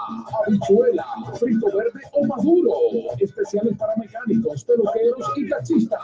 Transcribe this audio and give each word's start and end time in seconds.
habichuela, 0.47 1.05
frito 1.39 1.67
verde 1.77 2.01
o 2.13 2.25
maduro. 2.27 2.73
Especiales 3.19 3.77
para 3.79 3.95
mecánicos, 3.97 4.65
peluqueros 4.65 5.33
y 5.37 5.49
taxistas. 5.49 5.99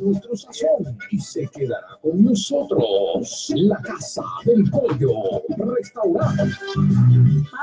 Nuestro 0.00 0.36
sazón 0.36 0.96
y 1.10 1.18
se 1.18 1.48
quedará 1.48 1.98
con 2.02 2.24
nosotros. 2.24 3.52
La 3.56 3.76
casa 3.78 4.22
del 4.44 4.70
pollo. 4.70 5.42
Restaurante. 5.56 6.42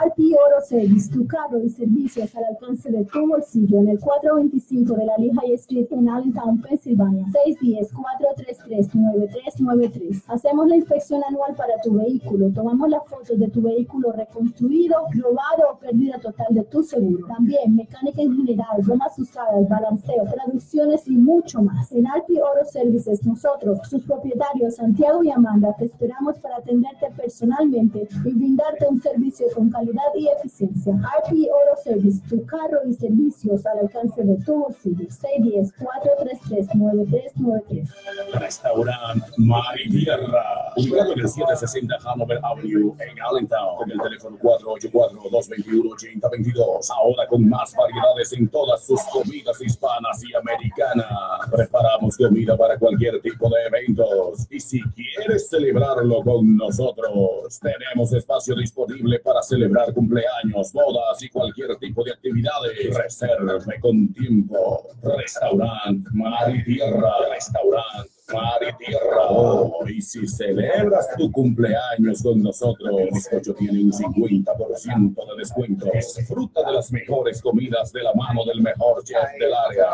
Alpi 0.01 0.33
Oro 0.33 0.61
Service, 0.67 1.09
tu 1.11 1.25
carro 1.27 1.61
y 1.63 1.69
servicios 1.69 2.35
al 2.35 2.43
alcance 2.45 2.89
de 2.91 3.05
tu 3.05 3.27
bolsillo 3.27 3.79
en 3.79 3.89
el 3.89 3.99
425 3.99 4.95
de 4.95 5.05
la 5.05 5.13
Lehigh 5.17 5.53
Street 5.55 5.87
en 5.91 6.09
Allentown, 6.09 6.61
Pensilvania. 6.61 7.25
610-433-9393. 7.61 10.23
Hacemos 10.27 10.67
la 10.67 10.75
inspección 10.75 11.21
anual 11.27 11.55
para 11.55 11.73
tu 11.83 11.93
vehículo. 11.93 12.51
Tomamos 12.51 12.89
las 12.89 13.07
fotos 13.07 13.39
de 13.39 13.47
tu 13.49 13.61
vehículo 13.61 14.11
reconstruido, 14.11 14.97
robado 15.13 15.73
o 15.73 15.79
pérdida 15.79 16.19
total 16.19 16.47
de 16.51 16.63
tu 16.63 16.83
seguro. 16.83 17.25
También 17.27 17.75
mecánica 17.75 18.21
en 18.21 18.35
general, 18.35 18.81
gomas 18.85 19.17
usadas, 19.17 19.67
balanceo, 20.01 20.25
traducciones 20.33 21.07
y 21.07 21.17
mucho 21.17 21.61
más. 21.61 21.91
En 21.91 22.07
Alpi 22.07 22.39
Oro 22.39 22.65
Services, 22.65 23.23
nosotros, 23.25 23.79
sus 23.89 24.03
propietarios 24.03 24.75
Santiago 24.75 25.21
y 25.23 25.31
Amanda, 25.31 25.73
te 25.77 25.85
esperamos 25.85 26.37
para 26.39 26.57
atenderte 26.57 27.07
personalmente 27.15 28.09
y 28.25 28.33
brindarte 28.33 28.87
un 28.89 29.01
servicio 29.01 29.47
con 29.55 29.69
calidad 29.69 30.01
y 30.15 30.27
eficiencia. 30.27 30.93
Alpi 30.93 31.47
Oro 31.49 31.77
Service, 31.83 32.21
tu 32.29 32.45
carro 32.45 32.81
y 32.87 32.93
servicios 32.93 33.65
al 33.65 33.79
alcance 33.79 34.23
de 34.23 34.35
tu 34.43 34.59
bolsillo. 34.59 35.07
610-433-9393. 35.07 37.89
Restaurant 38.39 39.23
Mar 39.37 39.75
y 39.85 40.07
ubicado 40.77 41.13
en 41.13 41.19
el 41.19 41.29
760 41.29 41.95
Hanover 42.05 42.39
Avenue 42.43 42.95
en 42.99 43.21
Allentown, 43.21 43.77
con 43.77 43.91
el 43.91 43.99
teléfono 43.99 44.37
484-221-8022. 44.39 46.89
Ahora 46.95 47.27
con 47.27 47.47
más 47.47 47.75
variedades 47.75 48.33
en 48.33 48.47
todas 48.47 48.83
sus 48.85 48.99
comidas 49.11 49.61
hispanas 49.61 49.90
y 50.23 50.35
americanas. 50.35 51.49
Preparamos 51.51 52.17
comida 52.17 52.57
para 52.57 52.77
cualquier 52.77 53.21
tipo 53.21 53.49
de 53.49 53.63
eventos. 53.65 54.47
Y 54.49 54.59
si 54.59 54.81
quieres 54.81 55.49
celebrarlo 55.49 56.23
con 56.23 56.55
nosotros, 56.55 57.59
tenemos 57.59 58.13
espacio 58.13 58.55
disponible 58.55 59.19
para 59.19 59.41
celebrar 59.41 59.93
cumpleaños, 59.93 60.71
bodas 60.73 61.21
y 61.21 61.29
cualquier 61.29 61.75
tipo 61.77 62.03
de 62.03 62.11
actividades. 62.11 62.95
Reserve 62.95 63.79
con 63.79 64.13
tiempo. 64.13 64.87
Restaurant 65.03 66.07
Mar 66.13 66.55
y 66.55 66.63
Tierra. 66.63 67.11
Restaurant 67.29 68.10
Mar 68.33 68.59
y 68.61 68.85
Tierra. 68.85 69.27
Oh, 69.29 69.85
y 69.87 70.01
si 70.01 70.27
celebras 70.27 71.07
tu 71.17 71.31
cumpleaños 71.31 72.21
con 72.21 72.41
nosotros, 72.41 72.91
Bizcocho 73.11 73.53
tiene 73.55 73.83
un 73.83 73.91
50% 73.91 75.15
de 75.15 75.37
descuento. 75.37 75.85
Disfruta 75.93 76.63
de 76.63 76.71
las 76.73 76.91
mejores 76.91 77.41
comidas 77.41 77.91
de 77.91 78.03
la 78.03 78.13
mano 78.13 78.43
del 78.45 78.61
mejor 78.61 79.03
chef 79.03 79.31
del 79.39 79.53
área. 79.53 79.89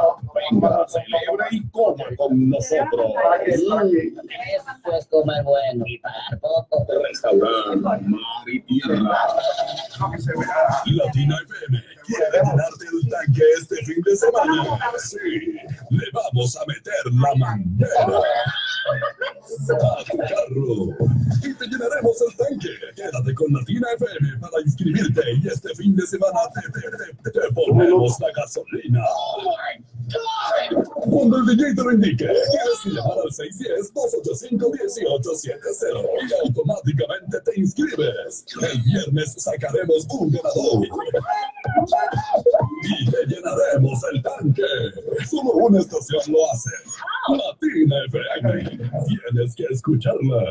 Venga, 0.52 0.86
celebra 0.88 1.48
y 1.52 1.68
coma 1.70 2.06
con 2.18 2.50
nosotros. 2.50 3.12
Eso 3.46 4.96
es 4.98 5.08
comer 5.08 5.44
bueno 5.44 5.84
y 5.88 5.98
pagar 6.00 6.40
poco. 6.40 6.86
Restaurant 7.08 7.82
Mar 7.82 8.00
y 8.48 8.60
Tierra. 8.62 9.18
Latina 10.86 11.36
FM 11.44 11.97
quiere 12.08 12.40
ganarte 12.44 12.86
el 12.86 13.10
tanque 13.10 13.44
este 13.60 13.76
fin 13.86 14.02
de 14.02 14.16
semana. 14.16 14.80
Sí, 14.98 15.18
le 15.90 16.06
vamos 16.14 16.56
a 16.56 16.66
meter 16.66 16.94
la 17.12 17.36
manguera 17.36 18.22
a 19.68 20.04
tu 20.06 20.18
carro 20.18 20.96
y 21.44 21.54
te 21.54 21.66
llenaremos 21.68 22.22
el 22.22 22.38
tanque. 22.38 22.70
Quédate 22.96 23.34
con 23.34 23.54
Latina 23.54 23.88
FM 23.98 24.40
para 24.40 24.62
inscribirte 24.66 25.22
y 25.44 25.48
este 25.48 25.76
fin 25.76 25.96
de 25.96 26.08
semana 26.08 26.40
te, 26.54 26.62
te, 26.72 26.82
te, 27.24 27.32
te 27.32 27.54
ponemos 27.54 28.20
la 28.20 28.32
gasolina. 28.32 29.04
Cuando 31.10 31.38
el 31.38 31.46
DJ 31.46 31.74
te 31.76 31.84
lo 31.84 31.92
indique, 31.92 32.26
tienes 32.26 32.80
que 32.84 32.90
llamar 32.90 33.18
al 33.24 33.32
610-285-1870 33.32 36.30
y 36.30 36.34
automáticamente 36.48 37.40
te 37.42 37.60
inscribes. 37.60 38.46
El 38.62 38.82
viernes 38.84 39.36
sacaremos 39.38 40.08
un 40.10 40.32
ganador 40.32 40.88
y 42.84 43.12
te 43.12 43.26
llenaremos 43.26 44.00
el 44.14 44.22
tanque. 44.22 44.64
Solo 45.30 45.52
una 45.52 45.80
estación 45.80 46.22
lo 46.30 46.52
hace. 46.52 46.70
Latina 47.30 47.96
FM. 48.08 48.92
Tienes 49.08 49.56
que 49.56 49.66
escucharla. 49.72 50.44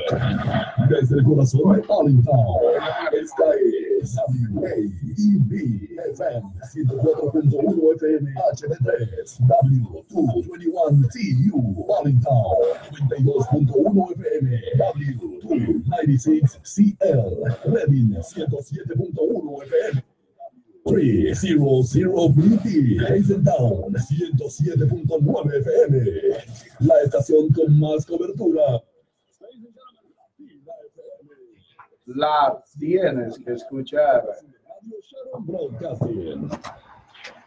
Desde 0.88 1.16
el 1.16 1.24
corazón 1.24 1.76
de 1.76 1.82
Arlington. 1.88 2.36
Esta 3.12 3.44
es 4.00 4.16
WAEB 4.16 5.52
FM 6.12 6.42
104.1 6.74 7.94
FM 7.96 8.26
HD3 8.52 9.40
W221 9.40 11.08
TU 11.12 11.58
Arlington 11.98 12.42
92.1 12.92 14.12
FM 14.12 14.48
W296 14.78 16.44
CL 16.62 17.24
Reading 17.72 18.10
107.1 18.16 19.62
FM 19.64 20.02
300 20.84 22.34
BT 22.34 22.66
Eisentown 23.10 23.92
107.9 23.92 25.54
FM 25.58 25.96
La 26.80 26.94
estación 27.04 27.48
con 27.52 27.78
más 27.78 28.06
cobertura 28.06 28.82
La 32.16 32.58
tienes 32.78 33.38
que 33.38 33.52
escuchar. 33.52 34.24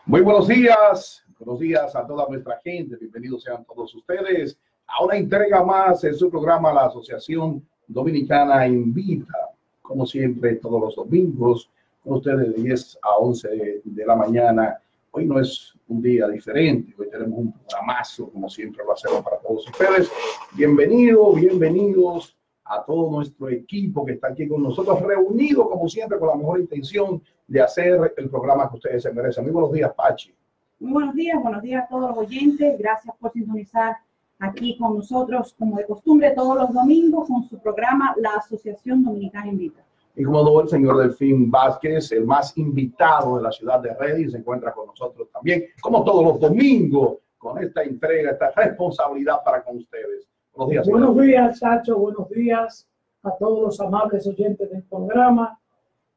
Muy 0.05 0.21
buenos 0.21 0.47
días, 0.47 1.25
buenos 1.39 1.59
días 1.59 1.95
a 1.95 2.05
toda 2.05 2.27
nuestra 2.29 2.59
gente, 2.63 2.95
bienvenidos 2.97 3.41
sean 3.41 3.65
todos 3.65 3.95
ustedes 3.95 4.59
a 4.85 5.03
una 5.03 5.15
entrega 5.15 5.63
más 5.63 6.03
en 6.03 6.13
su 6.13 6.29
programa 6.29 6.71
La 6.71 6.85
Asociación 6.85 7.67
Dominicana 7.87 8.67
Invita, 8.67 9.33
como 9.81 10.05
siempre 10.05 10.57
todos 10.57 10.79
los 10.79 10.95
domingos, 10.95 11.67
con 12.03 12.17
ustedes 12.17 12.55
de 12.55 12.61
10 12.61 12.99
a 13.01 13.17
11 13.17 13.81
de 13.83 14.05
la 14.05 14.15
mañana. 14.15 14.79
Hoy 15.09 15.25
no 15.25 15.39
es 15.39 15.73
un 15.87 15.99
día 15.99 16.27
diferente, 16.27 16.93
hoy 16.95 17.09
tenemos 17.09 17.39
un 17.39 17.53
programazo, 17.53 18.29
como 18.29 18.47
siempre 18.47 18.85
lo 18.85 18.93
hacemos 18.93 19.23
para 19.23 19.39
todos 19.39 19.67
ustedes. 19.67 20.11
Bienvenidos, 20.55 21.35
bienvenidos 21.37 22.38
a 22.69 22.83
todo 22.85 23.09
nuestro 23.09 23.49
equipo 23.49 24.05
que 24.05 24.13
está 24.13 24.27
aquí 24.27 24.47
con 24.47 24.61
nosotros, 24.61 25.01
reunido 25.01 25.67
como 25.67 25.89
siempre 25.89 26.19
con 26.19 26.29
la 26.29 26.35
mejor 26.35 26.59
intención 26.59 27.21
de 27.47 27.61
hacer 27.61 28.13
el 28.15 28.29
programa 28.29 28.69
que 28.69 28.75
ustedes 28.75 29.01
se 29.01 29.11
merecen. 29.11 29.43
Muy 29.43 29.53
buenos 29.53 29.71
días, 29.71 29.91
Pachi. 29.95 30.33
Muy 30.79 30.93
buenos 30.93 31.15
días, 31.15 31.41
buenos 31.41 31.63
días 31.63 31.83
a 31.83 31.87
todos 31.87 32.09
los 32.09 32.17
oyentes. 32.19 32.77
Gracias 32.77 33.15
por 33.19 33.33
sintonizar 33.33 33.97
aquí 34.37 34.77
con 34.77 34.97
nosotros, 34.97 35.55
como 35.57 35.77
de 35.77 35.85
costumbre, 35.85 36.31
todos 36.31 36.55
los 36.55 36.71
domingos 36.71 37.27
con 37.27 37.43
su 37.43 37.57
programa 37.57 38.13
La 38.17 38.35
Asociación 38.35 39.03
Dominicana 39.03 39.47
Invita. 39.47 39.83
Y 40.15 40.23
como 40.23 40.43
no, 40.43 40.61
el 40.61 40.69
señor 40.69 40.97
Delfín 40.97 41.49
Vázquez, 41.49 42.11
el 42.11 42.25
más 42.25 42.55
invitado 42.55 43.37
de 43.37 43.43
la 43.43 43.51
ciudad 43.51 43.79
de 43.79 43.95
Redding, 43.95 44.29
se 44.29 44.37
encuentra 44.37 44.73
con 44.73 44.87
nosotros 44.87 45.27
también, 45.31 45.65
como 45.81 46.03
todos 46.03 46.23
los 46.23 46.39
domingos, 46.39 47.17
con 47.37 47.63
esta 47.63 47.81
entrega, 47.81 48.31
esta 48.31 48.51
responsabilidad 48.51 49.43
para 49.43 49.63
con 49.63 49.77
ustedes. 49.77 50.27
Buenos 50.59 50.71
días. 50.71 50.87
Buenos 50.89 51.21
días, 51.21 51.59
Chacho. 51.61 51.97
Buenos 51.97 52.29
días 52.31 52.89
a 53.23 53.31
todos 53.37 53.61
los 53.61 53.79
amables 53.79 54.27
oyentes 54.27 54.69
del 54.69 54.83
programa. 54.83 55.57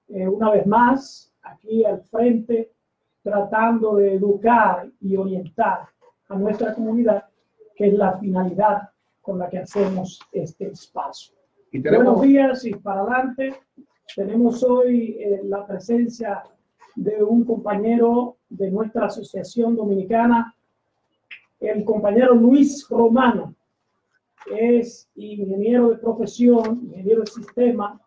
Eh, 0.09 0.27
una 0.27 0.50
vez 0.50 0.67
más, 0.67 1.33
aquí 1.43 1.85
al 1.85 2.03
frente, 2.03 2.73
tratando 3.23 3.94
de 3.94 4.15
educar 4.15 4.91
y 5.00 5.17
orientar 5.17 5.87
a 6.29 6.35
nuestra 6.35 6.75
comunidad, 6.75 7.25
que 7.77 7.87
es 7.87 7.94
la 7.94 8.19
finalidad 8.19 8.91
con 9.21 9.39
la 9.39 9.49
que 9.49 9.59
hacemos 9.59 10.19
este 10.33 10.73
espacio. 10.73 11.37
Y 11.71 11.79
Buenos 11.79 12.00
tenemos, 12.00 12.23
días 12.23 12.65
y 12.65 12.75
para 12.75 13.03
adelante. 13.03 13.55
Tenemos 14.17 14.65
hoy 14.65 15.19
eh, 15.21 15.41
la 15.45 15.65
presencia 15.65 16.43
de 16.97 17.23
un 17.23 17.45
compañero 17.45 18.38
de 18.49 18.73
nuestra 18.73 19.06
asociación 19.06 19.77
dominicana, 19.77 20.53
el 21.61 21.85
compañero 21.85 22.35
Luis 22.35 22.88
Romano. 22.88 23.55
Es 24.50 25.09
ingeniero 25.15 25.91
de 25.91 25.99
profesión, 25.99 26.83
ingeniero 26.85 27.21
de 27.21 27.27
sistema 27.27 28.00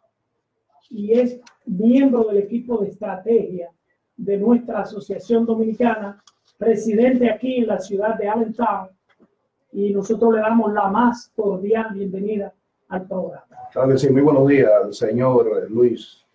y 0.90 1.14
es 1.14 1.40
miembro 1.66 2.26
del 2.26 2.38
equipo 2.38 2.80
de 2.80 2.90
estrategia 2.90 3.70
de 4.18 4.38
nuestra 4.38 4.82
asociación 4.82 5.46
dominicana, 5.46 6.24
presidente 6.58 7.30
aquí 7.30 7.58
en 7.58 7.68
la 7.68 7.80
ciudad 7.80 8.16
de 8.18 8.28
Allentown. 8.28 8.90
Y 9.72 9.94
nosotros 9.94 10.34
le 10.34 10.40
damos 10.40 10.72
la 10.74 10.88
más 10.88 11.32
cordial 11.36 11.94
bienvenida 11.94 12.54
al 12.88 13.08
programa. 13.08 13.44
claro 13.72 13.98
sí, 13.98 14.10
muy 14.10 14.22
buenos 14.22 14.48
días, 14.48 14.98
señor 14.98 15.70
Luis. 15.70 16.26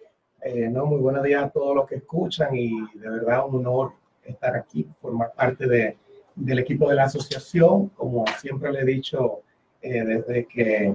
Eh, 0.42 0.68
no, 0.68 0.86
muy 0.86 1.00
buenos 1.00 1.22
días 1.22 1.44
a 1.44 1.50
todos 1.50 1.76
los 1.76 1.86
que 1.86 1.96
escuchan 1.96 2.54
y 2.54 2.70
de 2.94 3.08
verdad 3.10 3.46
un 3.46 3.66
honor 3.66 3.92
estar 4.24 4.56
aquí, 4.56 4.86
formar 5.00 5.32
parte 5.34 5.66
de, 5.66 5.96
del 6.34 6.58
equipo 6.58 6.88
de 6.88 6.96
la 6.96 7.04
asociación. 7.04 7.88
Como 7.90 8.24
siempre 8.40 8.72
le 8.72 8.80
he 8.80 8.84
dicho, 8.84 9.42
eh, 9.82 10.04
desde 10.04 10.46
que 10.46 10.94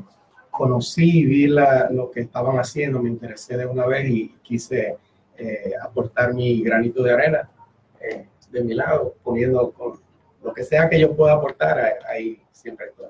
conocí 0.51 1.19
y 1.19 1.25
vi 1.25 1.47
la- 1.47 1.89
lo 1.91 2.09
que 2.11 2.21
estaban 2.21 2.57
haciendo, 2.57 3.01
me 3.01 3.09
interesé 3.09 3.57
de 3.57 3.65
una 3.65 3.85
vez 3.85 4.09
y 4.09 4.29
quise 4.41 4.97
eh, 5.37 5.71
aportar 5.81 6.33
mi 6.33 6.61
granito 6.63 7.03
de 7.03 7.11
arena 7.11 7.49
eh, 7.99 8.25
de 8.51 8.63
mi 8.63 8.73
lado, 8.73 9.15
poniendo 9.21 9.71
con 9.71 9.99
lo 10.41 10.53
que 10.53 10.63
sea 10.63 10.87
que 10.89 10.97
yo 10.99 11.13
pueda 11.15 11.33
aportar, 11.33 11.77
ahí, 11.79 11.93
ahí 12.07 12.41
siempre 12.51 12.85
estoy. 12.87 13.07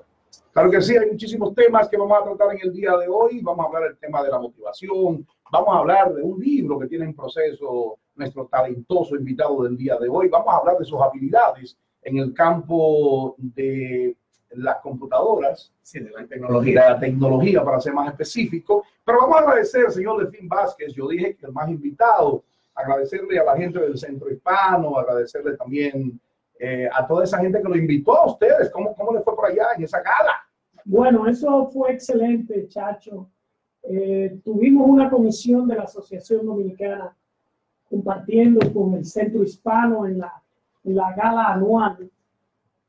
Claro 0.52 0.70
que 0.70 0.80
sí, 0.80 0.96
hay 0.96 1.08
muchísimos 1.10 1.54
temas 1.54 1.86
que 1.88 1.96
vamos 1.96 2.18
a 2.18 2.24
tratar 2.24 2.56
en 2.56 2.60
el 2.62 2.72
día 2.72 2.96
de 2.96 3.06
hoy. 3.08 3.40
Vamos 3.42 3.64
a 3.64 3.68
hablar 3.68 3.82
del 3.90 3.98
tema 3.98 4.22
de 4.24 4.30
la 4.30 4.40
motivación, 4.40 5.26
vamos 5.52 5.68
a 5.74 5.78
hablar 5.78 6.14
de 6.14 6.22
un 6.22 6.40
libro 6.40 6.78
que 6.78 6.86
tiene 6.88 7.04
en 7.04 7.14
proceso 7.14 7.98
nuestro 8.16 8.46
talentoso 8.46 9.14
invitado 9.14 9.62
del 9.64 9.76
día 9.76 9.96
de 9.98 10.08
hoy. 10.08 10.28
Vamos 10.28 10.48
a 10.48 10.56
hablar 10.56 10.78
de 10.78 10.84
sus 10.86 11.00
habilidades 11.00 11.76
en 12.02 12.16
el 12.16 12.32
campo 12.32 13.34
de 13.38 14.16
las 14.50 14.76
computadoras, 14.78 15.72
Sí, 15.82 16.00
de 16.00 16.10
la 16.10 16.26
tecnología. 16.26 16.90
la 16.90 16.98
tecnología 17.00 17.64
para 17.64 17.80
ser 17.80 17.92
más 17.92 18.08
específico. 18.08 18.84
Pero 19.04 19.18
vamos 19.20 19.36
a 19.36 19.40
agradecer, 19.40 19.90
señor 19.90 20.18
Delfín 20.18 20.48
Vázquez, 20.48 20.94
yo 20.94 21.08
dije 21.08 21.36
que 21.36 21.46
el 21.46 21.52
más 21.52 21.68
invitado, 21.68 22.42
agradecerle 22.74 23.38
a 23.38 23.44
la 23.44 23.56
gente 23.56 23.78
del 23.80 23.96
centro 23.96 24.30
hispano, 24.30 24.96
agradecerle 24.98 25.56
también 25.56 26.20
eh, 26.58 26.88
a 26.92 27.06
toda 27.06 27.24
esa 27.24 27.38
gente 27.38 27.60
que 27.60 27.68
lo 27.68 27.76
invitó 27.76 28.16
a 28.16 28.26
ustedes. 28.26 28.70
¿Cómo, 28.70 28.94
¿Cómo 28.94 29.12
le 29.12 29.20
fue 29.20 29.34
por 29.36 29.46
allá 29.46 29.66
en 29.76 29.84
esa 29.84 29.98
gala? 29.98 30.34
Bueno, 30.84 31.26
eso 31.26 31.66
fue 31.68 31.92
excelente, 31.92 32.66
Chacho. 32.68 33.28
Eh, 33.82 34.38
tuvimos 34.44 34.88
una 34.88 35.08
comisión 35.10 35.68
de 35.68 35.76
la 35.76 35.82
Asociación 35.84 36.44
Dominicana 36.46 37.14
compartiendo 37.88 38.72
con 38.72 38.94
el 38.94 39.04
Centro 39.04 39.42
Hispano 39.42 40.06
en 40.06 40.18
la, 40.18 40.42
en 40.84 40.96
la 40.96 41.12
gala 41.14 41.52
anual 41.52 42.10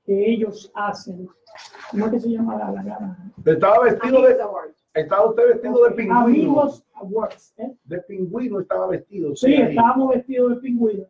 que 0.08 0.32
ellos 0.32 0.72
hacen. 0.74 1.28
¿Cómo 1.92 2.06
es 2.06 2.12
que 2.14 2.20
se 2.22 2.30
llama 2.30 2.56
la, 2.58 2.72
la 2.72 2.84
gala? 2.84 3.18
Estaba 3.46 3.84
vestido 3.84 4.22
de, 4.22 4.38
estaba 4.94 5.30
usted 5.30 5.48
vestido 5.50 5.84
de 5.84 5.92
pingüino. 5.92 6.20
Amigos 6.20 6.86
Awards. 6.96 7.54
¿eh? 7.58 7.76
De 7.84 8.00
pingüino 8.00 8.62
estaba 8.62 8.88
vestido. 8.88 9.36
Sí, 9.36 9.54
ahí. 9.54 9.70
estábamos 9.76 10.16
vestidos 10.16 10.56
de 10.56 10.62
pingüino. 10.62 11.04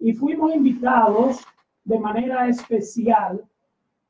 Y 0.00 0.12
fuimos 0.12 0.54
invitados 0.54 1.40
de 1.84 1.98
manera 1.98 2.48
especial 2.48 3.42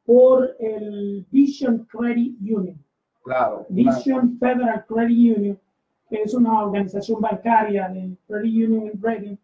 por 0.06 0.56
el 0.58 1.26
Vision 1.30 1.86
Credit 1.90 2.36
Union. 2.40 2.82
Claro. 3.22 3.66
Vision 3.68 4.38
Federal 4.38 4.84
Credit 4.86 5.36
Union, 5.36 5.60
que 6.08 6.22
es 6.22 6.32
una 6.32 6.64
organización 6.64 7.20
bancaria 7.20 7.88
de 7.88 8.16
Credit 8.26 8.68
Union 8.68 8.86
en 8.86 9.02
Reading, 9.02 9.36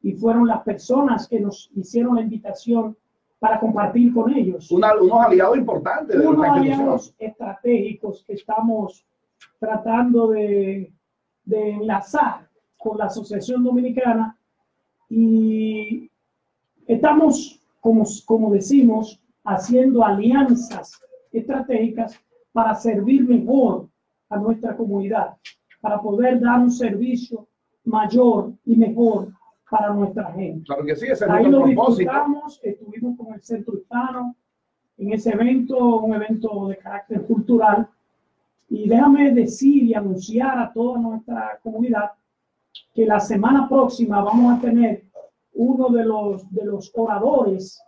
y 0.00 0.12
fueron 0.14 0.48
las 0.48 0.62
personas 0.62 1.28
que 1.28 1.38
nos 1.38 1.70
hicieron 1.74 2.16
la 2.16 2.22
invitación 2.22 2.96
para 3.42 3.58
compartir 3.58 4.14
con 4.14 4.32
ellos. 4.32 4.70
una- 4.70 4.94
unos 4.94 5.20
aliados 5.26 5.58
importantes 5.58 6.16
de 6.16 6.24
Unos 6.28 6.46
aliados 6.46 7.12
estratégicos 7.18 8.22
que 8.24 8.34
estamos 8.34 9.04
tratando 9.58 10.28
de, 10.28 10.92
de 11.44 11.70
enlazar 11.70 12.48
con 12.78 12.98
la 12.98 13.06
Asociación 13.06 13.64
Dominicana 13.64 14.38
y 15.10 16.08
estamos, 16.86 17.60
como, 17.80 18.04
como 18.26 18.52
decimos, 18.52 19.20
haciendo 19.44 20.04
alianzas 20.04 21.02
estratégicas 21.32 22.16
para 22.52 22.76
servir 22.76 23.26
mejor 23.26 23.88
a 24.28 24.36
nuestra 24.36 24.76
comunidad, 24.76 25.36
para 25.80 26.00
poder 26.00 26.38
dar 26.40 26.60
un 26.60 26.70
servicio 26.70 27.48
mayor 27.84 28.52
y 28.64 28.76
mejor 28.76 29.32
para 29.72 29.90
nuestra 29.94 30.30
gente. 30.32 30.66
Claro 30.66 30.84
que 30.84 30.94
sí, 30.94 31.06
ese 31.06 31.24
es 31.24 31.30
Ahí 31.30 31.46
lo 31.46 31.64
disfrutamos, 31.64 32.60
estuvimos 32.62 33.16
con 33.16 33.32
el 33.32 33.42
Centro 33.42 33.74
Hispano 33.74 34.36
en 34.98 35.14
ese 35.14 35.30
evento, 35.30 36.00
un 36.00 36.14
evento 36.14 36.68
de 36.68 36.76
carácter 36.76 37.22
cultural. 37.22 37.88
Y 38.68 38.86
déjame 38.86 39.32
decir 39.32 39.84
y 39.84 39.94
anunciar 39.94 40.58
a 40.58 40.70
toda 40.70 41.00
nuestra 41.00 41.58
comunidad 41.62 42.10
que 42.94 43.06
la 43.06 43.18
semana 43.18 43.66
próxima 43.66 44.22
vamos 44.22 44.58
a 44.58 44.60
tener 44.60 45.04
uno 45.54 45.88
de 45.88 46.04
los, 46.04 46.52
de 46.52 46.66
los 46.66 46.92
oradores 46.94 47.82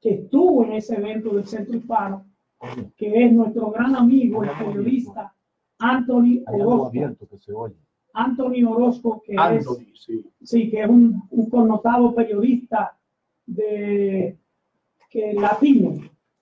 que 0.00 0.10
estuvo 0.10 0.64
en 0.64 0.74
ese 0.74 0.94
evento 0.94 1.30
del 1.30 1.46
Centro 1.48 1.76
Hispano, 1.76 2.26
que 2.96 3.24
es 3.24 3.32
nuestro 3.32 3.72
gran 3.72 3.96
amigo, 3.96 4.44
el 4.44 4.50
periodista 4.50 5.34
Anthony 5.80 6.44
Orozco. 6.46 6.92
Anthony 8.12 8.64
Orozco, 8.66 9.22
que 9.24 9.32
es 9.32 9.38
Anthony, 9.38 9.86
sí. 9.94 10.24
sí, 10.42 10.70
que 10.70 10.82
es 10.82 10.88
un, 10.88 11.22
un 11.30 11.50
connotado 11.50 12.14
periodista 12.14 12.96
de 13.46 14.38
que 15.10 15.32
latino, 15.32 15.94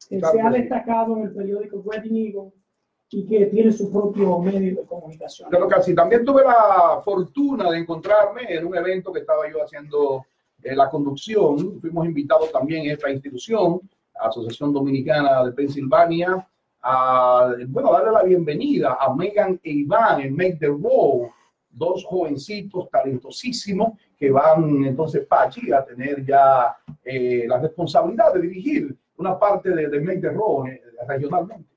que 0.09 0.19
Claro 0.19 0.35
se 0.35 0.41
ha 0.41 0.51
destacado 0.51 1.17
en 1.17 1.25
el 1.25 1.35
periódico 1.35 1.85
Reading 1.87 2.17
Eagle 2.17 2.53
y 3.11 3.27
que 3.27 3.47
tiene 3.47 3.71
su 3.73 3.91
propio 3.93 4.39
medio 4.41 4.77
de 4.77 4.83
comunicación. 4.85 5.49
Claro 5.49 5.69
que 5.69 5.83
sí. 5.83 5.95
También 5.95 6.25
tuve 6.25 6.43
la 6.43 7.01
fortuna 7.05 7.71
de 7.71 7.79
encontrarme 7.79 8.43
en 8.49 8.67
un 8.67 8.77
evento 8.77 9.13
que 9.13 9.21
estaba 9.21 9.51
yo 9.51 9.63
haciendo 9.63 10.27
eh, 10.63 10.75
la 10.75 10.91
conducción. 10.91 11.81
Fuimos 11.81 12.07
invitados 12.07 12.51
también 12.51 12.89
a 12.89 12.95
esta 12.95 13.11
institución, 13.11 13.81
Asociación 14.19 14.73
Dominicana 14.73 15.45
de 15.45 15.53
Pensilvania, 15.53 16.47
a 16.83 17.55
bueno, 17.69 17.93
darle 17.93 18.13
la 18.13 18.23
bienvenida 18.23 18.97
a 18.99 19.15
Megan 19.15 19.61
e 19.63 19.71
Iván 19.71 20.21
en 20.21 20.35
Make 20.35 20.59
the 20.61 20.69
Road, 20.69 21.31
dos 21.77 22.05
jovencitos 22.05 22.89
talentosísimos 22.91 23.93
que 24.19 24.31
van 24.31 24.85
entonces 24.85 25.27
allí 25.31 25.73
a 25.73 25.85
tener 25.85 26.25
ya 26.25 26.77
eh, 27.05 27.45
la 27.47 27.59
responsabilidad 27.59 28.33
de 28.35 28.41
dirigir 28.41 28.97
una 29.19 29.39
parte 29.39 29.71
de, 29.71 29.89
de 29.89 30.01
Make 30.01 30.21
the 30.21 30.31
Road 30.31 30.69
eh, 30.69 30.83
regionalmente. 31.07 31.69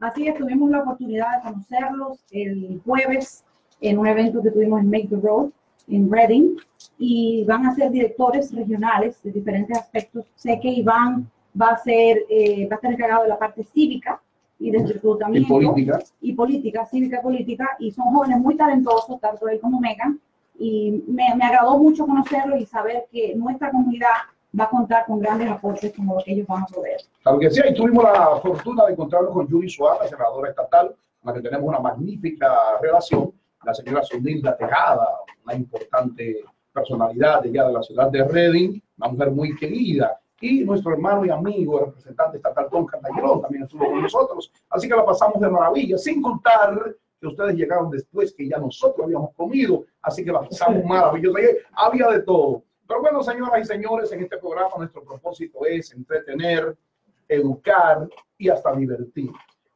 Así 0.00 0.28
es, 0.28 0.36
tuvimos 0.36 0.70
la 0.70 0.82
oportunidad 0.82 1.36
de 1.36 1.50
conocerlos 1.50 2.24
el 2.30 2.80
jueves 2.84 3.44
en 3.80 3.98
un 3.98 4.06
evento 4.06 4.42
que 4.42 4.50
tuvimos 4.50 4.80
en 4.80 4.90
Make 4.90 5.08
the 5.08 5.16
Road, 5.16 5.50
en 5.88 6.10
Reading, 6.10 6.56
y 6.98 7.44
van 7.44 7.66
a 7.66 7.74
ser 7.74 7.90
directores 7.90 8.54
regionales 8.54 9.22
de 9.22 9.32
diferentes 9.32 9.76
aspectos. 9.78 10.26
Sé 10.34 10.58
que 10.60 10.68
Iván 10.68 11.30
va 11.60 11.68
a 11.68 11.78
ser, 11.78 12.24
eh, 12.28 12.66
va 12.68 12.74
a 12.74 12.76
estar 12.76 12.92
encargado 12.92 13.22
de 13.22 13.28
la 13.30 13.38
parte 13.38 13.64
cívica 13.64 14.20
y 14.58 14.70
de 14.70 14.78
En 14.78 14.88
reclutamiento 14.88 15.48
política. 15.48 15.98
y 16.20 16.32
política, 16.32 16.86
cívica 16.86 17.18
y 17.20 17.22
política, 17.22 17.76
y 17.78 17.90
son 17.90 18.06
jóvenes 18.06 18.38
muy 18.38 18.56
talentosos, 18.56 19.20
tanto 19.20 19.48
él 19.48 19.60
como 19.60 19.80
Megan, 19.80 20.18
y 20.58 21.02
me, 21.06 21.34
me 21.36 21.44
agradó 21.44 21.78
mucho 21.78 22.06
conocerlos 22.06 22.60
y 22.60 22.66
saber 22.66 23.06
que 23.12 23.34
nuestra 23.34 23.70
comunidad 23.70 24.14
va 24.58 24.64
a 24.64 24.70
contar 24.70 25.04
con 25.06 25.18
grandes 25.20 25.50
aportes 25.50 25.92
como 25.94 26.14
los 26.14 26.24
que 26.24 26.32
ellos 26.32 26.46
van 26.46 26.62
a 26.62 26.66
proveer. 26.66 27.00
Claro 27.22 27.38
que 27.38 27.50
sí, 27.50 27.60
ahí 27.62 27.74
tuvimos 27.74 28.04
la 28.04 28.40
fortuna 28.40 28.86
de 28.86 28.92
encontrarnos 28.92 29.32
con 29.32 29.48
Judy 29.48 29.68
Suárez, 29.68 30.08
senadora 30.08 30.48
estatal, 30.48 30.94
con 31.20 31.34
la 31.34 31.34
que 31.34 31.46
tenemos 31.46 31.68
una 31.68 31.78
magnífica 31.80 32.48
relación, 32.80 33.32
la 33.64 33.74
señora 33.74 34.02
Sonilda 34.02 34.56
Tejada, 34.56 35.06
una 35.44 35.54
importante 35.54 36.44
personalidad 36.72 37.42
de 37.42 37.50
allá 37.50 37.66
de 37.66 37.72
la 37.72 37.82
ciudad 37.82 38.10
de 38.10 38.24
Reading, 38.24 38.80
una 38.98 39.08
mujer 39.08 39.30
muy 39.30 39.56
querida, 39.56 40.18
y 40.40 40.64
nuestro 40.64 40.92
hermano 40.92 41.24
y 41.24 41.30
amigo, 41.30 41.80
el 41.80 41.86
representante 41.86 42.36
estatal 42.36 42.68
Tom 42.70 42.86
Cantallón, 42.86 43.40
también 43.40 43.64
estuvo 43.64 43.86
con 43.86 44.02
nosotros, 44.02 44.52
así 44.70 44.88
que 44.88 44.94
la 44.94 45.04
pasamos 45.04 45.40
de 45.40 45.48
maravilla, 45.48 45.96
sin 45.96 46.20
contar 46.20 46.94
que 47.20 47.26
ustedes 47.26 47.54
llegaron 47.54 47.90
después 47.90 48.34
que 48.34 48.48
ya 48.48 48.58
nosotros 48.58 49.04
habíamos 49.04 49.32
comido, 49.34 49.84
así 50.02 50.24
que 50.24 50.32
la 50.32 50.40
pasamos 50.40 50.84
maravillosa, 50.84 51.38
había 51.72 52.08
de 52.08 52.22
todo. 52.22 52.62
Pero 52.86 53.00
bueno, 53.00 53.22
señoras 53.22 53.62
y 53.62 53.64
señores, 53.64 54.12
en 54.12 54.22
este 54.22 54.38
programa 54.38 54.70
nuestro 54.78 55.02
propósito 55.02 55.64
es 55.66 55.92
entretener, 55.92 56.76
educar 57.28 58.08
y 58.38 58.48
hasta 58.48 58.74
divertir. 58.76 59.30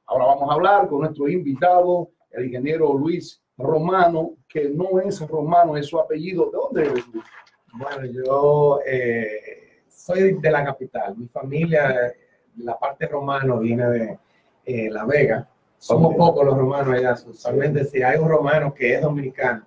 Ahora 0.07 0.27
vamos 0.27 0.51
a 0.51 0.55
hablar 0.55 0.89
con 0.89 1.01
nuestro 1.01 1.29
invitado, 1.29 2.11
el 2.31 2.47
ingeniero 2.47 2.95
Luis 2.95 3.43
Romano, 3.57 4.37
que 4.49 4.69
no 4.69 5.01
es 5.01 5.21
romano, 5.27 5.77
es 5.77 5.87
su 5.87 5.99
apellido. 5.99 6.51
¿De 6.51 6.59
dónde 6.59 6.85
eres 6.87 7.09
Luis? 7.09 7.25
Bueno, 7.75 8.07
yo 8.07 8.81
eh, 8.87 9.70
soy 10.15 10.33
de 10.35 10.51
la 10.51 10.65
capital. 10.65 11.17
Mi 11.17 11.27
familia, 11.29 12.13
la 12.59 12.79
parte 12.79 13.07
romano 13.07 13.59
viene 13.59 13.89
de 13.89 14.19
eh, 14.65 14.91
La 14.91 15.05
Vega. 15.05 15.49
Somos 15.79 16.13
Ok. 16.13 16.19
pocos 16.19 16.45
los 16.45 16.57
romanos 16.57 16.95
allá. 16.95 17.15
Usualmente 17.27 17.85
si 17.85 18.03
hay 18.03 18.19
un 18.19 18.29
romano 18.29 18.75
que 18.75 18.95
es 18.95 19.01
dominicano, 19.01 19.67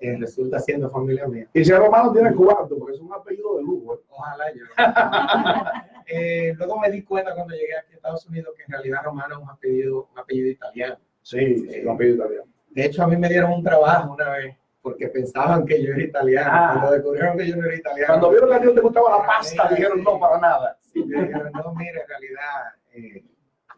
eh, 0.00 0.16
resulta 0.18 0.58
siendo 0.58 0.90
familia 0.90 1.26
mía. 1.28 1.46
Y 1.52 1.64
si 1.64 1.72
es 1.72 1.78
romano 1.78 2.12
tiene 2.12 2.34
cuarto, 2.34 2.76
porque 2.78 2.94
es 2.96 3.00
un 3.00 3.12
apellido 3.12 3.56
de 3.56 3.62
lujo. 3.62 3.94
¿eh? 3.94 3.98
Ojalá 4.10 4.44
yo. 4.54 4.64
Eh, 6.06 6.52
luego 6.58 6.78
me 6.78 6.90
di 6.90 7.02
cuenta 7.02 7.34
cuando 7.34 7.54
llegué 7.54 7.78
aquí 7.78 7.94
a 7.94 7.96
Estados 7.96 8.26
Unidos 8.28 8.52
que 8.54 8.64
en 8.64 8.72
realidad 8.72 8.98
romano 9.04 9.36
es 9.36 9.40
un 9.42 9.48
apellido, 9.48 10.08
un 10.12 10.18
apellido 10.18 10.48
italiano. 10.50 10.98
Sí, 11.22 11.66
es 11.66 11.82
un 11.82 11.92
apellido 11.92 12.16
italiano. 12.16 12.44
De 12.68 12.84
hecho, 12.84 13.02
a 13.04 13.06
mí 13.06 13.16
me 13.16 13.26
dieron 13.26 13.52
un 13.52 13.64
trabajo 13.64 14.12
una 14.12 14.28
vez 14.32 14.54
porque 14.84 15.08
pensaban 15.08 15.64
que 15.64 15.82
yo 15.82 15.92
era 15.94 16.02
italiano. 16.02 16.50
Ah. 16.52 16.70
Cuando 16.74 16.90
descubrieron 16.92 17.38
que 17.38 17.46
yo 17.48 17.56
no 17.56 17.64
era 17.64 17.74
italiano. 17.74 18.06
Cuando 18.06 18.30
vieron 18.30 18.48
que 18.50 18.54
a 18.54 18.58
no 18.60 18.72
te 18.72 18.80
gustaba 18.82 19.18
la 19.18 19.26
pasta, 19.26 19.68
dijeron 19.70 20.04
no 20.04 20.20
para 20.20 20.38
nada. 20.38 20.78
Sí, 20.82 21.02
dijeron, 21.02 21.50
no, 21.54 21.74
mira, 21.74 22.02
en 22.02 22.08
realidad, 22.08 22.74
eh, 22.92 23.24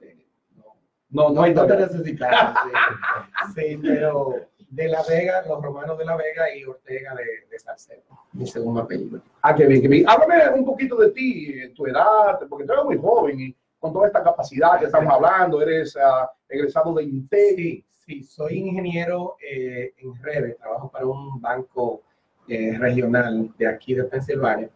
eh, 0.03 0.27
no, 0.57 0.65
No, 1.11 1.31
no 1.31 1.47
no 1.47 1.67
te 1.67 1.77
necesitaba. 1.77 2.55
Sí. 3.55 3.63
Sí, 3.69 3.79
pero 3.81 4.35
de 4.69 4.89
La 4.89 5.05
Vega, 5.09 5.43
los 5.47 5.63
romanos 5.63 5.97
de 5.97 6.05
La 6.05 6.17
Vega 6.17 6.53
y 6.53 6.65
Ortega 6.65 7.15
de, 7.15 7.47
de 7.49 7.59
Salcedo, 7.61 8.03
mi 8.33 8.45
segundo 8.45 8.81
apellido. 8.81 9.21
Ah, 9.43 9.55
qué 9.55 9.65
bien, 9.65 9.81
qué 9.81 9.87
bien. 9.87 10.09
Háblame 10.09 10.59
un 10.59 10.65
poquito 10.65 10.97
de 10.97 11.13
ti, 11.13 11.61
eh, 11.61 11.69
tu 11.69 11.87
edad, 11.87 12.41
porque 12.49 12.67
tú 12.67 12.73
eres 12.73 12.85
muy 12.85 12.99
joven 12.99 13.41
y 13.41 13.57
con 13.79 13.93
toda 13.93 14.09
esta 14.09 14.25
capacidad 14.25 14.81
que 14.81 14.87
estamos 14.87 15.15
hablando, 15.15 15.63
eres 15.63 15.97
ah, 15.97 16.33
egresado 16.49 16.93
de 16.95 17.05
INTEC. 17.05 17.85
Sí, 18.07 18.23
soy 18.23 18.59
ingeniero 18.59 19.37
eh, 19.43 19.93
en 19.99 20.15
redes, 20.23 20.57
trabajo 20.59 20.89
para 20.91 21.07
un 21.07 21.41
banco 21.41 22.03
eh, 22.47 22.79
regional 22.79 23.53
de 23.59 23.67
aquí 23.67 23.95
de 23.95 24.05
Pensilvania. 24.05 24.71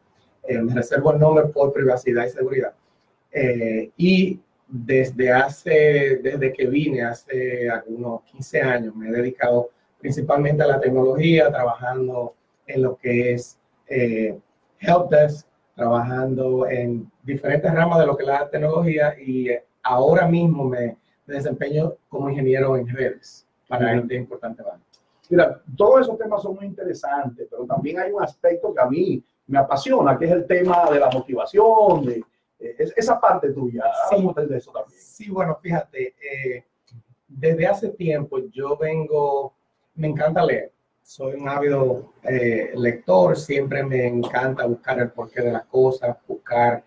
Eh, 0.48 0.60
me 0.60 0.74
reservo 0.74 1.12
el 1.12 1.20
nombre 1.20 1.44
por 1.46 1.72
privacidad 1.72 2.26
y 2.26 2.30
seguridad. 2.30 2.74
Y 3.96 4.40
desde 4.66 5.30
hace, 5.30 6.18
desde 6.20 6.52
que 6.52 6.66
vine 6.66 7.04
hace 7.04 7.70
algunos 7.70 8.22
15 8.24 8.62
años, 8.62 8.96
me 8.96 9.08
he 9.08 9.12
dedicado 9.12 9.70
principalmente 10.00 10.64
a 10.64 10.66
la 10.66 10.80
tecnología, 10.80 11.50
trabajando 11.50 12.34
en 12.66 12.82
lo 12.82 12.96
que 12.96 13.34
es 13.34 13.60
eh, 13.86 14.36
help 14.80 15.08
desk, 15.10 15.46
trabajando 15.76 16.66
en 16.66 17.08
diferentes 17.22 17.72
ramas 17.72 18.00
de 18.00 18.06
lo 18.06 18.16
que 18.16 18.24
es 18.24 18.28
la 18.28 18.50
tecnología 18.50 19.14
y 19.20 19.50
ahora 19.82 20.26
mismo 20.26 20.64
me, 20.64 20.96
desempeño 21.34 21.94
como 22.08 22.28
ingeniero 22.30 22.76
en 22.76 22.88
redes 22.88 23.46
para 23.68 23.94
este 23.96 24.14
importante 24.16 24.62
banco. 24.62 24.84
Mira, 25.28 25.62
todos 25.76 26.00
esos 26.02 26.18
temas 26.18 26.42
son 26.42 26.56
muy 26.56 26.66
interesantes, 26.66 27.46
pero 27.48 27.64
también 27.64 28.00
hay 28.00 28.10
un 28.10 28.22
aspecto 28.22 28.74
que 28.74 28.80
a 28.80 28.86
mí 28.86 29.22
me 29.46 29.58
apasiona, 29.58 30.18
que 30.18 30.24
es 30.24 30.32
el 30.32 30.46
tema 30.46 30.90
de 30.90 30.98
la 30.98 31.08
motivación, 31.10 32.04
de 32.04 32.24
eh, 32.58 32.74
es- 32.78 32.92
esa 32.96 33.20
parte 33.20 33.52
tuya. 33.52 33.84
Sí. 34.10 34.16
De 34.48 34.56
eso 34.56 34.72
también. 34.72 35.00
Sí, 35.00 35.30
bueno, 35.30 35.56
fíjate, 35.62 36.14
eh, 36.20 36.64
desde 37.28 37.66
hace 37.66 37.88
tiempo 37.90 38.38
yo 38.50 38.76
vengo, 38.76 39.54
me 39.94 40.08
encanta 40.08 40.44
leer. 40.44 40.72
Soy 41.02 41.34
un 41.34 41.48
ávido 41.48 42.12
eh, 42.24 42.72
lector, 42.76 43.36
siempre 43.36 43.82
me 43.84 44.06
encanta 44.06 44.66
buscar 44.66 44.98
el 45.00 45.10
porqué 45.10 45.42
de 45.42 45.52
las 45.52 45.64
cosas, 45.66 46.16
buscar 46.26 46.82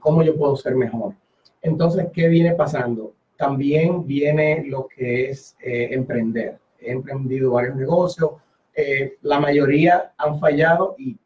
cómo 0.00 0.22
yo 0.22 0.36
puedo 0.36 0.56
ser 0.56 0.74
mejor. 0.74 1.14
Entonces, 1.62 2.06
¿qué 2.12 2.28
viene 2.28 2.54
pasando? 2.54 3.12
También 3.38 4.06
viene 4.06 4.64
lo 4.66 4.86
que 4.88 5.30
es 5.30 5.56
eh, 5.60 5.88
emprender. 5.92 6.58
He 6.80 6.90
emprendido 6.92 7.52
varios 7.52 7.76
negocios, 7.76 8.32
eh, 8.74 9.16
la 9.22 9.40
mayoría 9.40 10.12
han 10.18 10.38
fallado 10.38 10.94
y 10.98 11.16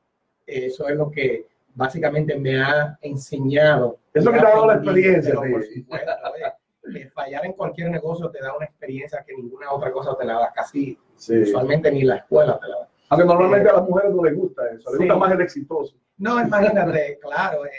eso 0.47 0.89
es 0.89 0.97
lo 0.97 1.11
que 1.11 1.47
básicamente 1.75 2.39
me 2.39 2.63
ha 2.63 2.99
enseñado. 3.01 3.99
Eso 4.15 4.31
que 4.31 4.39
te 4.41 4.47
ha 4.47 4.51
dado 4.51 4.67
la 4.67 4.75
experiencia, 4.75 5.35
Pero, 5.41 5.53
por 5.53 5.63
sí. 5.65 5.81
supuesto, 5.81 6.11
eh, 6.11 6.53
eh, 7.01 7.11
fallar 7.15 7.47
en 7.47 7.53
cualquier 7.55 7.91
negocio 7.91 8.31
te 8.31 8.41
da 8.41 8.55
una 8.55 8.67
experiencia 8.67 9.25
que 9.27 9.35
ninguna 9.35 9.73
otra 9.73 9.91
cosa 9.91 10.15
te 10.19 10.25
la 10.27 10.35
da, 10.35 10.53
casi 10.55 10.99
usualmente 11.17 11.91
ni 11.91 12.03
la 12.03 12.17
escuela 12.17 12.59
te 12.61 12.69
la 12.69 12.79
da. 12.81 12.89
Aunque 13.09 13.27
normalmente 13.27 13.69
a 13.71 13.75
las 13.75 13.89
mujeres 13.89 14.15
no 14.15 14.25
les 14.25 14.35
gusta 14.35 14.63
eso, 14.69 14.91
les 14.91 14.99
Sí. 14.99 15.05
gusta 15.05 15.17
más 15.17 15.33
el 15.33 15.41
exitoso. 15.41 15.97
No, 16.19 16.41
imagínate, 16.41 17.19
claro, 17.23 17.65
eh, 17.67 17.71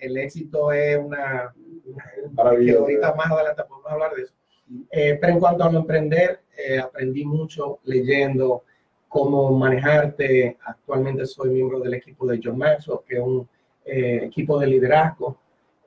el 0.00 0.16
éxito 0.18 0.72
es 0.72 0.98
una, 0.98 1.54
que 1.94 2.72
ahorita 2.72 3.14
más 3.14 3.30
adelante 3.30 3.62
podemos 3.68 3.90
hablar 3.90 4.14
de 4.14 4.22
eso. 4.22 4.34
Eh, 4.90 5.18
pero 5.20 5.32
en 5.32 5.40
cuanto 5.40 5.64
a 5.64 5.72
lo 5.72 5.80
emprender, 5.80 6.40
eh, 6.56 6.78
aprendí 6.78 7.24
mucho 7.24 7.80
leyendo 7.84 8.64
cómo 9.08 9.50
manejarte. 9.58 10.56
Actualmente 10.64 11.26
soy 11.26 11.50
miembro 11.50 11.80
del 11.80 11.94
equipo 11.94 12.26
de 12.26 12.40
John 12.42 12.56
Maxwell, 12.56 13.00
que 13.06 13.16
es 13.16 13.20
un 13.20 13.48
eh, 13.84 14.20
equipo 14.24 14.58
de 14.58 14.66
liderazgo. 14.68 15.36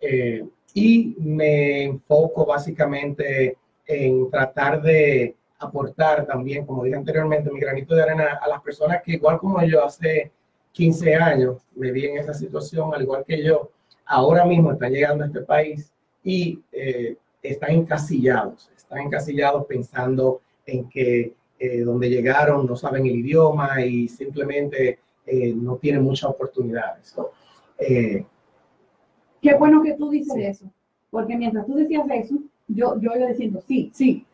Eh, 0.02 0.46
y 0.74 1.16
me 1.20 1.84
enfoco 1.84 2.46
básicamente 2.46 3.58
en 3.86 4.30
tratar 4.30 4.82
de 4.82 5.36
aportar 5.60 6.26
también, 6.26 6.66
como 6.66 6.84
dije 6.84 6.98
anteriormente, 6.98 7.50
mi 7.50 7.60
granito 7.60 7.96
de 7.96 8.04
arena 8.04 8.40
a 8.42 8.48
las 8.50 8.62
personas 8.62 9.02
que 9.02 9.14
igual 9.14 9.38
como 9.38 9.64
yo 9.64 9.86
hace 9.86 10.32
15 10.74 11.16
años 11.16 11.62
me 11.76 11.92
vi 11.92 12.08
en 12.08 12.18
esa 12.18 12.34
situación, 12.34 12.94
al 12.94 13.04
igual 13.04 13.24
que 13.26 13.42
yo, 13.42 13.72
ahora 14.06 14.44
mismo 14.44 14.74
están 14.74 14.92
llegando 14.92 15.24
a 15.24 15.28
este 15.28 15.42
país 15.42 15.93
y 16.24 16.60
eh, 16.72 17.18
están 17.42 17.72
encasillados, 17.72 18.72
están 18.76 19.02
encasillados 19.02 19.66
pensando 19.66 20.42
en 20.66 20.90
que 20.90 21.34
eh, 21.60 21.82
donde 21.82 22.10
llegaron 22.10 22.66
no 22.66 22.76
saben 22.76 23.06
el 23.06 23.16
idioma 23.16 23.86
y 23.86 24.08
simplemente 24.08 25.00
eh, 25.26 25.54
no 25.54 25.78
tienen 25.78 26.04
muchas 26.04 26.30
oportunidades. 26.30 27.14
¿no? 27.18 27.28
Eh, 27.78 28.26
Qué 29.42 29.54
bueno 29.56 29.84
que 29.84 29.94
tú 29.94 30.10
dices 30.10 30.36
eso, 30.38 30.66
porque 31.10 31.38
mientras 31.38 31.66
tú 31.66 31.76
decías 31.76 32.06
eso, 32.12 32.36
yo, 32.68 33.00
yo 33.00 33.12
iba 33.16 33.28
diciendo 33.28 33.62
sí, 33.68 33.92
sí, 33.94 34.26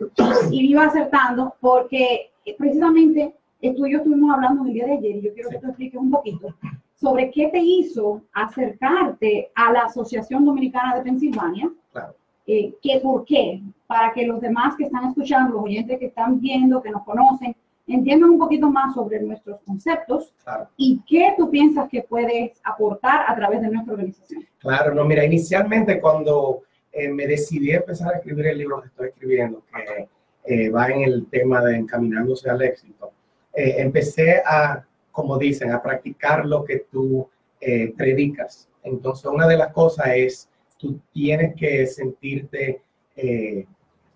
y 0.51 0.71
iba 0.71 0.85
acertando, 0.85 1.55
porque 1.59 2.29
precisamente 2.57 3.33
tú 3.75 3.87
y 3.87 3.91
yo 3.91 3.97
estuvimos 3.97 4.33
hablando 4.33 4.65
el 4.65 4.73
día 4.73 4.85
de 4.85 4.93
ayer, 4.93 5.15
y 5.17 5.21
yo 5.21 5.33
quiero 5.33 5.49
que 5.49 5.57
tú 5.57 5.67
expliques 5.67 5.99
un 5.99 6.11
poquito 6.11 6.53
sobre 6.99 7.31
qué 7.31 7.47
te 7.47 7.59
hizo 7.59 8.21
acercarte 8.33 9.51
a 9.55 9.71
la 9.71 9.81
Asociación 9.81 10.45
Dominicana 10.45 10.95
de 10.97 11.01
Pensilvania, 11.03 11.69
Claro. 11.91 12.13
eh, 12.45 12.73
que 12.81 12.99
por 12.99 13.23
qué, 13.25 13.61
para 13.87 14.11
que 14.13 14.25
los 14.27 14.41
demás 14.41 14.75
que 14.77 14.83
están 14.85 15.05
escuchando, 15.07 15.55
los 15.55 15.63
oyentes 15.63 15.97
que 15.97 16.07
están 16.07 16.39
viendo, 16.39 16.81
que 16.81 16.91
nos 16.91 17.03
conocen, 17.03 17.55
entiendan 17.87 18.31
un 18.31 18.37
poquito 18.37 18.69
más 18.69 18.93
sobre 18.93 19.19
nuestros 19.21 19.59
conceptos 19.65 20.33
Claro. 20.43 20.67
y 20.77 21.01
qué 21.07 21.33
tú 21.37 21.49
piensas 21.49 21.89
que 21.89 22.01
puedes 22.03 22.59
aportar 22.63 23.23
a 23.27 23.35
través 23.35 23.61
de 23.61 23.69
nuestra 23.69 23.93
organización. 23.93 24.45
Claro, 24.59 24.93
no, 24.93 25.05
mira, 25.05 25.23
inicialmente 25.25 25.99
cuando 26.01 26.61
eh, 26.91 27.07
me 27.09 27.25
decidí 27.27 27.71
a 27.71 27.77
empezar 27.77 28.13
a 28.13 28.17
escribir 28.17 28.45
el 28.47 28.57
libro 28.57 28.81
que 28.81 28.87
estoy 28.87 29.07
escribiendo, 29.09 29.63
que 29.73 30.07
eh, 30.45 30.69
va 30.69 30.87
en 30.89 31.01
el 31.03 31.27
tema 31.27 31.63
de 31.63 31.77
encaminándose 31.77 32.49
al 32.49 32.61
éxito, 32.61 33.11
eh, 33.53 33.75
empecé 33.77 34.41
a, 34.45 34.85
como 35.11 35.37
dicen, 35.37 35.71
a 35.71 35.81
practicar 35.81 36.45
lo 36.45 36.63
que 36.63 36.85
tú 36.91 37.27
eh, 37.61 37.93
predicas. 37.97 38.69
Entonces, 38.83 39.25
una 39.25 39.47
de 39.47 39.57
las 39.57 39.73
cosas 39.73 40.07
es, 40.15 40.49
tú 40.77 40.99
tienes 41.11 41.55
que 41.55 41.85
sentirte, 41.87 42.81
eh, 43.15 43.65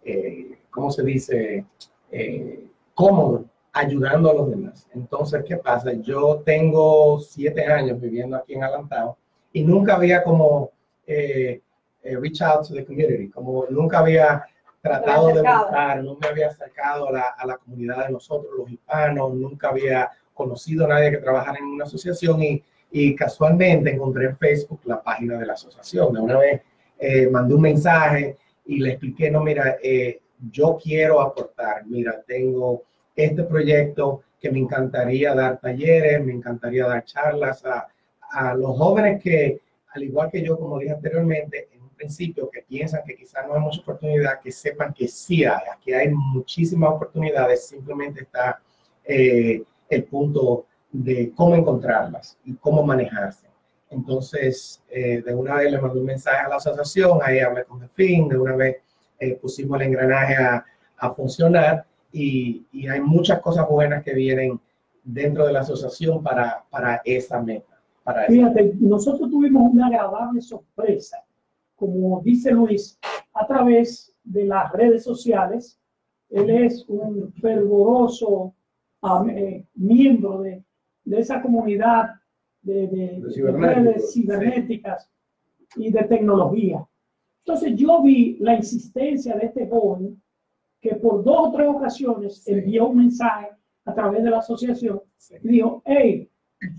eh, 0.03 0.57
¿cómo 0.69 0.91
se 0.91 1.03
dice? 1.03 1.65
Eh, 2.11 2.65
cómodo 2.93 3.45
ayudando 3.73 4.29
a 4.29 4.33
los 4.35 4.49
demás. 4.51 4.87
Entonces, 4.93 5.43
¿qué 5.47 5.57
pasa? 5.57 5.93
Yo 5.93 6.41
tengo 6.45 7.19
siete 7.19 7.65
años 7.65 7.99
viviendo 7.99 8.37
aquí 8.37 8.53
en 8.53 8.63
Alantao 8.63 9.17
y 9.51 9.63
nunca 9.63 9.95
había 9.95 10.23
como 10.23 10.71
eh, 11.07 11.59
eh, 12.03 12.17
reach 12.17 12.41
out 12.41 12.67
to 12.67 12.73
the 12.75 12.85
community, 12.85 13.29
como 13.29 13.65
nunca 13.69 13.99
había 13.99 14.45
tratado 14.81 15.27
de 15.29 15.41
buscar, 15.41 16.03
no 16.03 16.15
me 16.21 16.27
había 16.27 16.47
acercado 16.47 17.07
a 17.07 17.11
la, 17.11 17.21
a 17.37 17.47
la 17.47 17.57
comunidad 17.57 18.05
de 18.05 18.11
nosotros, 18.11 18.51
los 18.57 18.69
hispanos, 18.69 19.33
nunca 19.33 19.69
había 19.69 20.11
conocido 20.33 20.85
a 20.85 20.89
nadie 20.89 21.11
que 21.11 21.17
trabajara 21.17 21.59
en 21.59 21.65
una 21.65 21.85
asociación 21.85 22.41
y, 22.41 22.63
y 22.91 23.15
casualmente 23.15 23.91
encontré 23.91 24.25
en 24.25 24.37
Facebook 24.37 24.81
la 24.85 25.01
página 25.01 25.37
de 25.37 25.45
la 25.45 25.53
asociación. 25.53 26.13
De 26.13 26.19
una 26.19 26.37
vez 26.37 26.61
eh, 26.99 27.27
mandé 27.29 27.55
un 27.55 27.61
mensaje 27.61 28.37
y 28.65 28.79
le 28.79 28.91
expliqué, 28.91 29.29
no, 29.31 29.43
mira, 29.43 29.77
eh, 29.81 30.21
yo 30.51 30.77
quiero 30.81 31.21
aportar, 31.21 31.85
mira, 31.85 32.21
tengo 32.25 32.83
este 33.15 33.43
proyecto 33.43 34.23
que 34.39 34.51
me 34.51 34.59
encantaría 34.59 35.33
dar 35.33 35.59
talleres, 35.59 36.23
me 36.23 36.33
encantaría 36.33 36.85
dar 36.85 37.03
charlas 37.05 37.65
a, 37.65 37.87
a 38.31 38.53
los 38.53 38.77
jóvenes 38.77 39.21
que, 39.21 39.61
al 39.93 40.03
igual 40.03 40.29
que 40.31 40.43
yo, 40.43 40.57
como 40.57 40.79
dije 40.79 40.91
anteriormente, 40.91 41.69
en 41.73 41.81
un 41.81 41.89
principio, 41.89 42.49
que 42.49 42.61
piensan 42.61 43.03
que 43.05 43.15
quizás 43.15 43.47
no 43.47 43.53
hay 43.53 43.61
mucha 43.61 43.81
oportunidad, 43.81 44.39
que 44.41 44.51
sepan 44.51 44.93
que 44.93 45.07
sí 45.07 45.45
hay, 45.45 45.61
aquí 45.73 45.93
hay 45.93 46.09
muchísimas 46.09 46.91
oportunidades, 46.91 47.67
simplemente 47.67 48.23
está 48.23 48.59
eh, 49.05 49.63
el 49.95 50.03
punto 50.05 50.65
de 50.91 51.31
cómo 51.35 51.55
encontrarlas 51.55 52.37
y 52.45 52.53
cómo 52.55 52.83
manejarse. 52.83 53.47
Entonces, 53.89 54.83
eh, 54.89 55.21
de 55.21 55.35
una 55.35 55.55
vez 55.55 55.71
le 55.71 55.79
mandé 55.79 55.99
un 55.99 56.05
mensaje 56.05 56.45
a 56.45 56.49
la 56.49 56.55
asociación, 56.55 57.19
ahí 57.23 57.39
hablé 57.39 57.63
con 57.65 57.87
fin, 57.89 58.27
de 58.27 58.37
una 58.37 58.55
vez 58.55 58.77
eh, 59.19 59.35
pusimos 59.35 59.79
el 59.79 59.87
engranaje 59.87 60.35
a, 60.35 60.65
a 60.97 61.13
funcionar 61.13 61.85
y, 62.11 62.65
y 62.71 62.87
hay 62.87 63.01
muchas 63.01 63.39
cosas 63.39 63.67
buenas 63.69 64.03
que 64.03 64.13
vienen 64.13 64.59
dentro 65.03 65.45
de 65.45 65.53
la 65.53 65.61
asociación 65.61 66.23
para, 66.23 66.63
para 66.69 67.01
esa 67.05 67.41
meta. 67.41 67.79
para 68.03 68.23
eso. 68.23 68.33
Fíjate, 68.33 68.73
nosotros 68.79 69.29
tuvimos 69.29 69.71
una 69.71 69.87
agradable 69.87 70.41
sorpresa, 70.41 71.23
como 71.75 72.21
dice 72.21 72.51
Luis, 72.51 72.97
a 73.33 73.45
través 73.45 74.13
de 74.23 74.45
las 74.45 74.71
redes 74.71 75.03
sociales. 75.03 75.79
Él 76.29 76.49
es 76.49 76.85
un 76.87 77.31
fervoroso 77.33 78.53
am, 79.03 79.29
eh, 79.29 79.67
miembro 79.75 80.41
de, 80.41 80.63
de 81.05 81.19
esa 81.19 81.41
comunidad 81.41 82.09
de, 82.61 82.87
de- 82.87 83.21
de 83.21 83.51
redes 83.51 84.13
cibernéticas 84.13 85.09
y 85.75 85.91
de 85.91 86.03
tecnología. 86.03 86.85
Entonces 87.45 87.75
yo 87.75 88.01
vi 88.01 88.37
la 88.39 88.55
insistencia 88.55 89.35
de 89.35 89.47
este 89.47 89.67
joven 89.67 90.21
que 90.79 90.95
por 90.95 91.23
dos 91.23 91.47
o 91.47 91.51
tres 91.51 91.67
ocasiones 91.67 92.43
Sí. 92.43 92.53
envió 92.53 92.87
un 92.87 92.97
mensaje 92.97 93.49
a 93.85 93.93
través 93.93 94.23
de 94.23 94.29
la 94.29 94.39
asociación 94.39 95.01
Sí. 95.17 95.35
y 95.43 95.47
dijo, 95.49 95.81
hey, 95.85 96.29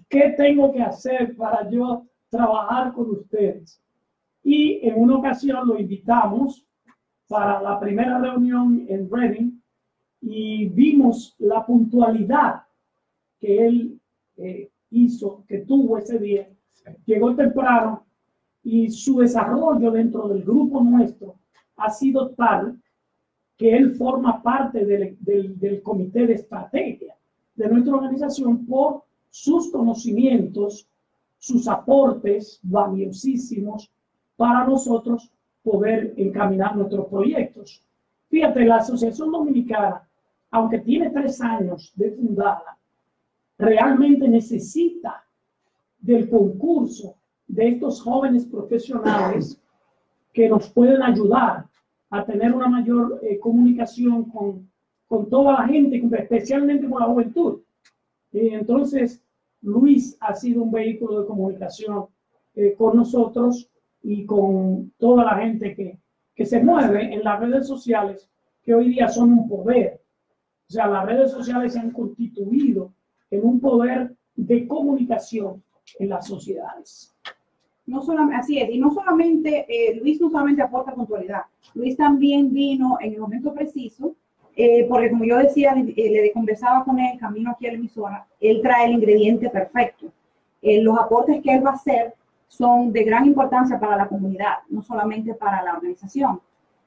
¿qué 0.08 0.30
tengo 0.36 0.72
que 0.72 0.82
hacer 0.82 1.36
para 1.36 1.68
yo 1.70 2.06
trabajar 2.30 2.92
con 2.94 3.10
ustedes? 3.10 3.82
Y 4.42 4.80
en 4.88 4.98
una 5.00 5.16
ocasión 5.18 5.66
lo 5.68 5.78
invitamos 5.78 6.66
para 7.28 7.60
la 7.62 7.78
primera 7.80 8.18
reunión 8.18 8.84
en 8.88 9.08
Reading 9.10 9.60
y 10.26 10.66
vimos 10.68 11.34
la 11.38 11.64
puntualidad 11.66 12.62
que 13.38 13.66
él 13.66 14.00
eh, 14.38 14.70
hizo, 14.90 15.44
que 15.46 15.58
tuvo 15.58 15.98
ese 15.98 16.18
día. 16.18 16.48
Llegó 17.04 17.34
temprano 17.34 18.04
y 18.62 18.90
su 18.90 19.18
desarrollo 19.18 19.90
dentro 19.90 20.28
del 20.28 20.42
grupo 20.42 20.82
nuestro 20.82 21.34
ha 21.76 21.90
sido 21.90 22.30
tal 22.30 22.80
que 23.58 23.76
él 23.76 23.94
forma 23.94 24.42
parte 24.42 24.84
del, 24.86 25.16
del- 25.20 25.58
del 25.58 25.82
comité 25.82 26.26
de 26.26 26.34
estrategia 26.34 27.14
de 27.54 27.68
nuestra 27.68 27.94
organización 27.94 28.64
por 28.66 29.02
sus 29.30 29.70
conocimientos, 29.70 30.88
sus 31.38 31.68
aportes 31.68 32.58
valiosísimos 32.62 33.90
para 34.36 34.66
nosotros 34.66 35.30
poder 35.62 36.14
encaminar 36.16 36.74
nuestros 36.76 37.06
proyectos. 37.08 37.82
Fíjate, 38.28 38.64
la 38.64 38.76
Asociación 38.76 39.30
Dominicana, 39.30 40.08
aunque 40.54 40.78
tiene 40.78 41.10
tres 41.10 41.40
años 41.40 41.92
de 41.96 42.12
fundada, 42.12 42.78
realmente 43.58 44.28
necesita 44.28 45.24
del 45.98 46.30
concurso 46.30 47.16
de 47.48 47.70
estos 47.70 48.00
jóvenes 48.00 48.46
profesionales 48.46 49.60
que 50.32 50.48
nos 50.48 50.70
pueden 50.70 51.02
ayudar 51.02 51.66
a 52.08 52.24
tener 52.24 52.54
una 52.54 52.68
mayor 52.68 53.18
eh, 53.22 53.36
comunicación 53.40 54.30
con, 54.30 54.70
con 55.08 55.28
toda 55.28 55.54
la 55.54 55.66
gente, 55.66 56.00
especialmente 56.20 56.88
con 56.88 57.00
la 57.00 57.06
juventud. 57.06 57.62
Y 58.30 58.50
entonces, 58.50 59.24
Luis 59.60 60.16
ha 60.20 60.36
sido 60.36 60.62
un 60.62 60.70
vehículo 60.70 61.22
de 61.22 61.26
comunicación 61.26 62.06
eh, 62.54 62.74
con 62.78 62.96
nosotros 62.96 63.68
y 64.02 64.24
con 64.24 64.92
toda 64.98 65.24
la 65.24 65.34
gente 65.34 65.74
que, 65.74 65.98
que 66.32 66.46
se 66.46 66.62
mueve 66.62 67.12
en 67.12 67.24
las 67.24 67.40
redes 67.40 67.66
sociales, 67.66 68.30
que 68.62 68.72
hoy 68.72 68.90
día 68.90 69.08
son 69.08 69.32
un 69.32 69.48
poder. 69.48 70.03
Sea, 70.74 70.88
las 70.88 71.06
redes 71.06 71.30
sociales 71.30 71.72
se 71.72 71.78
han 71.78 71.92
constituido 71.92 72.92
en 73.30 73.44
un 73.44 73.60
poder 73.60 74.12
de 74.34 74.66
comunicación 74.66 75.62
en 76.00 76.08
las 76.08 76.26
sociedades. 76.26 77.14
No 77.86 78.02
solamente, 78.02 78.36
así 78.36 78.58
es, 78.58 78.70
y 78.70 78.78
no 78.78 78.92
solamente, 78.92 79.66
eh, 79.68 79.94
Luis 80.00 80.20
no 80.20 80.30
solamente 80.30 80.62
aporta 80.62 80.92
puntualidad, 80.92 81.42
Luis 81.74 81.96
también 81.96 82.52
vino 82.52 82.98
en 83.00 83.14
el 83.14 83.20
momento 83.20 83.54
preciso, 83.54 84.16
eh, 84.56 84.84
porque 84.88 85.10
como 85.10 85.24
yo 85.24 85.36
decía, 85.38 85.74
eh, 85.76 86.10
le 86.10 86.32
conversaba 86.32 86.84
con 86.84 86.98
él 86.98 87.20
camino 87.20 87.52
aquí 87.52 87.68
a 87.68 87.70
la 87.70 87.78
emisora, 87.78 88.26
él 88.40 88.60
trae 88.60 88.86
el 88.86 88.94
ingrediente 88.94 89.50
perfecto. 89.50 90.12
Eh, 90.60 90.82
los 90.82 90.98
aportes 90.98 91.40
que 91.40 91.54
él 91.54 91.64
va 91.64 91.70
a 91.70 91.74
hacer 91.74 92.14
son 92.48 92.92
de 92.92 93.04
gran 93.04 93.26
importancia 93.26 93.78
para 93.78 93.96
la 93.96 94.08
comunidad, 94.08 94.54
no 94.68 94.82
solamente 94.82 95.34
para 95.34 95.62
la 95.62 95.74
organización, 95.74 96.40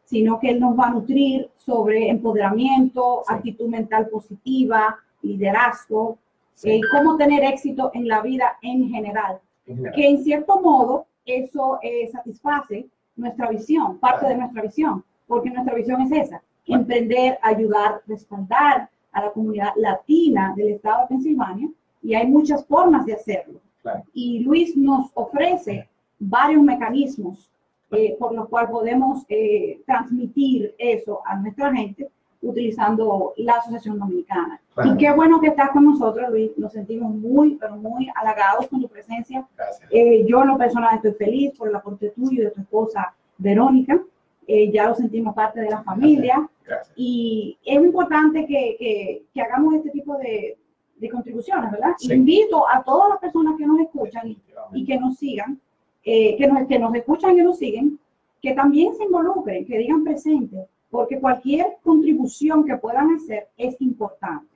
sino 0.07 0.39
que 0.39 0.49
él 0.51 0.59
nos 0.61 0.73
va 0.79 0.85
a 0.87 0.91
nutrir 0.91 1.49
sobre 1.57 2.09
empoderamiento, 2.09 3.23
Sí. 3.27 3.33
actitud 3.35 3.67
mental 3.67 4.07
positiva, 4.07 4.97
liderazgo, 5.21 6.17
Sí. 6.53 6.69
eh, 6.71 6.81
cómo 6.91 7.17
tener 7.17 7.43
éxito 7.43 7.91
en 7.93 8.07
la 8.07 8.21
vida 8.21 8.57
en 8.61 8.89
general 8.89 9.39
En 9.67 9.75
general. 9.75 9.95
que 9.95 10.07
en 10.09 10.23
cierto 10.23 10.61
modo 10.61 11.05
eso 11.25 11.77
eh, 11.83 12.07
satisface 12.11 12.87
nuestra 13.17 13.49
visión, 13.49 13.97
parte 13.99 14.19
Claro. 14.21 14.33
de 14.33 14.39
nuestra 14.41 14.61
visión, 14.61 15.03
porque 15.27 15.49
nuestra 15.49 15.75
visión 15.75 16.01
es 16.01 16.11
esa, 16.11 16.41
emprender, 16.65 17.37
ayudar, 17.41 18.01
respaldar 18.07 18.89
a 19.11 19.21
la 19.25 19.31
comunidad 19.31 19.71
latina 19.75 20.53
del 20.55 20.69
estado 20.69 21.01
de 21.01 21.07
Pensilvania, 21.09 21.69
y 22.01 22.13
hay 22.15 22.27
muchas 22.27 22.65
formas 22.65 23.05
de 23.05 23.13
hacerlo. 23.13 23.59
Claro. 23.81 24.03
Y 24.13 24.39
Luis 24.39 24.75
nos 24.77 25.11
ofrece 25.15 25.87
varios 26.19 26.61
mecanismos 26.63 27.49
eh, 27.91 28.15
por 28.19 28.33
los 28.33 28.47
cuales 28.49 28.69
podemos 28.71 29.23
eh, 29.29 29.81
transmitir 29.85 30.75
eso 30.77 31.21
a 31.25 31.35
nuestra 31.37 31.73
gente 31.73 32.09
utilizando 32.41 33.33
la 33.37 33.53
Asociación 33.53 33.97
Dominicana. 33.99 34.61
Claro. 34.73 34.93
Y 34.93 34.97
qué 34.97 35.11
bueno 35.11 35.39
que 35.41 35.47
estás 35.47 35.71
con 35.71 35.85
nosotros, 35.85 36.29
Luis. 36.29 36.51
Nos 36.57 36.71
sentimos 36.73 37.13
muy, 37.13 37.55
pero 37.55 37.75
muy 37.77 38.09
halagados 38.15 38.67
con 38.67 38.81
tu 38.81 38.87
presencia. 38.87 39.45
Eh, 39.89 40.25
yo 40.27 40.41
en 40.43 40.49
lo 40.49 40.57
personal 40.57 40.95
estoy 40.95 41.13
feliz 41.13 41.57
por 41.57 41.67
el 41.69 41.75
aporte 41.75 42.09
tuyo 42.11 42.41
y 42.41 42.45
de 42.45 42.51
tu 42.51 42.61
esposa 42.61 43.13
Verónica. 43.37 43.99
Eh, 44.45 44.71
ya 44.71 44.87
lo 44.87 44.95
sentimos 44.95 45.33
parte 45.35 45.59
de 45.59 45.69
la 45.69 45.83
familia 45.83 46.47
Gracias. 46.65 46.93
y 46.95 47.57
es 47.65 47.75
importante 47.83 48.45
que, 48.45 48.77
que- 48.79 49.23
que 49.33 49.41
hagamos 49.41 49.73
este 49.75 49.89
tipo 49.89 50.15
de, 50.17 50.57
de 50.95 51.09
contribuciones, 51.09 51.69
¿verdad? 51.69 51.91
Sí. 51.97 52.13
Invito 52.13 52.65
a 52.69 52.81
todas 52.81 53.09
las 53.09 53.17
personas 53.19 53.55
que 53.57 53.65
nos 53.67 53.79
escuchan 53.81 54.25
y, 54.29 54.37
y 54.73 54.85
que 54.85 54.97
nos 54.97 55.17
sigan, 55.17 55.59
eh, 56.09 56.37
que, 56.37 56.47
nos, 56.47 56.65
que 56.69 56.79
nos 56.79 56.95
escuchan 56.95 57.37
y 57.37 57.41
nos 57.41 57.57
siguen, 57.57 57.99
que 58.41 58.53
también 58.53 58.95
se 58.95 59.03
involucren, 59.03 59.65
que 59.65 59.77
digan 59.77 60.05
presente, 60.05 60.65
porque 60.89 61.19
cualquier 61.19 61.77
contribución 61.83 62.63
que 62.63 62.77
puedan 62.77 63.13
hacer 63.13 63.49
es 63.57 63.75
importante. 63.81 64.55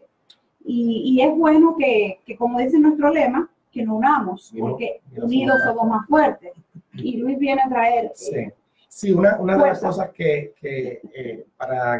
Y, 0.63 1.01
y 1.03 1.21
es 1.21 1.35
bueno 1.35 1.75
que, 1.77 2.19
que, 2.25 2.37
como 2.37 2.57
dice 2.57 2.79
nuestro 2.79 3.11
lema, 3.11 3.49
que 3.69 3.83
nos 3.83 3.97
unamos, 3.97 4.53
porque 4.57 5.01
unidos 5.07 5.25
unidos 5.25 5.57
somos 5.65 5.75
somos 5.75 5.89
más 5.89 6.07
fuertes. 6.07 6.53
Y 6.93 7.17
Luis 7.17 7.37
viene 7.37 7.61
a 7.65 7.69
traer 7.69 8.05
eh, 8.05 8.11
Sí, 8.15 8.47
sí 8.87 9.11
una, 9.11 9.37
una 9.37 9.57
de 9.57 9.67
las 9.71 9.81
cosas 9.81 10.09
que, 10.11 10.53
que, 10.57 11.01
eh, 11.13 11.45
para 11.57 11.91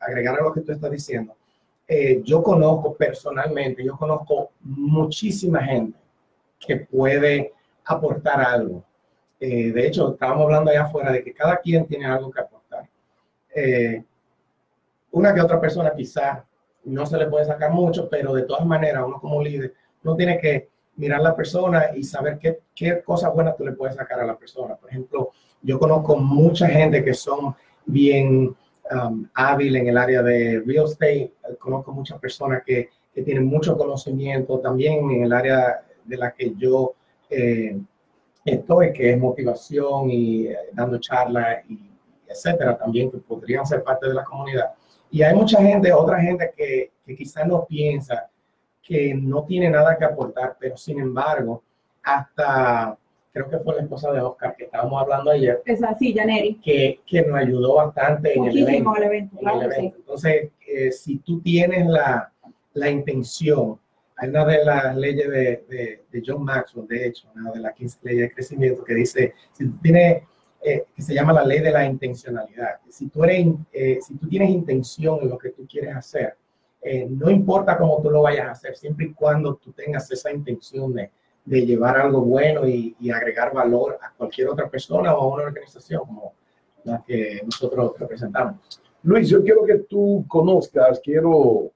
agregar 0.00 0.40
a 0.40 0.42
lo 0.42 0.52
que 0.52 0.62
tú 0.62 0.72
estás 0.72 0.90
diciendo, 0.90 1.36
eh, 1.86 2.22
yo 2.24 2.42
conozco 2.42 2.94
personalmente, 2.94 3.84
yo 3.84 3.96
conozco 3.96 4.50
muchísima 4.62 5.62
gente 5.62 5.96
que 6.58 6.74
puede 6.76 7.52
aportar 7.84 8.40
algo. 8.40 8.84
Eh, 9.40 9.72
de 9.72 9.86
hecho, 9.86 10.12
estábamos 10.12 10.44
hablando 10.44 10.70
allá 10.70 10.84
afuera 10.84 11.12
de 11.12 11.22
que 11.22 11.34
cada 11.34 11.58
quien 11.58 11.86
tiene 11.86 12.06
algo 12.06 12.30
que 12.30 12.40
aportar. 12.40 12.88
Eh, 13.54 14.02
una 15.12 15.34
que 15.34 15.40
otra 15.40 15.60
persona 15.60 15.92
quizás 15.94 16.42
no 16.84 17.06
se 17.06 17.16
le 17.16 17.26
puede 17.26 17.44
sacar 17.44 17.70
mucho, 17.70 18.08
pero 18.08 18.34
de 18.34 18.42
todas 18.42 18.66
maneras, 18.66 19.04
uno 19.06 19.20
como 19.20 19.42
líder, 19.42 19.74
uno 20.02 20.16
tiene 20.16 20.38
que 20.38 20.68
mirar 20.96 21.20
a 21.20 21.24
la 21.24 21.36
persona 21.36 21.90
y 21.94 22.04
saber 22.04 22.38
qué, 22.38 22.60
qué 22.74 23.02
cosas 23.02 23.32
buenas 23.34 23.56
tú 23.56 23.64
le 23.64 23.72
puedes 23.72 23.96
sacar 23.96 24.20
a 24.20 24.26
la 24.26 24.36
persona. 24.36 24.76
Por 24.76 24.90
ejemplo, 24.90 25.30
yo 25.62 25.78
conozco 25.78 26.16
mucha 26.16 26.68
gente 26.68 27.02
que 27.02 27.14
son 27.14 27.54
bien 27.86 28.54
um, 28.90 29.28
hábil 29.34 29.76
en 29.76 29.88
el 29.88 29.98
área 29.98 30.22
de 30.22 30.62
real 30.64 30.84
estate. 30.84 31.32
Conozco 31.58 31.92
muchas 31.92 32.18
personas 32.18 32.62
que, 32.64 32.90
que 33.14 33.22
tienen 33.22 33.46
mucho 33.46 33.76
conocimiento 33.76 34.58
también 34.60 35.10
en 35.10 35.24
el 35.24 35.32
área 35.32 35.82
de 36.04 36.16
la 36.16 36.32
que 36.32 36.54
yo 36.56 36.94
eh, 37.36 37.80
estoy, 38.44 38.92
que 38.92 39.12
es 39.12 39.18
motivación 39.18 40.10
y 40.10 40.46
eh, 40.46 40.56
dando 40.72 40.98
charlas 40.98 41.64
y 41.68 41.90
etcétera, 42.28 42.76
también 42.76 43.10
que 43.10 43.18
podrían 43.18 43.64
ser 43.66 43.82
parte 43.82 44.08
de 44.08 44.14
la 44.14 44.24
comunidad. 44.24 44.72
Y 45.10 45.22
hay 45.22 45.34
mucha 45.34 45.62
gente, 45.62 45.92
otra 45.92 46.20
gente 46.20 46.52
que, 46.56 46.90
que 47.06 47.14
quizás 47.14 47.46
no 47.46 47.64
piensa 47.64 48.28
que 48.82 49.14
no 49.14 49.44
tiene 49.44 49.70
nada 49.70 49.96
que 49.96 50.04
aportar, 50.04 50.56
pero 50.58 50.76
sin 50.76 51.00
embargo, 51.00 51.62
hasta 52.02 52.98
creo 53.32 53.48
que 53.48 53.58
fue 53.58 53.74
la 53.74 53.82
esposa 53.82 54.12
de 54.12 54.20
Oscar 54.20 54.54
que 54.56 54.64
estábamos 54.64 55.02
hablando 55.02 55.30
ayer, 55.30 55.60
es 55.64 55.82
así, 55.82 56.14
Janeri. 56.14 56.60
que, 56.62 57.00
que 57.06 57.22
nos 57.22 57.36
ayudó 57.36 57.74
bastante 57.74 58.32
en 58.36 58.44
el 58.44 58.58
evento. 58.58 58.90
Muchísimo 58.90 58.96
el 58.96 59.02
evento, 59.02 59.36
en 59.36 59.40
claro 59.40 59.62
el 59.62 59.70
sí. 59.70 59.78
evento. 59.78 59.96
Entonces, 59.98 60.50
eh, 60.68 60.92
si 60.92 61.18
tú 61.18 61.40
tienes 61.40 61.86
la, 61.86 62.32
la 62.74 62.90
intención, 62.90 63.80
hay 64.16 64.28
una 64.28 64.44
de 64.44 64.64
las 64.64 64.96
leyes 64.96 65.28
de, 65.28 65.64
de, 65.68 66.04
de 66.10 66.22
John 66.24 66.44
Maxwell, 66.44 66.86
de 66.86 67.06
hecho, 67.06 67.28
una 67.34 67.50
de 67.50 67.60
las 67.60 67.74
15 67.74 67.98
leyes 68.02 68.28
de 68.28 68.34
crecimiento 68.34 68.84
que 68.84 68.94
dice, 68.94 69.34
si 69.52 69.64
eh, 70.66 70.84
que 70.96 71.02
se 71.02 71.12
llama 71.12 71.32
la 71.32 71.44
ley 71.44 71.60
de 71.60 71.70
la 71.70 71.84
intencionalidad. 71.84 72.80
Si 72.88 73.08
tú, 73.08 73.22
eres, 73.24 73.48
eh, 73.72 73.98
si 74.00 74.16
tú 74.16 74.26
tienes 74.28 74.48
intención 74.48 75.18
en 75.20 75.28
lo 75.28 75.36
que 75.36 75.50
tú 75.50 75.66
quieres 75.68 75.94
hacer, 75.94 76.38
eh, 76.80 77.06
no 77.10 77.30
importa 77.30 77.76
cómo 77.76 78.00
tú 78.00 78.10
lo 78.10 78.22
vayas 78.22 78.46
a 78.46 78.50
hacer, 78.52 78.76
siempre 78.76 79.06
y 79.06 79.12
cuando 79.12 79.56
tú 79.56 79.72
tengas 79.72 80.10
esa 80.10 80.32
intención 80.32 80.94
de, 80.94 81.10
de 81.44 81.66
llevar 81.66 81.98
algo 81.98 82.22
bueno 82.22 82.66
y, 82.66 82.96
y 82.98 83.10
agregar 83.10 83.52
valor 83.52 83.98
a 84.00 84.14
cualquier 84.16 84.48
otra 84.48 84.70
persona 84.70 85.14
o 85.14 85.22
a 85.22 85.34
una 85.34 85.44
organización 85.44 86.06
como 86.06 86.32
la 86.84 87.02
que 87.06 87.42
nosotros 87.44 87.92
representamos. 87.98 88.80
Luis, 89.02 89.28
yo 89.28 89.42
quiero 89.42 89.64
que 89.64 89.80
tú 89.80 90.24
conozcas, 90.26 90.98
quiero 91.04 91.73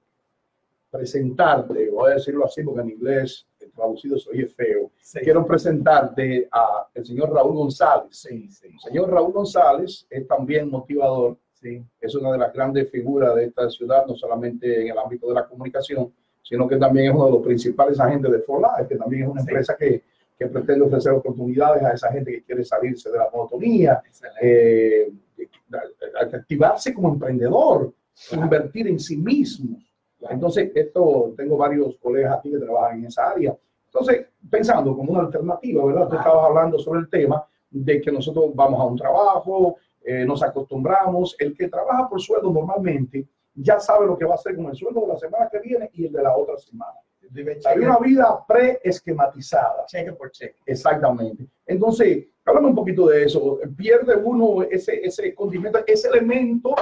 presentarte, 0.90 1.90
voy 1.90 2.12
a 2.12 2.14
decirlo 2.14 2.46
así 2.46 2.62
porque 2.62 2.80
en 2.80 2.90
inglés 2.90 3.46
traducido 3.78 4.18
se 4.18 4.30
oye 4.30 4.46
feo. 4.46 4.90
Sí. 5.00 5.20
Quiero 5.20 5.46
presentarte 5.46 6.48
a 6.50 6.88
el 6.92 7.06
señor 7.06 7.32
Raúl 7.32 7.54
González. 7.54 8.08
Sí, 8.10 8.50
sí, 8.50 8.66
El 8.66 8.80
señor 8.80 9.10
Raúl 9.10 9.32
González 9.32 10.06
es 10.10 10.26
también 10.26 10.68
motivador, 10.68 11.38
sí. 11.54 11.82
es 12.00 12.14
una 12.14 12.32
de 12.32 12.38
las 12.38 12.52
grandes 12.52 12.90
figuras 12.90 13.34
de 13.36 13.46
esta 13.46 13.70
ciudad, 13.70 14.04
no 14.06 14.14
solamente 14.16 14.82
en 14.82 14.88
el 14.88 14.98
ámbito 14.98 15.28
de 15.28 15.34
la 15.34 15.46
comunicación, 15.46 16.12
sino 16.42 16.66
que 16.66 16.76
también 16.76 17.06
es 17.06 17.14
uno 17.14 17.26
de 17.26 17.32
los 17.32 17.42
principales 17.42 17.98
agentes 18.00 18.30
de 18.32 18.40
For 18.40 18.60
Life, 18.60 18.88
que 18.88 18.96
también 18.96 19.24
es 19.24 19.28
una 19.28 19.40
empresa 19.40 19.76
que, 19.78 20.02
que 20.36 20.46
pretende 20.46 20.84
ofrecer 20.84 21.12
oportunidades 21.12 21.82
a 21.82 21.92
esa 21.92 22.12
gente 22.12 22.32
que 22.32 22.42
quiere 22.42 22.64
salirse 22.64 23.10
de 23.10 23.18
la 23.18 23.28
monotonía, 23.32 24.02
eh, 24.40 25.10
activarse 26.32 26.94
como 26.94 27.10
emprendedor, 27.10 27.92
invertir 28.32 28.88
en 28.88 28.98
sí 28.98 29.16
mismo. 29.16 29.78
Entonces, 30.30 30.72
esto, 30.74 31.32
tengo 31.36 31.56
varios 31.56 31.96
colegas 31.98 32.38
aquí 32.38 32.50
que 32.50 32.58
trabajan 32.58 32.98
en 32.98 33.06
esa 33.06 33.30
área. 33.30 33.56
Entonces, 33.86 34.26
pensando 34.50 34.96
como 34.96 35.12
una 35.12 35.22
alternativa, 35.22 35.84
¿verdad? 35.84 36.08
Tú 36.08 36.16
estabas 36.16 36.44
hablando 36.46 36.78
sobre 36.78 37.00
el 37.00 37.08
tema 37.08 37.44
de 37.70 38.00
que 38.00 38.10
nosotros 38.10 38.54
vamos 38.54 38.80
a 38.80 38.84
un 38.84 38.96
trabajo, 38.96 39.76
eh, 40.02 40.24
nos 40.24 40.42
acostumbramos. 40.42 41.36
El 41.38 41.56
que 41.56 41.68
trabaja 41.68 42.08
por 42.08 42.20
sueldo 42.20 42.50
normalmente 42.50 43.28
ya 43.54 43.80
sabe 43.80 44.06
lo 44.06 44.16
que 44.16 44.24
va 44.24 44.32
a 44.32 44.34
hacer 44.36 44.56
con 44.56 44.66
el 44.66 44.76
sueldo 44.76 45.02
de 45.02 45.08
la 45.08 45.16
semana 45.16 45.48
que 45.50 45.58
viene 45.60 45.90
y 45.92 46.06
el 46.06 46.12
de 46.12 46.22
la 46.22 46.36
otra 46.36 46.56
semana. 46.56 46.94
Hay 47.66 47.78
una 47.78 47.98
vida 47.98 48.44
pre-esquematizada. 48.46 49.84
cheque 49.86 50.12
por 50.12 50.30
cheque. 50.30 50.56
Exactamente. 50.64 51.46
Entonces, 51.66 52.26
háblame 52.44 52.68
un 52.68 52.74
poquito 52.74 53.06
de 53.08 53.24
eso. 53.24 53.58
Pierde 53.76 54.16
uno 54.16 54.62
ese, 54.62 55.04
ese 55.04 55.34
condimento, 55.34 55.80
ese 55.86 56.08
elemento. 56.08 56.74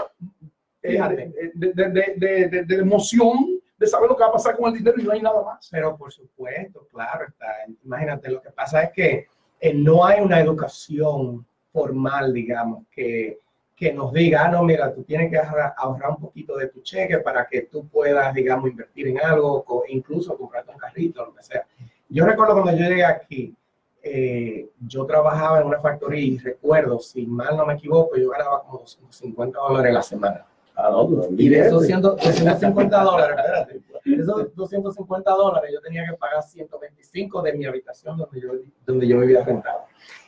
De, 0.86 1.52
de, 1.54 1.72
de, 1.74 2.14
de- 2.16 2.48
de- 2.48 2.64
de 2.64 2.74
emoción 2.76 3.60
de 3.78 3.86
saber 3.86 4.08
lo 4.08 4.16
que 4.16 4.22
va 4.22 4.28
a 4.28 4.32
pasar 4.32 4.56
con 4.56 4.68
el 4.72 4.78
dinero 4.78 4.96
y 4.98 5.02
no 5.04 5.12
hay 5.12 5.20
nada 5.22 5.42
más. 5.42 5.68
Pero 5.70 5.96
por 5.96 6.12
supuesto, 6.12 6.86
claro, 6.90 7.26
está. 7.28 7.46
Imagínate, 7.84 8.30
lo 8.30 8.40
que 8.40 8.50
pasa 8.50 8.82
es 8.84 8.90
que 8.92 9.26
eh, 9.60 9.74
no 9.74 10.04
hay 10.04 10.20
una 10.22 10.40
educación 10.40 11.46
formal, 11.72 12.32
digamos, 12.32 12.84
que, 12.90 13.38
que 13.74 13.92
nos 13.92 14.12
diga, 14.14 14.46
ah, 14.46 14.48
no, 14.48 14.62
mira, 14.62 14.94
tú 14.94 15.02
tienes 15.04 15.30
que 15.30 15.36
ahorrar, 15.36 15.74
ahorrar 15.76 16.10
un 16.12 16.16
poquito 16.16 16.56
de 16.56 16.68
tu 16.68 16.80
cheque 16.80 17.18
para 17.18 17.46
que 17.46 17.62
tú 17.62 17.86
puedas, 17.88 18.32
digamos, 18.32 18.70
invertir 18.70 19.08
en 19.08 19.20
algo, 19.20 19.62
o 19.66 19.84
incluso 19.88 20.36
comprarte 20.38 20.72
un 20.72 20.78
carrito, 20.78 21.26
lo 21.26 21.34
que 21.34 21.42
sea. 21.42 21.66
Yo 22.08 22.24
recuerdo 22.24 22.54
cuando 22.54 22.72
yo 22.72 22.88
llegué 22.88 23.04
aquí, 23.04 23.54
eh, 24.02 24.70
yo 24.86 25.04
trabajaba 25.04 25.60
en 25.60 25.66
una 25.66 25.80
factoría 25.80 26.20
y 26.24 26.38
recuerdo, 26.38 26.98
si 27.00 27.26
mal 27.26 27.56
no 27.56 27.66
me 27.66 27.74
equivoco, 27.74 28.16
yo 28.16 28.30
ganaba 28.30 28.62
como 28.62 28.86
50 28.86 29.58
dólares 29.58 29.90
a 29.90 29.94
la 29.94 30.02
semana. 30.02 30.46
Ah, 30.76 30.90
no, 30.90 31.08
Y 31.36 31.48
de 31.48 31.60
esos 31.60 31.86
100 31.86 32.02
250 32.02 33.02
dólares, 33.02 33.36
espérate, 33.38 33.80
de 34.04 34.22
esos 34.22 34.54
250 34.54 35.30
dólares 35.30 35.70
yo 35.72 35.80
tenía 35.80 36.04
que 36.06 36.16
pagar 36.16 36.42
125 36.42 37.42
de 37.42 37.52
mi 37.54 37.64
habitación 37.64 38.18
donde 38.18 38.40
yo, 38.40 38.50
donde 38.84 39.08
yo 39.08 39.18
vivía 39.20 39.42
rentado. 39.42 39.86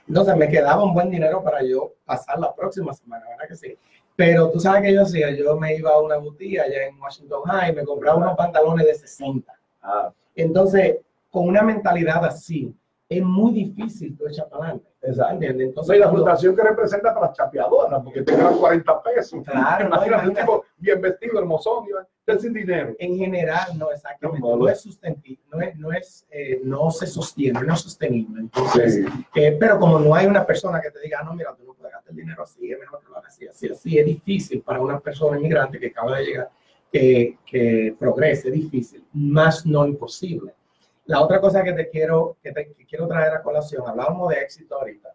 Entonces 0.09 0.37
me 0.37 0.49
quedaba 0.49 0.83
un 0.83 0.95
buen 0.95 1.11
dinero 1.11 1.43
para 1.45 1.63
yo 1.63 1.93
pasar 2.07 2.39
la 2.39 2.55
próxima 2.55 2.95
semana, 2.95 3.27
¿verdad 3.29 3.47
que 3.47 3.57
sí? 3.57 3.77
Pero 4.17 4.51
tú 4.51 4.59
sabes 4.59 4.83
que 4.83 4.95
yo 4.95 5.03
hacía, 5.03 5.31
yo 5.31 5.55
me 5.57 5.77
iba 5.77 5.91
a 5.91 6.01
una 6.01 6.17
boutique 6.17 6.59
allá 6.59 6.87
en 6.87 6.99
Washington 6.99 7.43
High 7.45 7.71
y 7.71 7.75
me 7.77 7.85
compraba 7.85 8.17
unos 8.17 8.37
pantalones 8.37 8.87
de 8.87 8.95
60. 8.95 9.53
Ah, 9.83 10.13
Entonces, 10.35 10.97
con 11.31 11.47
una 11.47 11.63
mentalidad 11.63 12.25
así, 12.25 12.75
es 13.09 13.23
muy 13.23 13.53
difícil 13.53 14.17
tú 14.17 14.27
echar 14.27 14.49
para 14.49 14.65
adelante. 14.65 14.88
Exacto. 15.03 15.45
Entonces, 15.45 15.97
y 15.97 15.99
la 15.99 16.11
frustración 16.11 16.57
que 16.57 16.63
representa 16.63 17.15
para 17.15 17.27
las 17.29 17.37
chapeadoras, 17.37 18.03
porque 18.03 18.23
te 18.23 18.37
ganan 18.37 18.57
40 18.59 19.03
pesos. 19.03 19.43
Claro, 19.45 19.89
no, 19.89 19.97
imagínate 19.97 20.29
un 20.29 20.35
tipo 20.35 20.65
bien 20.77 21.01
vestido, 21.01 21.39
hermosón, 21.39 21.85
y 21.87 22.39
sin 22.39 22.53
dinero. 22.53 22.95
en 22.99 23.17
general 23.17 23.79
no 23.79 23.91
exactamente 23.91 24.47
No, 24.47 24.57
no, 24.57 24.65
no. 24.65 24.69
es 24.69 24.83
sustentable 24.83 25.39
no 25.51 25.61
es 25.63 25.77
no 25.79 25.93
es 25.93 26.27
eh, 26.31 26.61
no 26.63 26.91
se 26.91 27.07
sostiene 27.07 27.59
no 27.63 27.73
es 27.73 27.81
sostenible 27.81 28.41
entonces 28.43 28.97
Sí. 28.97 29.07
eh, 29.37 29.57
pero 29.59 29.79
como 29.79 29.99
no 29.99 30.15
hay 30.15 30.27
una 30.27 30.45
persona 30.45 30.79
que 30.83 30.91
te 30.91 31.01
diga 31.01 31.21
"Ah, 31.23 31.25
no 31.25 31.33
mira 31.33 31.55
tú 31.57 31.65
no 31.65 31.73
puedes 31.73 31.91
gastar 31.91 32.11
el 32.11 32.17
dinero 32.17 32.43
así 32.43 32.71
es 32.71 32.79
mejor 32.79 33.01
que 33.01 33.07
lo 33.09 33.17
hagas 33.17 33.33
así 33.33 33.49
así 33.49 33.71
así 33.73 33.99
es 33.99 34.05
difícil 34.05 34.61
para 34.61 34.79
una 34.79 35.01
persona 35.01 35.39
inmigrante 35.39 35.81
que 35.81 35.87
acaba 35.87 36.19
de 36.19 36.25
llegar 36.27 36.51
que, 36.93 37.39
que 37.47 37.97
progrese 37.99 38.49
es 38.49 38.55
difícil 38.55 39.03
más 39.15 39.65
no 39.65 39.87
imposible 39.87 40.55
la 41.09 41.21
otra 41.21 41.41
cosa 41.41 41.63
que 41.65 41.73
te 41.73 41.89
quiero 41.89 42.37
que 42.43 42.53
te 42.53 42.73
que 42.73 42.87
quiero 42.87 43.09
traer 43.09 43.35
a 43.35 43.43
colación 43.43 43.83
hablábamos 43.87 44.31
de 44.31 44.37
éxito 44.41 44.77
ahorita 44.77 45.11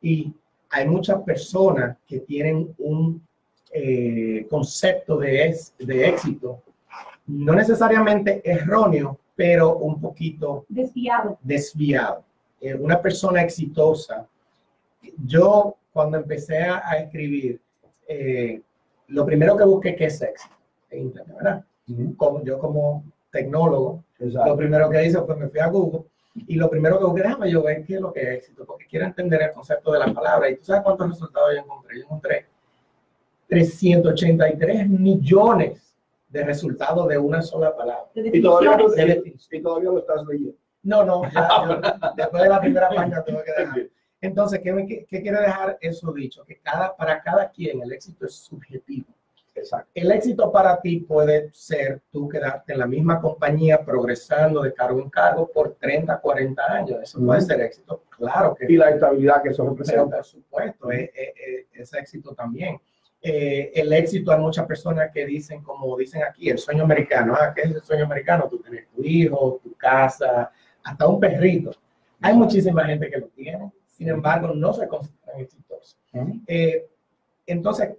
y 0.00 0.32
hay 0.70 0.86
muchas 0.86 1.20
personas 1.22 1.96
que 2.06 2.20
tienen 2.20 2.74
un 2.78 3.26
eh, 3.72 4.46
concepto 4.48 5.18
de, 5.18 5.54
de 5.78 6.08
éxito 6.08 6.62
no 7.28 7.54
necesariamente 7.54 8.40
erróneo, 8.42 9.18
pero 9.36 9.76
un 9.76 10.00
poquito 10.00 10.64
Desviado. 10.68 11.38
desviado. 11.42 12.24
Eh, 12.60 12.74
una 12.74 13.00
persona 13.00 13.42
exitosa, 13.42 14.26
yo 15.26 15.76
cuando 15.92 16.16
empecé 16.16 16.58
a, 16.62 16.82
a 16.88 16.96
escribir, 16.98 17.60
eh, 18.08 18.60
lo 19.08 19.24
primero 19.26 19.56
que 19.56 19.64
busqué 19.64 19.94
que 19.94 20.06
es 20.06 20.20
éxito 20.22 20.54
en 20.90 21.02
internet, 21.02 21.36
¿verdad? 21.36 21.64
Como, 22.16 22.42
yo 22.42 22.58
como 22.58 23.04
tecnólogo, 23.30 24.04
lo 24.46 24.56
primero 24.56 24.88
que 24.90 25.04
hice 25.06 25.20
fue 25.22 25.36
me 25.36 25.48
fui 25.48 25.60
a 25.60 25.68
Google 25.68 26.02
y 26.46 26.54
lo 26.56 26.70
primero 26.70 26.98
que 26.98 27.04
busqué, 27.04 27.22
déjame 27.22 27.50
yo 27.50 27.62
ver 27.62 27.84
qué 27.84 27.94
es 27.96 28.00
lo 28.00 28.12
que 28.12 28.20
es 28.22 28.28
éxito, 28.38 28.64
porque 28.64 28.86
quiero 28.86 29.06
entender 29.06 29.42
el 29.42 29.52
concepto 29.52 29.92
de 29.92 29.98
la 29.98 30.12
palabra. 30.12 30.48
Y 30.50 30.56
tú 30.56 30.64
sabes 30.66 30.82
cuántos 30.82 31.08
resultados 31.10 31.50
yo 31.54 31.60
encontré. 31.62 31.96
Yo 31.98 32.04
encontré 32.04 32.46
383 33.48 34.88
millones 34.88 35.94
de 36.28 36.44
resultados 36.44 37.08
de 37.08 37.18
una 37.18 37.42
sola 37.42 37.74
palabra. 37.76 38.04
Y 38.14 38.42
todavía, 38.42 38.76
lo, 38.76 38.88
y 39.50 39.62
todavía 39.62 39.90
lo 39.90 39.98
estás 39.98 40.24
leyendo. 40.26 40.54
No, 40.82 41.04
no, 41.04 41.22
ya, 41.32 41.48
yo- 41.66 41.80
después 42.16 42.42
de 42.42 42.48
la 42.48 42.60
primera 42.60 42.88
página 42.90 43.22
tengo 43.24 43.40
que 43.42 43.52
dejar. 43.62 43.78
Entonces, 44.20 44.60
¿qué, 44.62 44.74
qué, 44.86 45.06
qué 45.08 45.22
quiere 45.22 45.40
dejar 45.40 45.78
eso 45.80 46.12
dicho? 46.12 46.44
Que 46.44 46.58
cada, 46.58 46.94
para 46.96 47.22
cada 47.22 47.50
quien 47.50 47.80
el 47.82 47.92
éxito 47.92 48.26
es 48.26 48.34
subjetivo. 48.34 49.06
Exacto. 49.58 49.90
El 49.94 50.10
éxito 50.12 50.50
para 50.50 50.80
ti 50.80 51.00
puede 51.00 51.50
ser 51.52 52.00
tú 52.10 52.28
quedarte 52.28 52.72
en 52.72 52.78
la 52.78 52.86
misma 52.86 53.20
compañía 53.20 53.84
progresando 53.84 54.62
de 54.62 54.72
cargo 54.72 55.00
en 55.00 55.10
cargo 55.10 55.50
por 55.52 55.74
30, 55.74 56.18
40 56.20 56.62
años. 56.72 56.98
Eso 57.02 57.18
puede 57.24 57.40
ser 57.40 57.60
éxito. 57.60 58.02
Claro 58.16 58.54
que 58.54 58.66
Y 58.72 58.76
la 58.76 58.90
estabilidad 58.90 59.42
que 59.42 59.50
eso 59.50 59.62
pero 59.64 59.70
representa. 59.74 60.16
por 60.16 60.24
supuesto, 60.24 60.90
es, 60.90 61.10
es- 61.14 61.32
es- 61.36 61.66
es 61.80 61.94
éxito 61.94 62.34
también. 62.34 62.80
Eh, 63.20 63.72
el 63.74 63.92
éxito, 63.92 64.30
hay 64.32 64.38
muchas 64.38 64.64
personas 64.66 65.10
que 65.12 65.26
dicen, 65.26 65.62
como 65.62 65.96
dicen 65.96 66.22
aquí, 66.22 66.48
el 66.50 66.58
sueño 66.58 66.84
americano. 66.84 67.34
Ah, 67.38 67.52
¿qué 67.54 67.62
es 67.62 67.70
el 67.72 67.82
sueño 67.82 68.04
americano? 68.04 68.46
Tú 68.48 68.58
tienes 68.60 68.86
tu 68.88 69.02
hijo, 69.02 69.60
tu 69.62 69.74
casa, 69.74 70.50
hasta 70.84 71.06
un 71.06 71.18
perrito. 71.18 71.72
Hay 72.20 72.34
muchísima 72.34 72.84
gente 72.84 73.10
que 73.10 73.18
lo 73.18 73.26
tiene, 73.28 73.72
sin 73.86 74.08
embargo, 74.08 74.48
no 74.54 74.72
se 74.72 74.86
consideran 74.86 75.40
exitosos. 75.40 75.98
Eh, 76.46 76.86
entonces, 77.46 77.90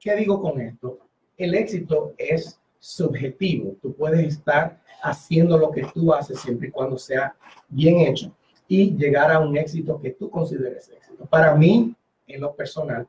¿qué 0.00 0.16
digo 0.16 0.40
con 0.40 0.60
esto? 0.60 0.98
El 1.36 1.54
éxito 1.54 2.14
es 2.16 2.60
subjetivo. 2.78 3.76
Tú 3.82 3.94
puedes 3.94 4.20
estar 4.26 4.80
haciendo 5.02 5.58
lo 5.58 5.70
que 5.70 5.84
tú 5.94 6.12
haces 6.12 6.40
siempre 6.40 6.68
y 6.68 6.70
cuando 6.70 6.98
sea 6.98 7.34
bien 7.68 8.00
hecho 8.00 8.34
y 8.66 8.96
llegar 8.96 9.30
a 9.30 9.40
un 9.40 9.56
éxito 9.56 10.00
que 10.00 10.10
tú 10.10 10.30
consideres 10.30 10.90
éxito. 10.90 11.24
Para 11.26 11.54
mí, 11.54 11.94
en 12.26 12.40
lo 12.40 12.54
personal, 12.54 13.06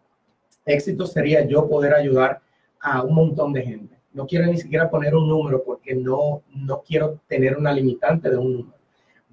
éxito 0.65 1.05
sería 1.05 1.45
yo 1.45 1.67
poder 1.67 1.93
ayudar 1.93 2.41
a 2.79 3.03
un 3.03 3.13
montón 3.13 3.53
de 3.53 3.63
gente. 3.63 3.99
No 4.13 4.25
quiero 4.25 4.47
ni 4.47 4.57
siquiera 4.57 4.89
poner 4.89 5.15
un 5.15 5.27
número 5.27 5.63
porque 5.63 5.93
no, 5.93 6.41
no 6.55 6.81
quiero 6.81 7.19
tener 7.27 7.57
una 7.57 7.73
limitante 7.73 8.29
de 8.29 8.37
un 8.37 8.53
número. 8.53 8.79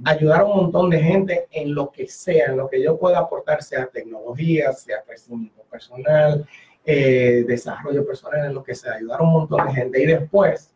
Ayudar 0.04 0.40
a 0.40 0.44
un 0.44 0.56
montón 0.56 0.90
de 0.90 1.00
gente 1.00 1.46
en 1.50 1.74
lo 1.74 1.90
que 1.90 2.06
sea, 2.06 2.46
en 2.46 2.58
lo 2.58 2.68
que 2.68 2.82
yo 2.82 2.98
pueda 2.98 3.20
aportar, 3.20 3.62
sea 3.62 3.86
tecnología, 3.86 4.72
sea 4.72 5.02
crecimiento 5.06 5.62
personal, 5.70 6.46
eh, 6.86 7.44
desarrollo 7.46 8.06
personal, 8.06 8.46
en 8.46 8.54
lo 8.54 8.62
que 8.62 8.74
sea, 8.74 8.94
ayudar 8.94 9.20
a 9.20 9.24
un 9.24 9.32
montón 9.32 9.66
de 9.66 9.74
gente. 9.74 10.02
Y 10.02 10.06
después, 10.06 10.72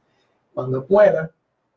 cuando 0.53 0.85
pueda, 0.85 1.31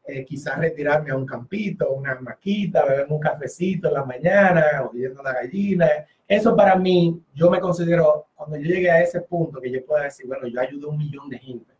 eh, 0.05 0.25
quizás 0.25 0.57
retirarme 0.57 1.11
a 1.11 1.15
un 1.15 1.25
campito, 1.25 1.91
una 1.91 2.15
maquita, 2.15 2.83
beberme 2.83 3.13
un 3.13 3.21
cafecito 3.21 3.87
en 3.87 3.93
la 3.93 4.03
mañana, 4.03 4.89
oyendo 4.91 5.21
la 5.21 5.33
gallina. 5.33 5.87
Eso 6.27 6.55
para 6.55 6.75
mí, 6.75 7.21
yo 7.33 7.49
me 7.49 7.59
considero, 7.59 8.25
cuando 8.35 8.57
yo 8.57 8.63
llegue 8.63 8.89
a 8.89 9.01
ese 9.01 9.21
punto, 9.21 9.61
que 9.61 9.71
yo 9.71 9.85
pueda 9.85 10.05
decir, 10.05 10.25
bueno, 10.25 10.47
yo 10.47 10.59
ayudé 10.59 10.85
a 10.85 10.89
un 10.89 10.97
millón 10.97 11.29
de 11.29 11.37
gente 11.37 11.73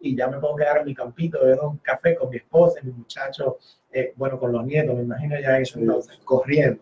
y 0.00 0.16
ya 0.16 0.28
me 0.28 0.38
puedo 0.38 0.56
quedar 0.56 0.78
en 0.78 0.86
mi 0.86 0.94
campito, 0.94 1.40
bebiendo 1.40 1.70
un 1.70 1.78
café 1.78 2.14
con 2.14 2.30
mi 2.30 2.36
esposa 2.36 2.80
y 2.82 2.86
mis 2.86 2.96
muchachos, 2.96 3.80
eh, 3.92 4.12
bueno, 4.16 4.38
con 4.38 4.52
los 4.52 4.64
nietos, 4.64 4.94
me 4.94 5.02
imagino 5.02 5.38
ya 5.40 5.58
eso, 5.58 5.78
entonces, 5.78 6.18
corriendo. 6.24 6.80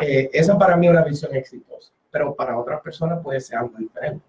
Eh, 0.00 0.28
eso 0.32 0.58
para 0.58 0.76
mí 0.76 0.86
es 0.86 0.92
una 0.92 1.04
visión 1.04 1.34
exitosa, 1.34 1.92
pero 2.10 2.34
para 2.34 2.58
otras 2.58 2.80
personas 2.80 3.22
puede 3.22 3.40
ser 3.40 3.58
algo 3.58 3.78
diferente. 3.78 4.22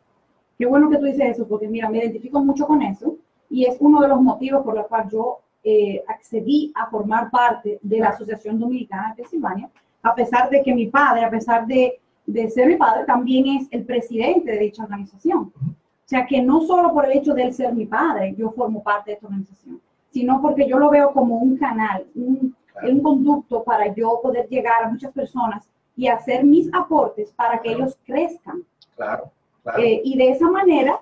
Qué 0.58 0.66
bueno 0.66 0.90
que 0.90 0.98
tú 0.98 1.06
dices 1.06 1.36
eso, 1.36 1.48
porque 1.48 1.68
mira, 1.68 1.90
me 1.90 2.00
identifico 2.00 2.40
mucho 2.44 2.66
con 2.66 2.82
eso 2.82 3.18
y 3.50 3.66
es 3.66 3.78
uno 3.80 4.02
de 4.02 4.08
los 4.08 4.22
motivos 4.22 4.64
por 4.64 4.76
los 4.76 4.88
cuales 4.88 5.12
yo 5.12 5.40
eh, 5.64 6.04
accedí 6.08 6.72
a 6.76 6.88
formar 6.88 7.30
parte 7.30 7.80
de 7.82 8.00
la 8.00 8.10
Asociación 8.10 8.60
Dominicana 8.60 9.10
de 9.10 9.22
Pensilvania, 9.22 9.70
a 10.02 10.16
pesar 10.16 10.50
de 10.50 10.64
que 10.64 10.74
mi 10.74 10.88
padre, 10.88 11.26
a 11.26 11.30
pesar 11.30 11.68
de, 11.68 12.00
de 12.26 12.50
ser 12.50 12.68
mi 12.68 12.76
padre, 12.76 13.06
también 13.06 13.48
es 13.48 13.68
el 13.72 13.86
presidente 13.86 14.52
de 14.52 14.60
dicha 14.60 14.84
organización. 14.84 15.52
O 15.62 16.10
sea 16.10 16.26
que 16.26 16.42
no 16.42 16.62
solo 16.62 16.94
por 16.94 17.06
el 17.06 17.18
hecho 17.18 17.34
de 17.34 17.44
él 17.44 17.54
ser 17.54 17.74
mi 17.74 17.86
padre, 17.86 18.34
yo 18.38 18.52
formo 18.52 18.82
parte 18.82 19.12
de 19.12 19.16
esta 19.16 19.28
organización, 19.28 19.82
sino 20.12 20.42
porque 20.42 20.68
yo 20.68 20.80
lo 20.80 20.90
veo 20.90 21.12
como 21.12 21.38
un 21.38 21.58
canal, 21.58 22.06
un, 22.16 22.56
un 22.84 23.02
conducto 23.02 23.64
para 23.64 23.94
yo 23.94 24.20
poder 24.24 24.48
llegar 24.48 24.84
a 24.84 24.90
muchas 24.90 25.12
personas 25.12 25.70
y 25.96 26.08
hacer 26.08 26.46
mis 26.46 26.74
aportes 26.74 27.32
para 27.34 27.60
que 27.60 27.74
ellos 27.74 27.98
crezcan. 28.06 28.64
Claro, 28.96 29.32
claro, 29.72 29.84
Eh, 29.84 30.02
y 30.04 30.18
de 30.18 30.30
esa 30.30 30.50
manera 30.50 31.00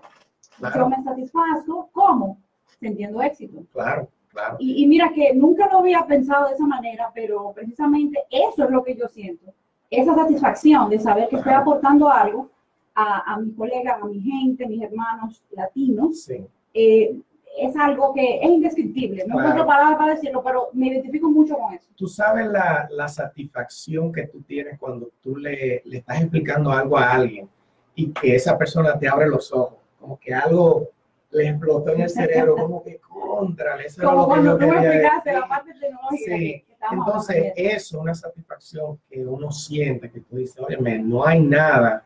yo 0.57 0.57
claro, 0.59 0.89
me 0.89 1.03
satisfazco. 1.03 1.89
¿Cómo? 1.91 2.37
Sintiendo 2.79 3.21
éxito. 3.21 3.63
claro, 3.73 4.07
claro. 4.29 4.57
Y, 4.59 4.83
y 4.83 4.87
mira 4.87 5.11
que 5.13 5.33
nunca 5.33 5.67
lo 5.71 5.79
había 5.79 6.05
pensado 6.05 6.47
de 6.47 6.53
esa 6.55 6.65
manera, 6.65 7.11
pero 7.13 7.51
precisamente 7.53 8.19
eso 8.29 8.63
es 8.65 8.69
lo 8.69 8.83
que 8.83 8.95
yo 8.95 9.07
siento. 9.07 9.53
Esa 9.89 10.13
satisfacción 10.15 10.89
de 10.89 10.99
saber 10.99 11.29
que 11.29 11.37
estoy 11.37 11.51
Claro. 11.51 11.61
aportando 11.61 12.09
algo 12.09 12.49
a, 12.95 13.33
a 13.33 13.39
mis 13.39 13.55
colegas, 13.55 14.01
a 14.01 14.05
mi 14.05 14.19
gente, 14.21 14.65
mis 14.67 14.81
hermanos 14.81 15.43
latinos, 15.51 16.23
Sí, 16.23 16.45
eh, 16.73 17.17
es 17.57 17.75
algo 17.77 18.13
que 18.13 18.39
es 18.41 18.49
indescriptible. 18.49 19.23
No 19.27 19.35
Claro. 19.35 19.39
encuentro 19.39 19.65
palabras 19.67 19.97
para 19.97 20.13
decirlo, 20.15 20.43
pero 20.43 20.67
me 20.73 20.87
identifico 20.87 21.29
mucho 21.29 21.55
con 21.57 21.73
eso. 21.73 21.87
tú 21.95 22.07
sabes 22.07 22.47
la, 22.47 22.87
la 22.91 23.07
satisfacción 23.07 24.11
que 24.11 24.27
tú 24.27 24.41
tienes 24.41 24.77
cuando 24.79 25.09
tú 25.21 25.37
le, 25.37 25.81
le 25.85 25.97
estás 25.97 26.21
explicando 26.21 26.71
algo 26.71 26.97
a 26.97 27.11
alguien 27.13 27.47
y 27.95 28.11
que 28.11 28.35
esa 28.35 28.57
persona 28.57 28.99
te 28.99 29.07
abre 29.07 29.27
los 29.27 29.51
ojos, 29.53 29.79
como 29.99 30.19
que 30.19 30.33
algo 30.33 30.89
le 31.31 31.49
explotó 31.49 31.91
en 31.91 32.01
el 32.01 32.09
cerebro, 32.09 32.55
como 32.55 32.83
que 32.83 32.99
contra, 32.99 33.81
eso 33.81 34.01
Como 34.03 34.35
lo 34.37 34.57
que 34.57 34.65
yo 34.65 34.71
tú 34.71 34.73
me 34.73 34.85
explicaste 34.85 35.33
la 35.33 35.47
parte 35.47 35.73
tecnológica 35.73 36.37
Sí, 36.37 36.65
Entonces, 36.91 37.53
eso 37.55 37.75
es 37.75 37.93
una 37.93 38.15
satisfacción 38.15 38.99
que 39.09 39.25
uno 39.25 39.51
siente, 39.51 40.11
que 40.11 40.21
tú 40.21 40.37
dices, 40.37 40.59
oye, 40.59 40.77
no 40.99 41.25
hay 41.25 41.41
nada. 41.41 42.05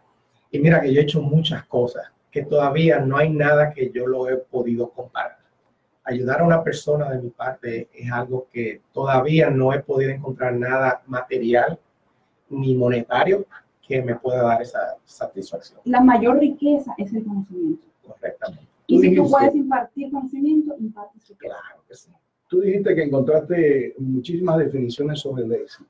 Y 0.52 0.60
mira 0.60 0.82
que 0.82 0.93
yo 0.93 0.99
he 0.99 1.04
hecho 1.04 1.21
muchas 1.21 1.65
cosas, 1.65 2.12
que 2.32 2.43
todavía 2.43 2.99
no 2.99 3.17
hay 3.17 3.30
nada 3.30 3.71
que 3.71 3.91
yo 3.91 4.08
lo 4.08 4.30
he 4.30 4.38
podido 4.38 4.89
comparar. 4.89 5.38
Ayudar 6.04 6.41
a 6.41 6.45
una 6.45 6.63
persona 6.63 7.10
de 7.10 7.21
mi 7.21 7.30
parte 7.30 7.89
es 7.93 8.12
algo 8.12 8.47
que 8.52 8.82
todavía 8.93 9.49
no 9.49 9.73
he 9.73 9.80
podido 9.80 10.12
encontrar 10.12 10.54
nada 10.54 11.04
material 11.06 11.78
ni 12.49 12.73
monetario 12.73 13.45
que 13.89 14.02
me 14.04 14.15
pueda 14.15 14.43
dar 14.43 14.62
esa 14.62 14.97
satisfacción 15.04 15.82
La 15.84 15.99
mayor 16.02 16.38
riqueza 16.39 16.93
es 16.97 17.12
el 17.12 17.23
conocimiento. 17.25 17.84
correctamente. 18.06 18.67
Y 18.86 18.95
Tú 18.97 19.02
si 19.02 19.08
tú 19.08 19.15
dijiste- 19.23 19.32
puedes 19.39 19.56
impartir 19.56 20.12
conocimiento, 20.12 20.75
impartes 20.80 21.28
riqueza. 21.28 21.56
Claro 21.56 21.84
que 21.88 21.95
sí. 21.95 22.10
Tú 22.47 22.62
dijiste 22.62 22.95
que 22.95 23.04
encontraste 23.04 23.95
muchísimas 23.97 24.58
definiciones 24.60 25.19
sobre 25.19 25.43
el 25.43 25.52
éxito. 25.54 25.89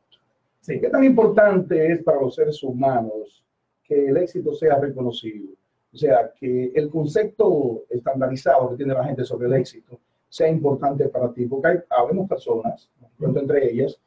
Sí, 0.62 0.80
¿Qué 0.80 0.90
tan 0.90 1.04
importante 1.04 1.92
es 1.92 2.04
para 2.04 2.22
los 2.22 2.36
seres 2.36 2.62
humanos 2.64 3.44
que 3.84 4.08
el 4.08 4.18
éxito 4.18 4.54
sea 4.54 4.78
reconocido? 4.80 5.50
O 5.94 5.98
sea, 5.98 6.32
que 6.40 6.72
el 6.76 6.90
concepto 6.90 7.84
estandarizado 7.90 8.70
que 8.70 8.76
tiene 8.78 8.94
la 8.94 9.04
gente 9.06 9.24
sobre 9.26 9.48
el 9.48 9.54
éxito 9.56 10.00
sea 10.30 10.48
importante 10.50 11.08
para 11.10 11.34
ti, 11.34 11.46
porque 11.48 11.68
hay, 11.70 11.78
habemos 11.90 12.30
personas, 12.30 12.90
entre 13.20 13.72
ellas, 13.72 14.00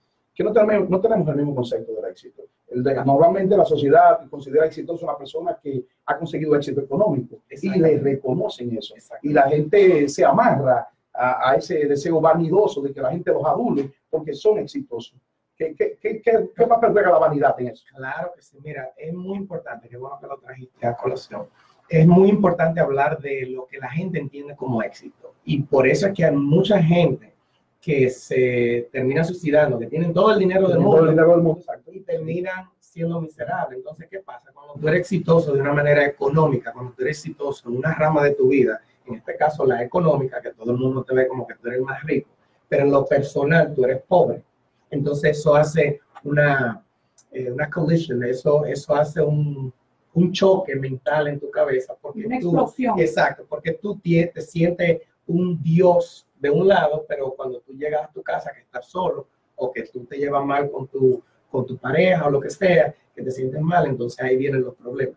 que 0.42 0.48
no 0.48 0.52
tenemos, 0.52 0.88
no 0.90 1.00
tenemos 1.00 1.28
el 1.28 1.36
mismo 1.36 1.54
concepto 1.54 1.92
del 1.94 2.10
éxito. 2.10 2.42
El 2.68 2.82
de- 2.82 3.04
normalmente 3.04 3.56
la 3.56 3.64
sociedad 3.64 4.28
considera 4.30 4.66
exitoso 4.66 5.06
a 5.06 5.10
una 5.10 5.18
persona 5.18 5.58
que 5.62 5.84
ha 6.06 6.16
conseguido 6.18 6.56
éxito 6.56 6.80
económico 6.80 7.42
y 7.50 7.78
le 7.78 7.98
reconocen 7.98 8.76
eso. 8.76 8.94
Y 9.22 9.32
la 9.32 9.48
gente 9.48 10.08
se 10.08 10.24
amarra 10.24 10.88
a, 11.12 11.50
a 11.50 11.54
ese 11.56 11.86
deseo 11.86 12.20
vanidoso 12.20 12.80
de 12.80 12.92
que 12.92 13.00
la 13.00 13.10
gente 13.10 13.30
los 13.32 13.44
adule 13.44 13.92
porque 14.10 14.32
son 14.34 14.58
exitosos. 14.58 15.14
¿Qué, 15.56 15.74
qué, 15.74 15.98
qué, 16.00 16.20
qué, 16.22 16.50
qué 16.56 16.66
papel 16.66 16.92
juega 16.92 17.10
la 17.10 17.18
vanidad 17.18 17.54
en 17.60 17.68
eso? 17.68 17.84
Claro 17.94 18.32
que 18.34 18.42
sí, 18.42 18.56
mira, 18.64 18.90
es 18.96 19.12
muy 19.12 19.36
importante, 19.36 19.88
qué 19.88 19.96
bueno 19.98 20.18
que 20.20 20.26
lo 20.26 20.38
trajiste 20.38 20.86
a 20.86 20.96
colación. 20.96 21.46
Es 21.88 22.06
muy 22.06 22.30
importante 22.30 22.80
hablar 22.80 23.20
de 23.20 23.46
lo 23.46 23.66
que 23.66 23.76
la 23.78 23.90
gente 23.90 24.18
entiende 24.18 24.56
como 24.56 24.82
éxito. 24.82 25.34
Y 25.44 25.62
por 25.62 25.86
eso 25.86 26.06
es 26.06 26.14
que 26.14 26.24
hay 26.24 26.34
mucha 26.34 26.82
gente 26.82 27.34
que 27.82 28.08
se 28.10 28.88
termina 28.92 29.24
suicidando, 29.24 29.76
que 29.76 29.88
tienen 29.88 30.14
todo 30.14 30.32
el 30.32 30.38
dinero 30.38 30.68
del 30.68 30.78
mundo 30.78 31.02
el 31.02 31.10
dinero 31.10 31.32
del 31.32 31.42
mundo, 31.42 31.58
exacto. 31.58 31.90
y 31.92 32.00
terminan 32.00 32.70
siendo 32.78 33.20
miserables. 33.20 33.78
Entonces, 33.78 34.06
¿qué 34.08 34.20
pasa? 34.20 34.52
Cuando 34.54 34.74
tú 34.74 34.86
eres 34.86 35.00
exitoso 35.00 35.52
de 35.52 35.60
una 35.60 35.72
manera 35.72 36.06
económica, 36.06 36.72
cuando 36.72 36.92
tú 36.92 37.02
eres 37.02 37.18
exitoso 37.18 37.68
en 37.68 37.78
una 37.78 37.92
rama 37.92 38.22
de 38.22 38.36
tu 38.36 38.48
vida, 38.48 38.80
en 39.04 39.16
este 39.16 39.36
caso 39.36 39.66
la 39.66 39.82
económica, 39.82 40.40
que 40.40 40.52
todo 40.52 40.70
el 40.70 40.78
mundo 40.78 41.02
te 41.02 41.12
ve 41.12 41.26
como 41.26 41.44
que 41.44 41.54
tú 41.56 41.66
eres 41.66 41.80
más 41.80 42.00
rico, 42.04 42.30
pero 42.68 42.84
en 42.84 42.92
lo 42.92 43.04
personal 43.04 43.74
tú 43.74 43.84
eres 43.84 44.00
pobre. 44.06 44.44
Entonces 44.88 45.38
eso 45.38 45.56
hace 45.56 46.00
una, 46.22 46.84
eh, 47.32 47.50
una 47.50 47.68
collision, 47.68 48.22
eso, 48.22 48.64
eso 48.64 48.94
hace 48.94 49.20
un, 49.20 49.72
un 50.14 50.32
choque 50.32 50.76
mental 50.76 51.26
en 51.26 51.40
tu 51.40 51.50
cabeza. 51.50 51.96
Porque 52.00 52.26
Una 52.26 52.38
tú, 52.38 52.50
explosión. 52.50 53.00
Exacto, 53.00 53.44
porque 53.48 53.72
tú 53.72 53.98
te 53.98 54.40
sientes 54.40 55.00
un 55.26 55.60
Dios 55.60 56.28
de 56.42 56.50
un 56.50 56.66
lado, 56.66 57.04
pero 57.08 57.30
cuando 57.36 57.60
tú 57.60 57.72
llegas 57.72 58.02
a 58.02 58.12
tu 58.12 58.20
casa 58.20 58.52
que 58.52 58.62
estás 58.62 58.86
solo 58.86 59.28
o 59.54 59.70
que 59.70 59.84
tú 59.84 60.04
te 60.04 60.16
llevas 60.16 60.44
mal 60.44 60.68
con 60.72 60.88
tu, 60.88 61.22
con 61.48 61.64
tu 61.64 61.78
pareja 61.78 62.26
o 62.26 62.30
lo 62.30 62.40
que 62.40 62.50
sea, 62.50 62.92
que 63.14 63.22
te 63.22 63.30
sientes 63.30 63.60
mal, 63.60 63.86
entonces 63.86 64.20
ahí 64.20 64.36
vienen 64.36 64.62
los 64.62 64.74
problemas. 64.74 65.16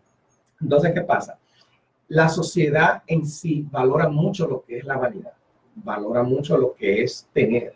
Entonces, 0.62 0.94
¿qué 0.94 1.02
pasa? 1.02 1.40
La 2.10 2.30
sociedad 2.30 3.02
en 3.08 3.26
sí 3.26 3.66
valora 3.72 4.08
mucho 4.08 4.48
lo 4.48 4.64
que 4.64 4.78
es 4.78 4.86
la 4.86 4.98
vanidad, 4.98 5.34
valora 5.74 6.22
mucho 6.22 6.58
lo 6.60 6.76
que 6.76 7.02
es 7.02 7.28
tener, 7.34 7.74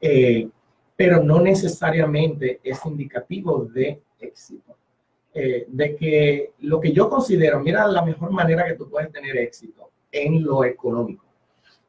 eh, 0.00 0.48
pero 0.96 1.22
no 1.22 1.40
necesariamente 1.40 2.58
es 2.64 2.84
indicativo 2.84 3.64
de 3.64 4.02
éxito. 4.18 4.76
Eh, 5.34 5.66
de 5.68 5.96
que 5.96 6.52
lo 6.60 6.80
que 6.80 6.92
yo 6.92 7.08
considero, 7.08 7.60
mira 7.60 7.86
la 7.86 8.04
mejor 8.04 8.32
manera 8.32 8.66
que 8.66 8.74
tú 8.74 8.90
puedes 8.90 9.10
tener 9.12 9.36
éxito 9.38 9.90
en 10.10 10.42
lo 10.42 10.64
económico. 10.64 11.24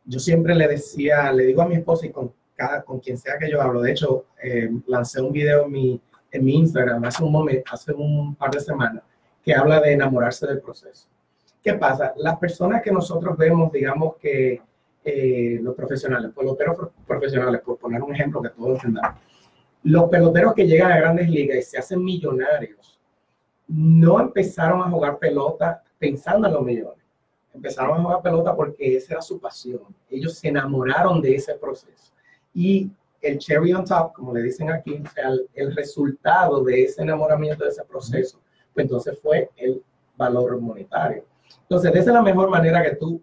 Yo 0.06 0.20
siempre 0.20 0.54
le 0.54 0.68
decía, 0.68 1.32
le 1.32 1.46
digo 1.46 1.62
a 1.62 1.68
mi 1.68 1.76
esposa 1.76 2.06
y 2.06 2.12
con, 2.12 2.34
cada, 2.56 2.84
con 2.84 3.00
quien 3.00 3.18
sea 3.18 3.38
que 3.38 3.50
yo 3.50 3.62
hablo, 3.62 3.82
de 3.82 3.92
hecho, 3.92 4.26
eh, 4.42 4.70
lancé 4.88 5.22
un 5.22 5.32
video 5.32 5.66
en 5.66 5.72
mi, 5.72 6.02
Instagram 6.34 7.04
hace 7.06 7.24
un 7.24 7.32
momento, 7.32 7.72
hace 7.72 7.94
un 7.94 8.36
par 8.36 8.52
de 8.52 8.60
semanas, 8.60 9.04
que 9.44 9.54
habla 9.54 9.80
de 9.80 9.94
enamorarse 9.94 10.48
del 10.48 10.62
proceso. 10.62 11.08
¿Qué 11.62 11.76
pasa? 11.76 12.14
Las 12.18 12.38
personas 12.38 12.82
que 12.82 12.92
nosotros 12.92 13.38
vemos, 13.38 13.72
digamos 13.72 14.16
que 14.18 14.62
eh, 15.06 15.60
los 15.62 15.76
profesionales, 15.76 16.32
peloteros 16.36 16.76
pro- 16.76 16.92
profesionales, 17.06 17.62
por 17.62 17.78
poner 17.78 18.02
un 18.02 18.14
ejemplo 18.14 18.42
que 18.42 18.50
todos 18.50 18.76
entendamos, 18.76 19.20
los 19.84 20.10
peloteros 20.10 20.54
que 20.54 20.66
llegan 20.66 20.92
a 20.92 20.98
grandes 20.98 21.30
ligas 21.30 21.58
y 21.58 21.62
se 21.62 21.78
hacen 21.78 22.04
millonarios, 22.04 23.00
no 23.68 24.20
empezaron 24.20 24.82
a 24.82 24.90
jugar 24.90 25.18
pelota 25.20 25.84
pensando 26.00 26.48
en 26.48 26.54
los 26.54 26.64
millones. 26.64 27.03
Empezaron 27.54 28.00
a 28.00 28.04
jugar 28.04 28.22
pelota 28.22 28.56
porque 28.56 28.98
esa 28.98 29.14
era 29.14 29.22
su 29.22 29.40
pasión. 29.40 29.82
Ellos 30.10 30.38
se 30.38 30.48
enamoraron 30.48 31.22
de 31.22 31.36
ese 31.36 31.54
proceso. 31.56 32.14
Y 32.54 32.90
el 33.22 33.38
cherry 33.38 33.74
on 33.74 33.86
top, 33.86 34.14
como 34.14 34.34
le 34.34 34.42
dicen 34.42 34.72
aquí, 34.72 35.02
o 35.04 35.10
sea, 35.10 35.30
el, 35.30 35.48
el 35.54 35.76
resultado 35.76 36.64
de 36.64 36.84
ese 36.84 37.04
enamoramiento 37.04 37.64
de 37.64 37.70
ese 37.70 37.84
proceso, 37.86 38.40
pues 38.74 38.86
entonces 38.86 39.18
fue 39.20 39.50
el 39.56 39.82
valor 40.16 40.60
monetario. 40.60 41.26
Entonces, 41.62 41.92
esa 41.92 42.10
es 42.10 42.14
la 42.14 42.22
mejor 42.22 42.50
manera 42.50 42.84
que 42.84 42.96
tú 42.96 43.22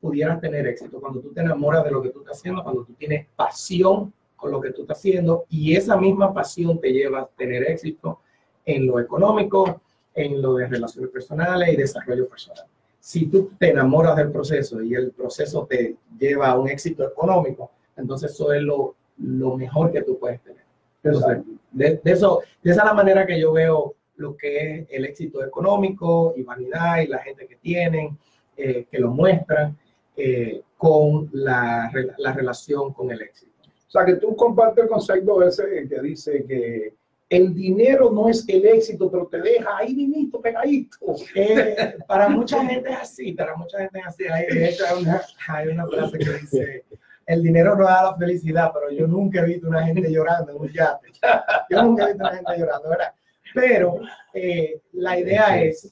pudieras 0.00 0.40
tener 0.40 0.66
éxito, 0.66 1.00
cuando 1.00 1.20
tú 1.20 1.32
te 1.32 1.40
enamoras 1.40 1.84
de 1.84 1.92
lo 1.92 2.02
que 2.02 2.10
tú 2.10 2.20
estás 2.20 2.38
haciendo, 2.38 2.64
cuando 2.64 2.84
tú 2.84 2.92
tienes 2.94 3.28
pasión 3.36 4.12
con 4.34 4.50
lo 4.50 4.60
que 4.60 4.72
tú 4.72 4.82
estás 4.82 4.98
haciendo 4.98 5.44
y 5.48 5.76
esa 5.76 5.96
misma 5.96 6.34
pasión 6.34 6.80
te 6.80 6.92
lleva 6.92 7.20
a 7.20 7.26
tener 7.26 7.62
éxito 7.70 8.18
en 8.64 8.86
lo 8.86 8.98
económico, 8.98 9.80
en 10.12 10.42
lo 10.42 10.56
de 10.56 10.66
relaciones 10.66 11.10
personales 11.10 11.72
y 11.72 11.76
desarrollo 11.76 12.28
personal. 12.28 12.66
Si 13.02 13.26
tú 13.26 13.50
te 13.58 13.70
enamoras 13.70 14.16
del 14.16 14.30
proceso 14.30 14.80
y 14.80 14.94
el 14.94 15.10
proceso 15.10 15.66
te 15.66 15.96
lleva 16.16 16.50
a 16.50 16.58
un 16.58 16.68
éxito 16.68 17.04
económico, 17.04 17.72
entonces 17.96 18.30
eso 18.30 18.52
es 18.52 18.62
lo, 18.62 18.94
lo 19.18 19.56
mejor 19.56 19.90
que 19.90 20.02
tú 20.02 20.20
puedes 20.20 20.40
tener. 20.40 20.62
Entonces, 21.02 21.38
de, 21.72 22.00
de 22.04 22.12
eso, 22.12 22.42
de 22.62 22.70
esa 22.70 22.82
es 22.82 22.86
la 22.86 22.94
manera 22.94 23.26
que 23.26 23.40
yo 23.40 23.52
veo 23.52 23.96
lo 24.18 24.36
que 24.36 24.56
es 24.56 24.86
el 24.90 25.04
éxito 25.04 25.44
económico 25.44 26.32
y 26.36 26.44
vanidad 26.44 27.00
y 27.00 27.08
la 27.08 27.18
gente 27.18 27.48
que 27.48 27.56
tienen, 27.56 28.16
eh, 28.56 28.86
que 28.88 29.00
lo 29.00 29.10
muestran 29.10 29.76
eh, 30.16 30.62
con 30.76 31.28
la, 31.32 31.90
la 32.18 32.32
relación 32.32 32.92
con 32.92 33.10
el 33.10 33.20
éxito. 33.20 33.50
O 33.88 33.90
sea, 33.90 34.04
que 34.04 34.14
tú 34.14 34.36
compartes 34.36 34.84
el 34.84 34.90
concepto 34.90 35.42
ese 35.42 35.88
que 35.88 36.00
dice 36.00 36.44
que 36.44 36.94
el 37.32 37.54
dinero 37.54 38.10
no 38.12 38.28
es 38.28 38.46
el 38.46 38.66
éxito, 38.66 39.10
pero 39.10 39.26
te 39.26 39.40
deja 39.40 39.78
ahí 39.78 39.94
mismo, 39.94 40.38
pegadito. 40.38 40.98
Eh, 41.34 41.96
para 42.06 42.28
mucha 42.28 42.62
gente 42.62 42.90
es 42.90 42.98
así, 42.98 43.32
para 43.32 43.56
mucha 43.56 43.78
gente 43.78 44.00
es 44.00 44.06
así. 44.06 44.24
Hay, 44.24 44.46
de 44.48 44.68
hecho, 44.68 44.84
hay 44.86 45.02
una, 45.02 45.22
hay 45.48 45.68
una 45.68 45.86
frase 45.86 46.18
que 46.18 46.30
dice, 46.30 46.84
el 47.24 47.42
dinero 47.42 47.74
no 47.74 47.84
da 47.84 48.02
la 48.02 48.16
felicidad, 48.16 48.70
pero 48.74 48.90
yo 48.90 49.06
nunca 49.06 49.40
he 49.40 49.46
visto 49.46 49.66
una 49.66 49.82
gente 49.82 50.12
llorando 50.12 50.52
en 50.52 50.58
un 50.58 50.68
yate. 50.70 51.08
Yo 51.70 51.82
nunca 51.82 52.04
he 52.04 52.06
visto 52.08 52.22
una 52.22 52.34
gente 52.34 52.58
llorando, 52.58 52.90
¿verdad? 52.90 53.14
Pero 53.54 54.00
eh, 54.34 54.82
la 54.92 55.18
idea 55.18 55.62
es 55.62 55.90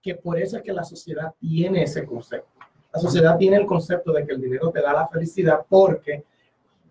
que 0.00 0.14
por 0.14 0.38
eso 0.38 0.56
es 0.56 0.62
que 0.62 0.72
la 0.72 0.84
sociedad 0.84 1.34
tiene 1.38 1.82
ese 1.82 2.06
concepto. 2.06 2.48
La 2.90 3.00
sociedad 3.00 3.36
tiene 3.36 3.58
el 3.58 3.66
concepto 3.66 4.14
de 4.14 4.24
que 4.24 4.32
el 4.32 4.40
dinero 4.40 4.70
te 4.70 4.80
da 4.80 4.94
la 4.94 5.08
felicidad 5.08 5.60
porque, 5.68 6.24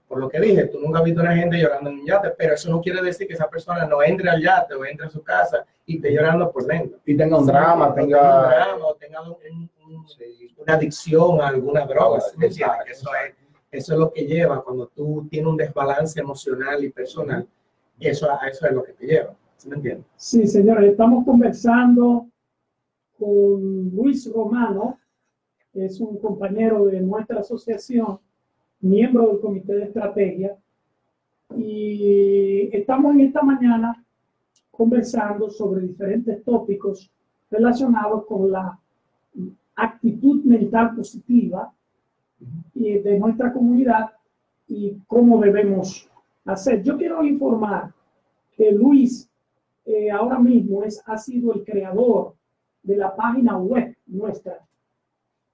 por 0.09 0.19
lo 0.19 0.27
que 0.27 0.39
dije, 0.41 0.65
tú 0.65 0.79
nunca 0.79 0.99
has 0.99 1.05
visto 1.05 1.21
una 1.21 1.35
gente 1.35 1.57
llorando 1.57 1.91
en 1.91 1.99
un 1.99 2.05
yate, 2.05 2.31
pero 2.31 2.55
eso 2.55 2.69
no 2.71 2.81
quiere 2.81 3.01
decir 3.01 3.27
que 3.27 3.35
esa 3.35 3.47
persona 3.47 3.85
no 3.85 4.01
entre 4.03 4.27
al 4.29 4.41
yate 4.41 4.73
o 4.73 4.83
entre 4.83 5.05
a 5.05 5.09
su 5.09 5.21
casa 5.23 5.63
y 5.85 5.97
esté 5.97 6.11
llorando 6.11 6.51
por 6.51 6.65
dentro. 6.65 6.99
Y 7.05 7.15
tenga 7.15 7.37
un 7.37 7.45
Sí, 7.45 7.51
drama, 7.51 7.89
o 7.89 7.93
tenga... 7.93 8.17
un 8.43 8.49
drama, 8.49 8.85
o 8.87 8.95
tenga 8.95 9.21
un- 9.21 9.37
un- 9.51 9.69
un- 9.85 10.05
una 10.57 10.73
adicción 10.73 11.39
a 11.39 11.47
alguna 11.49 11.85
droga, 11.85 12.19
¿sí 12.21 12.35
eso 12.43 13.09
es, 13.23 13.35
eso 13.71 13.93
es 13.93 13.99
lo 13.99 14.11
que 14.11 14.25
lleva 14.25 14.63
cuando 14.63 14.87
tú 14.87 15.27
tienes 15.29 15.47
un 15.47 15.57
desbalance 15.57 16.19
emocional 16.19 16.83
y 16.83 16.89
personal. 16.89 17.47
Eso, 17.99 18.27
a 18.31 18.47
eso 18.47 18.65
es 18.65 18.73
lo 18.73 18.83
que 18.83 18.93
te 18.93 19.05
lleva. 19.05 19.35
¿Sí 19.57 19.69
me 19.69 19.75
entiendes? 19.75 20.05
Sí, 20.15 20.47
señores, 20.47 20.89
estamos 20.91 21.23
conversando 21.23 22.25
con 23.17 23.89
Luis 23.91 24.31
Romano, 24.33 24.99
que 25.71 25.85
es 25.85 25.99
un 25.99 26.17
compañero 26.17 26.85
de 26.85 26.99
nuestra 27.01 27.41
asociación, 27.41 28.19
miembro 28.81 29.27
del 29.27 29.39
comité 29.39 29.73
de 29.75 29.83
estrategia, 29.85 30.57
y 31.55 32.69
estamos 32.71 33.15
en 33.15 33.21
esta 33.21 33.41
mañana 33.41 34.03
conversando 34.71 35.49
sobre 35.49 35.81
diferentes 35.81 36.43
tópicos 36.43 37.11
relacionados 37.49 38.25
con 38.25 38.51
la 38.51 38.79
actitud 39.75 40.43
mental 40.43 40.95
positiva 40.95 41.73
de 42.73 43.19
nuestra 43.19 43.51
comunidad 43.51 44.11
y 44.67 44.95
cómo 45.07 45.41
debemos 45.41 46.09
hacer. 46.45 46.83
Yo 46.83 46.97
quiero 46.97 47.23
informar 47.23 47.91
que 48.55 48.71
Luis 48.71 49.29
eh, 49.85 50.11
ahora 50.11 50.39
mismo 50.39 50.83
es, 50.83 51.01
ha 51.05 51.17
sido 51.17 51.53
el 51.53 51.63
creador 51.63 52.35
de 52.83 52.95
la 52.95 53.15
página 53.15 53.57
web 53.57 53.95
nuestra. 54.05 54.59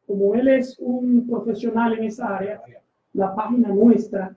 Como 0.05 0.35
él 0.35 0.47
es 0.49 0.77
un 0.79 1.25
profesional 1.27 1.93
en 1.93 2.03
esa 2.03 2.37
área, 2.37 2.61
la 3.15 3.33
página 3.33 3.69
nuestra, 3.69 4.35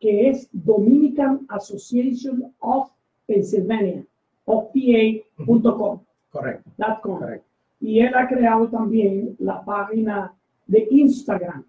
que 0.00 0.28
es 0.28 0.48
Dominican 0.52 1.46
Association 1.48 2.52
of 2.58 2.90
Pennsylvania, 3.26 4.04
OPA.com. 4.44 6.00
Correcto. 6.30 6.70
Correcto. 7.02 7.46
Y 7.80 8.00
él 8.00 8.14
ha 8.14 8.26
creado 8.26 8.68
también 8.68 9.36
la 9.38 9.64
página 9.64 10.34
de 10.66 10.88
Instagram. 10.90 11.64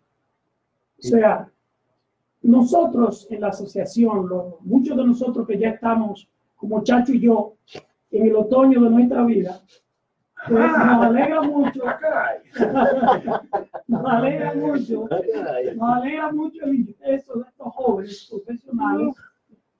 O 0.98 1.02
sea, 1.02 1.50
nosotros 2.42 3.28
en 3.30 3.42
la 3.42 3.50
asociación, 3.50 4.28
muchos 4.62 4.98
de 4.98 5.06
nosotros 5.06 5.48
que 5.48 5.58
ya 5.58 5.70
estamos, 5.70 6.28
como 6.56 6.84
Chacho 6.84 7.14
y 7.14 7.22
yo, 7.22 7.54
en 8.12 8.26
el 8.26 8.36
otoño 8.36 8.82
de 8.82 8.90
nuestra 8.90 9.24
vida, 9.24 9.62
pues 10.47 10.60
nos 10.71 11.06
alegra 11.06 11.41
mucho, 11.41 11.84
nos 13.88 14.06
alegra 14.06 14.54
mucho, 14.56 15.08
nos 15.75 15.89
alegra 15.97 16.32
mucho 16.32 16.63
el 16.65 16.75
ingreso 16.75 17.34
de 17.39 17.41
estos 17.49 17.73
jóvenes 17.73 18.28
profesionales, 18.30 19.15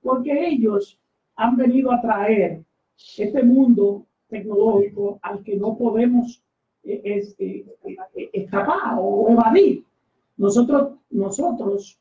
porque 0.02 0.48
ellos 0.48 0.98
han 1.36 1.56
venido 1.56 1.92
a 1.92 2.00
traer 2.00 2.62
este 3.18 3.42
mundo 3.42 4.06
tecnológico 4.28 5.18
al 5.22 5.42
que 5.42 5.56
no 5.56 5.76
podemos 5.76 6.42
eh, 6.84 7.00
es- 7.04 7.34
eh, 7.38 7.66
eh, 8.14 8.30
escapar 8.32 8.96
o 8.98 9.28
evadir. 9.30 9.84
Nosotros, 10.36 10.92
nosotros, 11.10 11.98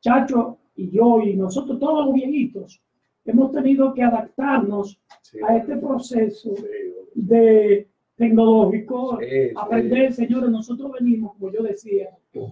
Chacho 0.00 0.58
y 0.76 0.90
yo 0.90 1.20
y 1.22 1.34
nosotros 1.34 1.78
todos 1.80 2.06
los 2.06 2.14
viejitos, 2.14 2.80
hemos 3.24 3.50
tenido 3.52 3.92
que 3.94 4.02
adaptarnos 4.02 5.00
Sí, 5.22 5.38
a 5.46 5.56
este 5.56 5.76
proceso 5.76 6.54
sí, 6.56 6.62
de 7.14 7.86
tecnológico, 8.18 9.18
sí, 9.20 9.26
sí. 9.28 9.54
aprender, 9.56 10.12
señores, 10.12 10.50
nosotros 10.50 10.92
venimos, 10.98 11.32
como 11.38 11.50
yo 11.52 11.62
decía, 11.62 12.10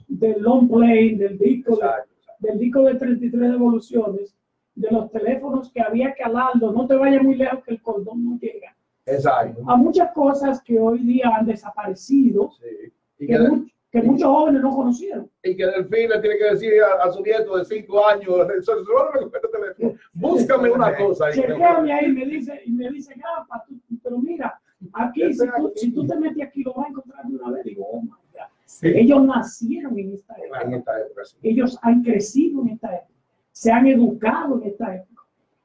del 0.08 0.40
long 0.40 0.68
play, 0.68 1.14
del 1.16 1.36
disco, 1.38 1.74
Exacto, 1.74 2.10
del 2.38 2.58
disco 2.58 2.82
de 2.84 2.94
33 2.94 3.50
devoluciones, 3.52 4.34
de 4.74 4.90
los 4.90 5.10
teléfonos 5.10 5.70
que 5.72 5.80
había 5.80 6.14
que 6.14 6.22
alarlo, 6.22 6.72
no 6.72 6.86
te 6.86 6.94
vayas 6.94 7.22
muy 7.22 7.34
lejos 7.34 7.62
que 7.64 7.72
el 7.72 7.82
cordón 7.82 8.24
no 8.24 8.38
llega. 8.38 8.74
Exacto. 9.06 9.62
A 9.66 9.76
muchas 9.76 10.12
cosas 10.12 10.60
que 10.62 10.78
hoy 10.78 10.98
día 11.00 11.30
han 11.36 11.46
desaparecido, 11.46 12.50
Sí. 12.60 12.92
Y, 13.18 13.26
que, 13.26 13.32
que, 13.32 13.38
mu- 13.38 13.66
que 13.90 14.02
muchos 14.02 14.28
jóvenes 14.28 14.60
no 14.60 14.70
conocieron. 14.76 15.30
y 15.42 15.56
que 15.56 15.64
Delfín 15.64 16.10
le 16.10 16.20
tiene 16.20 16.36
que 16.36 16.44
decir 16.44 16.72
a, 16.82 17.04
a 17.04 17.10
su 17.10 17.22
nieto 17.22 17.56
de 17.56 17.64
5 17.64 18.06
años, 18.06 18.46
"Resuélveme 18.46 19.30
con 19.30 19.30
este 19.34 19.48
teléfono, 19.48 19.94
búscame 20.12 20.70
una 20.70 20.94
cosa. 20.98 21.26
ahí". 21.28 21.40
Ahí 21.40 22.06
y 22.10 22.12
me 22.12 22.26
dice, 22.26 22.60
y 22.66 22.72
me 22.72 22.90
dice, 22.90 23.14
pero 24.02 24.18
mira, 24.18 24.60
aquí, 24.92 25.32
si 25.32 25.46
tú, 25.56 25.72
si 25.74 25.92
tú 25.92 26.06
te 26.06 26.16
metes 26.16 26.46
aquí, 26.46 26.62
lo 26.62 26.74
vas 26.74 26.86
a 26.86 26.88
encontrar 26.90 27.24
de 27.26 27.36
una 27.36 27.50
vez. 27.50 27.64
Digo, 27.64 27.86
oh 27.90 28.00
my 28.02 28.08
God. 28.08 28.48
Sí, 28.64 28.88
Ellos 28.88 29.24
nacieron 29.24 29.98
en 29.98 30.12
esta 30.12 30.34
en 30.34 30.44
época. 30.44 30.76
esta 30.76 31.00
época, 31.00 31.24
sí. 31.24 31.36
Ellos 31.42 31.78
han 31.82 32.02
crecido 32.02 32.62
en 32.62 32.68
esta 32.70 32.94
época, 32.96 33.14
se 33.52 33.70
han 33.72 33.86
educado 33.86 34.60
en 34.60 34.68
esta 34.68 34.94
época. 34.96 35.22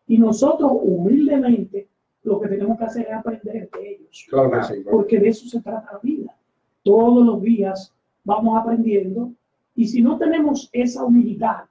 Y 0.08 0.17
nosotros, 0.17 0.71
humildemente, 0.82 1.88
lo 2.24 2.39
que 2.39 2.47
tenemos 2.50 2.78
que 2.78 2.84
hacer 2.86 3.08
es 3.08 3.13
aprender 3.13 3.69
de 3.71 3.89
ellos. 3.91 4.28
Claro 4.30 4.52
que 4.52 4.63
sí. 4.63 4.74
claro. 4.84 4.97
Porque 4.97 5.19
de 5.19 5.30
eso 5.30 5.47
se 5.47 5.62
trata 5.62 5.93
la 5.93 6.00
vida. 6.00 6.36
Todos 6.84 7.26
los 7.26 7.41
días 7.41 7.93
vamos 8.24 8.60
aprendiendo. 8.60 9.34
Y 9.76 9.88
si 9.88 10.02
no 10.02 10.17
tenemos 10.17 10.69
esa 10.74 11.04
humildad, 11.06 11.63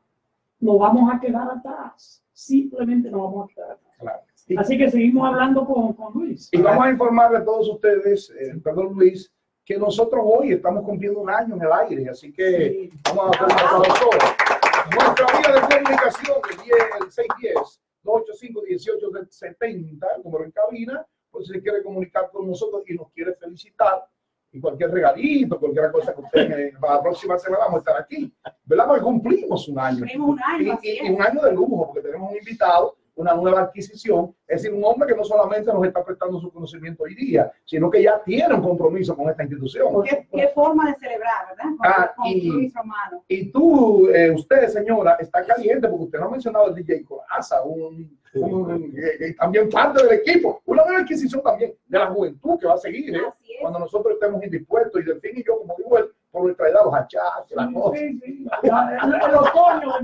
nos 0.58 0.78
vamos 0.78 1.12
a 1.12 1.20
quedar 1.20 1.50
atrás. 1.50 2.22
Simplemente 2.32 3.10
nos 3.10 3.22
vamos 3.22 3.50
a 3.50 3.54
quedar 3.54 3.70
atrás. 3.72 3.94
Claro. 3.98 4.20
Así 4.58 4.76
que 4.78 4.90
seguimos 4.90 5.28
hablando 5.28 5.64
con, 5.64 5.92
con 5.94 6.12
Luis. 6.14 6.48
y 6.52 6.60
vamos 6.60 6.84
a 6.86 6.90
informarle 6.90 7.38
a 7.38 7.44
todos 7.44 7.68
ustedes, 7.68 8.30
eh, 8.30 8.54
perdón 8.62 8.94
Luis, 8.94 9.32
que 9.64 9.76
nosotros 9.78 10.22
hoy 10.24 10.52
estamos 10.52 10.84
cumpliendo 10.84 11.20
un 11.20 11.30
año 11.30 11.54
en 11.56 11.62
el 11.62 11.72
aire, 11.72 12.08
así 12.10 12.32
que 12.32 12.90
Sí. 12.90 12.90
vamos 13.14 13.36
a 13.38 13.44
hacer 13.44 13.76
un. 13.76 14.94
Nuestra 14.96 15.26
vía 15.38 15.54
de 15.54 15.60
comunicación, 15.60 16.36
el 16.50 16.56
10, 16.64 16.76
el 17.04 17.12
610 17.12 17.80
285 18.02 18.62
1870, 18.62 20.06
número 20.24 20.44
en 20.44 20.50
cabina, 20.50 21.06
pues 21.30 21.46
si 21.46 21.52
se 21.52 21.62
quiere 21.62 21.82
comunicar 21.82 22.30
con 22.32 22.48
nosotros 22.48 22.82
y 22.88 22.94
nos 22.94 23.10
quiere 23.12 23.34
felicitar, 23.34 24.04
y 24.52 24.58
cualquier 24.60 24.90
regalito, 24.90 25.60
cualquier 25.60 25.92
cosa 25.92 26.12
que 26.14 26.20
usted 26.22 26.72
para 26.80 26.94
la 26.96 27.02
próxima 27.02 27.38
semana 27.38 27.64
vamos 27.66 27.76
a 27.76 27.78
estar 27.90 28.02
aquí, 28.02 28.34
¿verdad? 28.64 28.86
Porque 28.88 29.02
cumplimos 29.02 29.68
un 29.68 29.78
año. 29.78 29.98
Cumplimos 29.98 30.30
un 30.30 30.42
año, 30.42 30.78
Y- 30.82 30.88
es. 30.88 31.02
y 31.04 31.10
un 31.10 31.22
año 31.22 31.40
de 31.42 31.52
lujo, 31.52 31.86
porque 31.86 32.00
tenemos 32.08 32.32
un 32.32 32.38
invitado, 32.38 32.96
una 33.16 33.34
nueva 33.34 33.60
adquisición, 33.62 34.34
es 34.46 34.62
decir, 34.62 34.76
un 34.76 34.84
hombre 34.84 35.08
que 35.08 35.16
no 35.16 35.24
solamente 35.24 35.72
nos 35.72 35.84
está 35.86 36.04
prestando 36.04 36.40
su 36.40 36.50
conocimiento 36.50 37.02
hoy 37.04 37.14
día, 37.14 37.52
sino 37.64 37.90
que 37.90 38.02
ya 38.02 38.22
tiene 38.24 38.54
un 38.54 38.62
compromiso 38.62 39.16
con 39.16 39.28
esta 39.28 39.42
institución. 39.42 40.02
¿Qué, 40.04 40.26
qué 40.32 40.48
forma 40.48 40.90
de 40.90 40.98
celebrar, 40.98 41.48
¿verdad? 41.48 41.64
Con, 41.76 41.86
Ah, 41.86 42.12
con 42.16 42.26
y- 42.26 42.48
Luis 42.50 42.74
Romano. 42.74 43.24
Y 43.28 43.50
tú, 43.52 44.08
eh, 44.08 44.30
usted, 44.30 44.68
señora, 44.68 45.16
está 45.20 45.44
caliente 45.44 45.88
porque 45.88 46.04
usted 46.04 46.18
no 46.18 46.26
ha 46.26 46.30
mencionado 46.30 46.68
el 46.68 46.74
DJ 46.74 47.04
Coraza, 47.04 47.62
un, 47.62 48.18
un- 48.34 48.92
eh, 48.96 49.26
eh, 49.26 49.34
también 49.34 49.68
parte 49.68 50.02
del 50.02 50.18
equipo, 50.20 50.62
una 50.66 50.84
nueva 50.84 51.00
adquisición 51.02 51.42
también 51.42 51.74
de 51.86 51.98
la 51.98 52.06
juventud 52.06 52.58
que 52.58 52.66
va 52.66 52.74
a 52.74 52.78
seguir, 52.78 53.14
¿eh? 53.16 53.20
Cuando 53.60 53.78
nosotros 53.80 54.14
estemos 54.14 54.42
indispuestos 54.42 55.00
y 55.00 55.04
Delfín 55.04 55.32
y 55.38 55.44
yo, 55.44 55.58
como 55.58 55.74
digo 55.76 55.98
él, 55.98 56.06
por 56.30 56.44
nuestra 56.44 56.68
edad, 56.68 56.84
los 56.84 56.94
achaques, 56.94 57.56
las 57.56 57.72
cosas. 57.72 58.00
Sí, 58.00 58.20
sí. 58.20 58.46
El, 58.62 59.34
otoño 59.34 59.94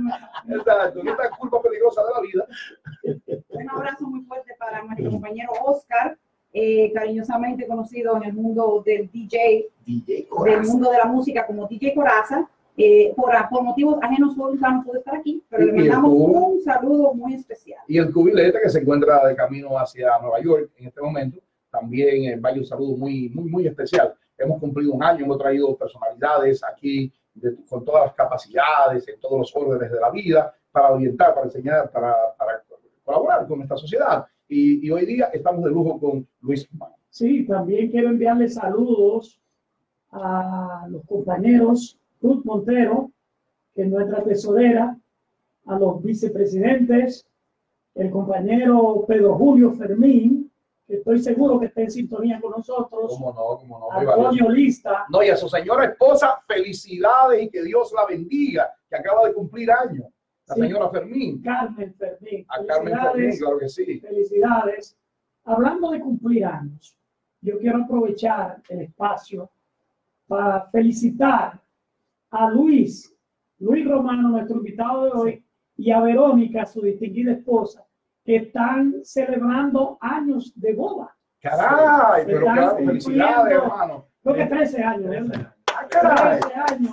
Exacto, 0.48 1.00
esta 1.04 1.30
curva 1.38 1.62
peligrosa 1.62 2.02
de 2.02 2.08
la 2.14 2.20
vida. 2.20 3.38
Un 3.50 3.70
abrazo 3.70 4.06
muy 4.06 4.22
fuerte 4.22 4.54
para 4.58 4.82
nuestro 4.82 5.10
compañero 5.10 5.52
Oscar, 5.64 6.18
eh, 6.52 6.92
cariñosamente 6.92 7.66
conocido 7.66 8.16
en 8.16 8.24
el 8.24 8.32
mundo 8.32 8.82
del 8.84 9.10
DJ, 9.10 9.68
DJ 9.84 10.28
del 10.44 10.62
mundo 10.62 10.90
de 10.90 10.98
la 10.98 11.06
música 11.06 11.46
como 11.46 11.66
DJ 11.66 11.94
Coraza. 11.94 12.48
Eh, 12.78 13.14
por, 13.16 13.32
por 13.48 13.62
motivos 13.62 13.98
ajenos, 14.02 14.36
Oscar 14.38 14.74
no 14.74 14.84
pudo 14.84 14.98
estar 14.98 15.16
aquí, 15.16 15.42
pero 15.48 15.64
le 15.64 15.72
mandamos 15.72 16.12
un 16.12 16.60
saludo 16.60 17.14
muy 17.14 17.32
especial. 17.32 17.80
Y 17.88 17.96
el 17.96 18.12
cubilete 18.12 18.60
que 18.62 18.68
se 18.68 18.80
encuentra 18.80 19.26
de 19.26 19.34
camino 19.34 19.78
hacia 19.78 20.18
Nueva 20.20 20.40
York 20.42 20.70
en 20.76 20.88
este 20.88 21.00
momento, 21.00 21.40
también 21.70 22.24
eh, 22.24 22.36
vaya 22.38 22.58
un 22.58 22.66
saludo 22.66 22.96
muy, 22.98 23.30
muy, 23.30 23.48
muy 23.48 23.66
especial. 23.66 24.14
Hemos 24.38 24.60
cumplido 24.60 24.92
un 24.92 25.02
año, 25.02 25.24
hemos 25.24 25.38
traído 25.38 25.76
personalidades 25.76 26.62
aquí 26.64 27.12
de- 27.34 27.56
con 27.68 27.84
todas 27.84 28.06
las 28.06 28.14
capacidades, 28.14 29.06
en 29.08 29.18
todos 29.20 29.38
los 29.38 29.56
órdenes 29.56 29.90
de 29.90 30.00
la 30.00 30.10
vida, 30.10 30.54
para 30.70 30.92
orientar, 30.92 31.34
para 31.34 31.46
enseñar, 31.46 31.90
para, 31.90 32.14
para 32.36 32.62
colaborar 33.04 33.46
con 33.46 33.62
esta 33.62 33.76
sociedad. 33.76 34.26
Y, 34.48 34.86
y 34.86 34.90
hoy 34.90 35.06
día 35.06 35.26
estamos 35.32 35.64
de 35.64 35.70
lujo 35.70 35.98
con 35.98 36.26
Luis 36.40 36.68
Román. 36.70 36.92
Sí, 37.10 37.46
también 37.46 37.90
quiero 37.90 38.08
enviarle 38.10 38.48
saludos 38.48 39.40
a 40.12 40.86
los 40.88 41.04
compañeros 41.06 41.98
Ruth 42.20 42.44
Montero, 42.44 43.10
que 43.74 43.82
es 43.82 43.88
nuestra 43.88 44.22
tesorera, 44.22 44.96
a 45.66 45.78
los 45.78 46.02
vicepresidentes, 46.02 47.26
el 47.94 48.10
compañero 48.10 49.04
Pedro 49.08 49.34
Julio 49.36 49.72
Fermín, 49.72 50.45
que 50.86 50.96
estoy 50.96 51.18
seguro 51.18 51.58
que 51.58 51.66
está 51.66 51.80
en 51.82 51.90
sintonía 51.90 52.40
con 52.40 52.52
nosotros, 52.52 53.06
¿Cómo 53.08 53.32
no? 53.32 53.58
¿Cómo 53.58 53.78
no? 53.80 53.92
Antonio 53.92 54.48
Lista, 54.50 55.04
No, 55.10 55.22
y 55.22 55.28
a 55.30 55.36
su 55.36 55.48
señora 55.48 55.84
esposa, 55.86 56.40
felicidades 56.46 57.42
y 57.42 57.50
que 57.50 57.62
Dios 57.64 57.92
la 57.92 58.06
bendiga, 58.06 58.70
que 58.88 58.96
acaba 58.96 59.26
de 59.26 59.34
cumplir 59.34 59.70
años. 59.70 60.06
La 60.46 60.54
Sí. 60.54 60.60
señora 60.60 60.88
Fermín. 60.90 61.42
Carmen 61.42 61.92
Fermín. 61.94 62.46
A 62.48 62.64
Carmen. 62.64 62.94
Fermín, 62.96 63.36
claro 63.38 63.58
que 63.58 63.68
sí. 63.68 63.98
Felicidades. 63.98 64.96
Hablando 65.44 65.90
de 65.90 66.00
cumplir 66.00 66.44
años, 66.44 66.96
yo 67.40 67.58
quiero 67.58 67.82
aprovechar 67.82 68.62
el 68.68 68.82
espacio 68.82 69.50
para 70.28 70.68
felicitar 70.70 71.60
a 72.30 72.50
Luis, 72.50 73.12
Luis 73.58 73.86
Romano, 73.88 74.28
nuestro 74.28 74.56
invitado 74.58 75.04
de 75.04 75.10
hoy, 75.12 75.44
y 75.76 75.90
a 75.90 76.00
Verónica, 76.00 76.64
su 76.66 76.80
distinguida 76.82 77.32
esposa, 77.32 77.85
que 78.26 78.36
están 78.36 78.94
celebrando 79.04 79.96
años 80.00 80.52
de 80.56 80.74
boda. 80.74 81.16
Caray, 81.40 82.24
pero 82.26 82.40
claro, 82.40 82.76
felicidades, 82.76 83.52
hermano. 83.54 84.06
Creo 84.22 84.34
que 84.34 84.46
13 84.46 84.82
años, 84.82 85.10
¿verdad? 85.10 85.46
Ah, 85.46 85.52
Ah, 85.78 85.86
caray. 85.88 86.40
13 86.40 86.54
años. 86.74 86.90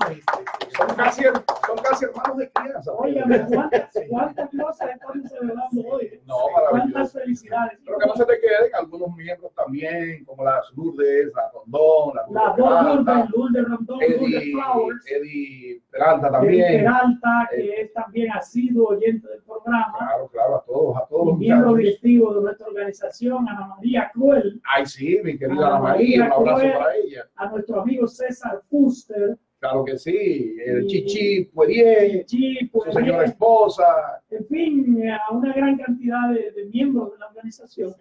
Son 0.78 0.88
casi, 0.96 1.24
son 1.24 1.78
casi 1.84 2.06
hermanos 2.06 2.38
de 2.38 2.50
crianza. 2.52 2.92
Óyame, 2.94 3.46
¿cuántas, 3.48 3.90
cuántas 4.10 4.50
cosas 4.50 4.90
estamos 4.94 5.30
celebrando 5.30 5.82
hoy? 5.90 6.22
No, 6.26 6.36
maravilloso. 6.56 6.92
¿Cuántas 6.94 7.14
felicidades? 7.14 7.80
Pero 7.86 7.98
que 8.00 8.06
no 8.08 8.16
se 8.16 8.26
te 8.26 8.40
queden 8.40 8.76
algunos 8.76 9.16
miembros 9.16 9.54
también, 9.54 10.26
como 10.26 10.44
las 10.44 10.66
Lourdes, 10.76 11.32
la 11.36 11.52
Rondón, 11.54 12.16
la 12.16 12.24
La 12.30 12.56
Lourdes 12.56 12.58
dos 12.58 12.68
Peralta, 12.68 13.14
Lourdes, 13.14 13.30
Lourdes 13.36 13.68
Rondón, 13.70 14.00
Lourdes 14.00 14.20
Eddie, 14.42 14.52
Flowers. 14.54 15.06
Eddie 15.12 15.82
Peralta 15.92 16.28
Eddie 16.28 16.32
también. 16.32 16.84
Peralta, 16.84 17.50
que 17.52 17.82
es 17.82 17.94
también 17.94 18.32
ha 18.32 18.42
sido 18.42 18.86
oyente 18.88 19.28
del 19.28 19.44
programa, 19.44 19.96
Claro, 19.98 20.28
claro, 20.30 20.56
a 20.56 20.64
todos, 20.66 20.98
a 20.98 21.06
todos 21.08 21.38
miembro 21.38 21.74
directivo 21.76 22.34
de 22.36 22.42
nuestra 22.42 22.68
organización, 22.68 23.48
Ana 23.48 23.68
María 23.68 24.10
Cruel, 24.14 24.62
Ay, 24.66 24.86
sí, 24.86 25.20
mi 25.24 25.38
querida 25.38 25.68
Ana 25.68 25.80
María, 25.80 26.26
un 26.26 26.32
abrazo 26.50 26.66
para 26.80 26.96
ella. 26.96 27.26
a 27.36 27.48
nuestro 27.50 27.82
amigo 27.82 28.08
César 28.08 28.62
Fuster, 28.70 29.38
Claro 29.64 29.86
que 29.86 29.97
sí, 29.97 30.57
el 30.66 30.84
Y- 30.84 30.88
Chichi 30.88 31.45
Puerier, 31.45 32.26
su 32.28 32.91
señora 32.91 33.24
esposa. 33.24 33.86
en 34.30 34.45
fin, 34.47 35.09
a 35.09 35.32
una 35.34 35.53
gran 35.53 35.78
cantidad 35.78 36.32
de, 36.34 36.51
de 36.51 36.66
miembros 36.66 37.14
de 37.14 37.20
la 37.20 37.28
organización 37.28 37.95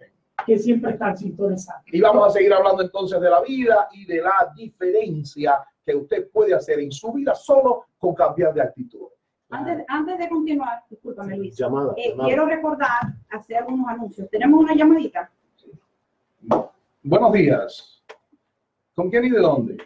que 0.45 0.59
siempre 0.59 0.91
están 0.91 1.15
sintonizados. 1.17 1.83
Y 1.87 2.01
vamos 2.01 2.27
a 2.27 2.31
seguir 2.31 2.51
hablando 2.51 2.83
entonces 2.83 3.21
de 3.21 3.29
la 3.29 3.39
vida 3.43 3.87
y 3.93 4.05
de 4.05 4.17
la 4.21 4.51
diferencia 4.57 5.57
que 5.85 5.95
usted 5.95 6.29
puede 6.31 6.53
hacer 6.53 6.81
en 6.81 6.91
su 6.91 7.13
vida 7.13 7.33
solo 7.33 7.85
con 7.97 8.13
cambiar 8.13 8.53
de 8.53 8.61
actitud. 8.61 9.07
Antes, 9.49 9.85
antes 9.87 10.17
de 10.17 10.27
continuar, 10.27 10.83
discúlpame 10.89 11.37
Luis, 11.37 11.55
Llamada, 11.55 11.93
eh, 11.95 12.09
llamada. 12.09 12.27
quiero 12.27 12.45
recordar, 12.45 13.01
hacer 13.29 13.55
algunos 13.55 13.87
anuncios. 13.87 14.29
Tenemos 14.29 14.59
una 14.59 14.75
llamadita. 14.75 15.31
Buenos 17.03 17.31
días. 17.31 18.03
¿Con 18.93 19.09
quién 19.09 19.23
y 19.23 19.29
de 19.29 19.39
dónde? 19.39 19.77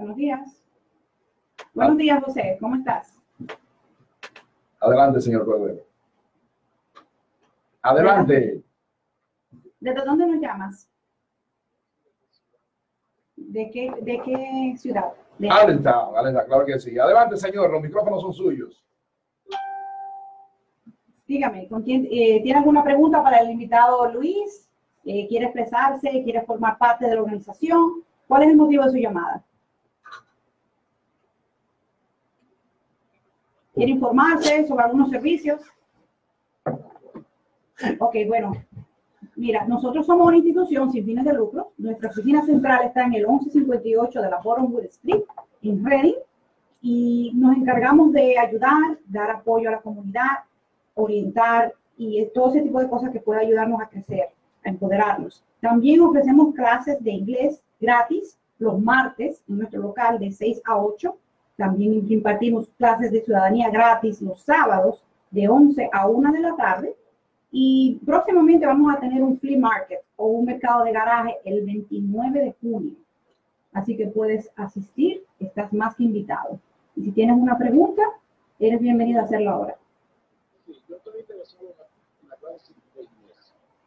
Buenos 0.00 0.16
días. 0.16 0.56
Buenos 1.74 1.98
días, 1.98 2.24
José. 2.24 2.56
¿Cómo 2.58 2.74
estás? 2.76 3.20
Adelante, 4.80 5.20
señor 5.20 5.44
Cordero. 5.44 5.82
Adelante. 7.82 8.62
¿Desde 9.78 10.02
dónde 10.06 10.26
nos 10.26 10.40
llamas? 10.40 10.90
¿De 13.36 13.70
qué, 13.70 13.92
de 14.00 14.22
qué 14.24 14.74
ciudad? 14.78 15.12
De- 15.38 15.50
Allentown, 15.50 16.16
Allentown, 16.16 16.46
claro 16.46 16.64
que 16.64 16.80
sí. 16.80 16.98
Adelante, 16.98 17.36
señor, 17.36 17.70
los 17.70 17.82
micrófonos 17.82 18.22
son 18.22 18.32
suyos. 18.32 18.82
Dígame, 21.26 21.68
¿con 21.68 21.82
quién, 21.82 22.06
eh, 22.10 22.40
¿tiene 22.42 22.58
alguna 22.58 22.82
pregunta 22.82 23.22
para 23.22 23.40
el 23.40 23.50
invitado 23.50 24.10
Luis? 24.10 24.66
Eh, 25.04 25.28
¿Quiere 25.28 25.44
expresarse? 25.44 26.22
¿Quiere 26.24 26.40
formar 26.46 26.78
parte 26.78 27.04
de 27.06 27.14
la 27.16 27.20
organización? 27.20 28.02
¿Cuál 28.26 28.44
es 28.44 28.48
el 28.48 28.56
motivo 28.56 28.82
de 28.84 28.90
su 28.92 28.96
llamada? 28.96 29.44
¿Quiere 33.74 33.92
informarse 33.92 34.66
sobre 34.66 34.84
algunos 34.84 35.10
servicios? 35.10 35.60
Ok, 37.98 38.16
bueno. 38.26 38.52
Mira, 39.36 39.64
nosotros 39.66 40.04
somos 40.04 40.26
una 40.26 40.36
institución 40.36 40.90
sin 40.92 41.04
fines 41.04 41.24
de 41.24 41.32
lucro. 41.32 41.72
Nuestra 41.78 42.10
oficina 42.10 42.44
central 42.44 42.84
está 42.86 43.04
en 43.04 43.14
el 43.14 43.26
1158 43.26 44.20
de 44.20 44.30
la 44.30 44.40
Bottomwood 44.40 44.84
Street, 44.84 45.22
en 45.62 45.84
Reading, 45.84 46.18
y 46.82 47.32
nos 47.34 47.56
encargamos 47.56 48.12
de 48.12 48.38
ayudar, 48.38 48.98
dar 49.06 49.30
apoyo 49.30 49.68
a 49.68 49.72
la 49.72 49.80
comunidad, 49.80 50.44
orientar 50.94 51.74
y 51.96 52.26
todo 52.34 52.50
ese 52.50 52.62
tipo 52.62 52.80
de 52.80 52.88
cosas 52.88 53.10
que 53.10 53.20
puede 53.20 53.40
ayudarnos 53.40 53.80
a 53.80 53.88
crecer, 53.88 54.28
a 54.64 54.68
empoderarnos. 54.68 55.42
También 55.60 56.00
ofrecemos 56.00 56.54
clases 56.54 57.02
de 57.02 57.10
inglés 57.10 57.62
gratis 57.80 58.38
los 58.58 58.78
martes 58.78 59.42
en 59.48 59.58
nuestro 59.58 59.80
local 59.80 60.18
de 60.18 60.30
6 60.30 60.62
a 60.64 60.78
8. 60.78 61.16
También 61.60 62.10
impartimos 62.10 62.70
clases 62.78 63.12
de 63.12 63.20
ciudadanía 63.20 63.68
gratis 63.68 64.22
los 64.22 64.40
sábados 64.40 65.04
de 65.30 65.46
11 65.46 65.90
a 65.92 66.08
1 66.08 66.32
de 66.32 66.40
la 66.40 66.56
tarde. 66.56 66.96
Y 67.52 68.00
próximamente 68.06 68.64
vamos 68.64 68.94
a 68.94 68.98
tener 68.98 69.22
un 69.22 69.38
flea 69.38 69.58
market 69.58 70.00
o 70.16 70.28
un 70.28 70.46
mercado 70.46 70.84
de 70.84 70.92
garaje 70.92 71.36
el 71.44 71.66
29 71.66 72.40
de 72.40 72.54
junio. 72.62 72.94
Así 73.74 73.94
que 73.94 74.06
puedes 74.06 74.50
asistir, 74.56 75.22
estás 75.38 75.70
más 75.74 75.94
que 75.96 76.04
invitado. 76.04 76.58
Y 76.96 77.02
si 77.02 77.12
tienes 77.12 77.36
una 77.36 77.58
pregunta, 77.58 78.04
eres 78.58 78.80
bienvenido 78.80 79.20
a 79.20 79.24
hacerlo 79.24 79.50
ahora. 79.50 79.76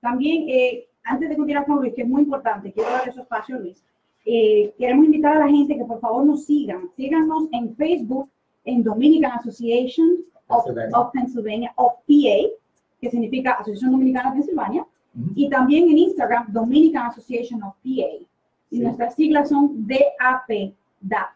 También, 0.00 0.44
eh, 0.48 0.86
antes 1.04 1.28
de 1.28 1.36
continuar 1.36 1.64
con 1.66 1.76
Luis, 1.78 1.94
que 1.94 2.02
es 2.02 2.08
muy 2.08 2.22
importante, 2.22 2.72
quiero 2.72 2.90
darle 2.90 3.12
su 3.12 3.20
espacio 3.20 3.58
Luis. 3.58 3.82
eh, 4.28 4.74
queremos 4.76 5.04
invitar 5.06 5.36
a 5.36 5.46
la 5.46 5.48
gente 5.48 5.76
que 5.76 5.84
por 5.84 6.00
favor 6.00 6.24
nos 6.26 6.44
sigan. 6.44 6.90
Síganos 6.96 7.44
en 7.52 7.76
Facebook, 7.76 8.28
en 8.64 8.82
Dominican 8.82 9.38
Association 9.38 10.16
of, 10.48 10.64
Pennsylvania. 10.64 10.98
of 10.98 11.12
Pennsylvania, 11.12 11.72
of 11.76 11.92
PA, 12.06 12.56
que 13.00 13.10
significa 13.10 13.52
Asociación 13.52 13.92
Dominicana 13.92 14.30
de 14.30 14.36
Pensilvania, 14.36 14.86
y 15.34 15.48
también 15.48 15.88
en 15.88 15.96
Instagram, 15.98 16.52
Dominican 16.52 17.06
Association 17.06 17.62
of 17.62 17.74
PA. 17.82 17.88
Y 17.88 18.26
Sí. 18.70 18.78
nuestras 18.80 19.14
siglas 19.14 19.48
son 19.48 19.86
DAP, 19.86 20.74
DAP. 21.00 21.30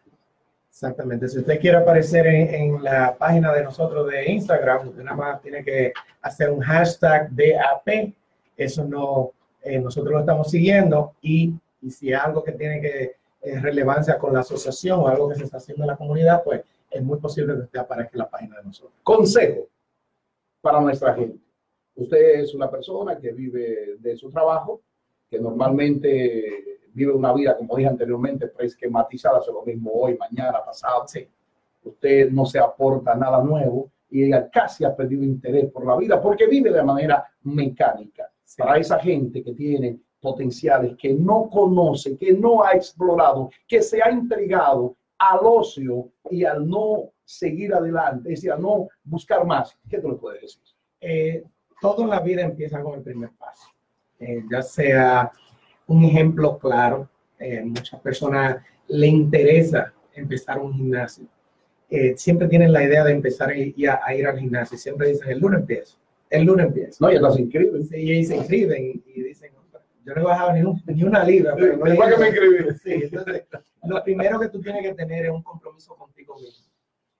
Exactamente. 0.69 1.27
Si 1.27 1.39
usted 1.39 1.59
quiere 1.59 1.77
aparecer 1.77 2.27
en, 2.27 2.53
en 2.75 2.83
la 2.83 3.15
página 3.17 3.51
de 3.53 3.63
nosotros 3.63 4.07
de 4.09 4.31
Instagram, 4.31 4.87
usted 4.89 5.03
nada 5.03 5.17
más 5.17 5.41
tiene 5.41 5.63
que 5.63 5.91
hacer 6.21 6.49
un 6.51 6.59
hashtag 6.61 7.29
DAP. 7.31 8.13
Eso 8.55 8.85
no, 8.85 9.31
eh, 9.63 9.79
nosotros 9.79 10.13
lo 10.13 10.19
estamos 10.19 10.49
siguiendo 10.49 11.13
y, 11.21 11.53
y 11.81 11.89
si 11.91 12.13
algo 12.13 12.43
que 12.43 12.51
tiene 12.53 12.79
que 12.81 13.15
eh, 13.41 13.59
relevancia 13.59 14.17
con 14.19 14.33
la 14.33 14.41
asociación 14.41 14.99
o 14.99 15.07
algo 15.07 15.29
que 15.29 15.35
se 15.35 15.43
está 15.45 15.57
haciendo 15.57 15.83
en 15.83 15.87
la 15.87 15.97
comunidad, 15.97 16.43
pues 16.43 16.61
es 16.91 17.03
muy 17.03 17.19
posible 17.19 17.55
que 17.55 17.61
usted 17.61 17.79
aparezca 17.79 18.11
en 18.13 18.19
la 18.19 18.29
página 18.29 18.57
de 18.57 18.63
nosotros. 18.63 18.99
Consejo 19.03 19.69
para 20.59 20.79
nuestra 20.81 21.13
gente. 21.15 21.39
Usted 21.95 22.41
es 22.41 22.53
una 22.53 22.69
persona 22.69 23.17
que 23.17 23.31
vive 23.31 23.95
de 23.97 24.15
su 24.15 24.29
trabajo, 24.29 24.81
que 25.29 25.39
normalmente 25.39 26.79
vive 26.93 27.11
una 27.13 27.33
vida, 27.33 27.57
como 27.57 27.75
dije 27.75 27.89
anteriormente, 27.89 28.47
preesquematizada, 28.47 29.39
hace 29.39 29.51
lo 29.51 29.63
mismo 29.63 29.91
hoy, 29.91 30.17
mañana, 30.17 30.63
pasado. 30.63 31.05
Usted 31.83 32.29
no 32.29 32.45
se 32.45 32.59
aporta 32.59 33.15
nada 33.15 33.43
nuevo 33.43 33.91
y 34.09 34.29
casi 34.51 34.83
ha 34.83 34.95
perdido 34.95 35.23
interés 35.23 35.71
por 35.71 35.85
la 35.85 35.95
vida 35.95 36.21
porque 36.21 36.47
vive 36.47 36.71
de 36.71 36.83
manera 36.83 37.25
mecánica. 37.43 38.29
Para 38.57 38.77
esa 38.77 38.99
gente 38.99 39.41
que 39.41 39.53
tiene 39.53 39.97
potenciales, 40.19 40.95
que 40.97 41.13
no 41.13 41.49
conoce, 41.49 42.17
que 42.17 42.33
no 42.33 42.63
ha 42.63 42.73
explorado, 42.73 43.49
que 43.67 43.81
se 43.81 44.01
ha 44.03 44.09
entregado 44.09 44.95
al 45.29 45.39
ocio 45.43 46.09
y 46.29 46.43
al 46.45 46.67
no 46.67 47.11
seguir 47.23 47.73
adelante, 47.73 48.33
es 48.33 48.39
decir, 48.39 48.51
a 48.51 48.57
no 48.57 48.87
buscar 49.03 49.45
más. 49.45 49.77
¿Qué 49.89 49.99
tú 49.99 50.09
le 50.09 50.15
puedes 50.15 50.41
decir? 50.41 50.61
Eh, 50.99 51.43
todo 51.79 52.03
en 52.03 52.09
la 52.09 52.19
vida 52.19 52.41
empieza 52.41 52.81
con 52.81 52.95
el 52.95 53.01
primer 53.03 53.29
paso. 53.37 53.67
Eh, 54.19 54.43
ya 54.51 54.61
sea 54.61 55.31
un 55.87 56.03
ejemplo 56.05 56.57
claro, 56.57 57.07
eh, 57.39 57.61
muchas 57.63 57.99
personas 58.01 58.57
le 58.87 59.07
interesa 59.07 59.93
empezar 60.13 60.59
un 60.59 60.73
gimnasio. 60.73 61.25
Eh, 61.89 62.13
siempre 62.17 62.47
tienen 62.47 62.71
la 62.71 62.83
idea 62.83 63.03
de 63.03 63.11
empezar 63.11 63.49
a, 63.49 63.53
a- 63.53 63.99
a 64.05 64.15
ir 64.15 64.25
al 64.27 64.39
gimnasio. 64.39 64.77
Siempre 64.77 65.09
dicen, 65.09 65.29
el 65.29 65.39
lunes 65.39 65.59
empiezo, 65.61 65.97
el 66.29 66.43
lunes 66.45 66.67
empiezo. 66.67 66.97
No, 67.05 67.09
ya 67.11 67.17
estás 67.17 67.37
inscrito. 67.39 67.81
Sí, 67.83 67.97
y 68.11 68.23
se 68.25 68.37
inscriben 68.37 69.03
y 69.05 69.21
dicen, 69.21 69.51
yo 70.03 70.13
no 70.15 70.21
he 70.21 70.23
bajado 70.23 70.53
ni, 70.53 70.61
un- 70.63 70.81
ni 70.87 71.03
una 71.03 71.23
libra. 71.23 71.55
pero 71.55 71.77
no 71.77 71.83
que 71.85 71.91
me 71.91 71.95
ido". 71.95 72.25
inscribí. 72.27 72.77
Sí, 72.83 72.93
entonces, 73.03 73.45
lo 73.83 74.03
primero 74.03 74.39
que 74.39 74.49
tú 74.49 74.59
tienes 74.61 74.81
que 74.83 74.93
tener 74.93 75.25
es 75.25 75.31
un 75.31 75.43
compromiso 75.43 75.95
contigo 75.95 76.35
mismo. 76.35 76.65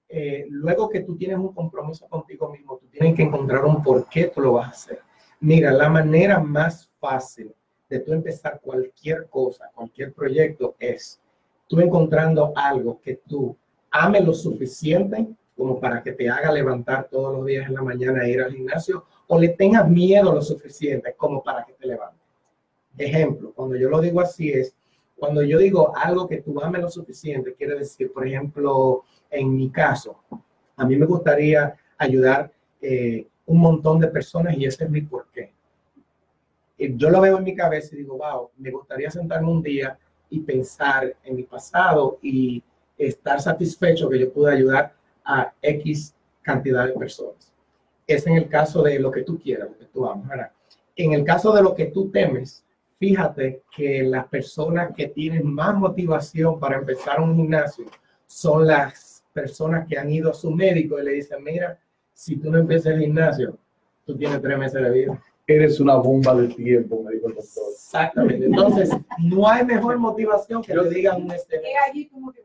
Eh, 0.09 0.45
luego 0.49 0.89
que 0.89 1.01
tú 1.01 1.15
tienes 1.15 1.37
un 1.37 1.53
compromiso 1.53 2.07
contigo 2.09 2.49
mismo, 2.49 2.77
tú 2.77 2.87
tienes 2.87 3.15
que 3.15 3.23
encontrar 3.23 3.63
un 3.65 3.81
por 3.81 4.07
qué 4.09 4.27
tú 4.27 4.41
lo 4.41 4.53
vas 4.53 4.67
a 4.67 4.71
hacer. 4.71 4.99
Mira, 5.39 5.71
la 5.71 5.89
manera 5.89 6.39
más 6.39 6.89
fácil 6.99 7.53
de 7.89 7.99
tú 7.99 8.11
empezar 8.13 8.59
cualquier 8.61 9.27
cosa, 9.29 9.69
cualquier 9.73 10.13
proyecto 10.13 10.75
es 10.79 11.21
tú 11.67 11.79
encontrando 11.79 12.51
algo 12.55 12.99
que 13.01 13.21
tú 13.27 13.55
ames 13.89 14.25
lo 14.25 14.33
suficiente 14.33 15.27
como 15.55 15.79
para 15.79 16.01
que 16.03 16.11
te 16.13 16.29
haga 16.29 16.51
levantar 16.51 17.07
todos 17.09 17.35
los 17.37 17.45
días 17.45 17.67
en 17.67 17.73
la 17.75 17.81
mañana 17.81 18.23
e 18.25 18.31
ir 18.31 18.41
al 18.41 18.51
gimnasio 18.53 19.05
o 19.27 19.39
le 19.39 19.49
tengas 19.49 19.87
miedo 19.87 20.33
lo 20.33 20.41
suficiente 20.41 21.13
como 21.15 21.41
para 21.43 21.63
que 21.65 21.73
te 21.73 21.87
levantes. 21.87 22.20
Ejemplo, 22.97 23.53
cuando 23.53 23.75
yo 23.75 23.89
lo 23.89 24.01
digo 24.01 24.21
así 24.21 24.51
es, 24.51 24.75
cuando 25.15 25.43
yo 25.43 25.59
digo 25.59 25.95
algo 25.95 26.27
que 26.27 26.41
tú 26.41 26.59
ames 26.61 26.81
lo 26.81 26.89
suficiente, 26.89 27.53
quiere 27.53 27.75
decir, 27.75 28.11
por 28.11 28.27
ejemplo, 28.27 29.03
en 29.29 29.55
mi 29.55 29.69
caso, 29.69 30.19
a 30.75 30.85
mí 30.85 30.95
me 30.95 31.05
gustaría 31.05 31.75
ayudar 31.97 32.51
eh, 32.81 33.27
un 33.45 33.59
montón 33.59 33.99
de 33.99 34.07
personas 34.07 34.57
y 34.57 34.65
ese 34.65 34.85
es 34.85 34.89
mi 34.89 35.01
porqué. 35.01 35.53
Yo 36.77 37.11
lo 37.11 37.21
veo 37.21 37.37
en 37.37 37.43
mi 37.43 37.55
cabeza 37.55 37.93
y 37.93 37.99
digo, 37.99 38.17
wow, 38.17 38.49
me 38.57 38.71
gustaría 38.71 39.11
sentarme 39.11 39.51
un 39.51 39.61
día 39.61 39.99
y 40.31 40.39
pensar 40.39 41.15
en 41.23 41.35
mi 41.35 41.43
pasado 41.43 42.17
y 42.23 42.63
estar 42.97 43.39
satisfecho 43.39 44.09
que 44.09 44.19
yo 44.19 44.33
pude 44.33 44.53
ayudar 44.53 44.93
a 45.23 45.53
X 45.61 46.15
cantidad 46.41 46.87
de 46.87 46.93
personas. 46.93 47.53
Es 48.07 48.25
en 48.25 48.37
el 48.37 48.49
caso 48.49 48.81
de 48.81 48.97
lo 48.97 49.11
que 49.11 49.21
tú 49.21 49.39
quieras, 49.39 49.69
lo 49.69 49.77
que 49.77 49.85
tú 49.85 50.05
amas, 50.07 50.27
¿verdad? 50.27 50.51
En 50.95 51.13
el 51.13 51.23
caso 51.23 51.53
de 51.53 51.61
lo 51.61 51.75
que 51.75 51.85
tú 51.85 52.09
temes, 52.09 52.65
fíjate 53.01 53.63
que 53.75 54.03
las 54.03 54.27
personas 54.27 54.93
que 54.95 55.07
tienen 55.07 55.51
más 55.51 55.75
motivación 55.75 56.59
para 56.59 56.77
empezar 56.77 57.19
un 57.19 57.35
gimnasio 57.35 57.85
son 58.27 58.67
las 58.67 59.25
personas 59.33 59.87
que 59.87 59.97
han 59.97 60.11
ido 60.11 60.29
a 60.29 60.35
su 60.35 60.51
médico 60.51 60.99
y 60.99 61.03
le 61.05 61.13
dicen, 61.13 61.43
mira, 61.43 61.79
si 62.13 62.37
tú 62.37 62.51
no 62.51 62.59
empiezas 62.59 62.93
el 62.93 62.99
gimnasio, 63.01 63.57
tú 64.05 64.15
tienes 64.15 64.39
tres 64.39 64.55
meses 64.55 64.83
de 64.83 64.91
vida. 64.91 65.23
Eres 65.47 65.79
una 65.79 65.95
bomba 65.95 66.35
de 66.35 66.49
tiempo, 66.49 67.01
me 67.01 67.13
dijo 67.13 67.27
el 67.29 67.33
doctor. 67.33 67.63
Exactamente. 67.73 68.45
Entonces, 68.45 68.91
no 69.17 69.49
hay 69.49 69.65
mejor 69.65 69.97
motivación 69.97 70.61
que 70.61 70.75
Yo- 70.75 70.83
te 70.83 70.89
digan 70.93 71.23
un 71.23 71.31
este. 71.31 71.59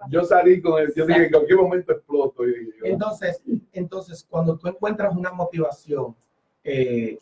Yo 0.09 0.25
salí 0.25 0.63
con 0.63 0.81
él, 0.83 0.91
yo 0.97 1.05
dije, 1.05 1.27
en 1.27 1.33
cualquier 1.33 1.59
momento 1.59 1.93
exploto. 1.93 2.49
Y 2.49 2.61
dije, 2.61 2.79
yo, 2.79 2.87
Entonces, 2.87 3.43
entonces, 3.75 4.27
cuando 4.29 4.57
tú 4.57 4.69
encuentras 4.69 5.15
una 5.15 5.33
motivación, 5.33 6.17
eh, 6.65 7.19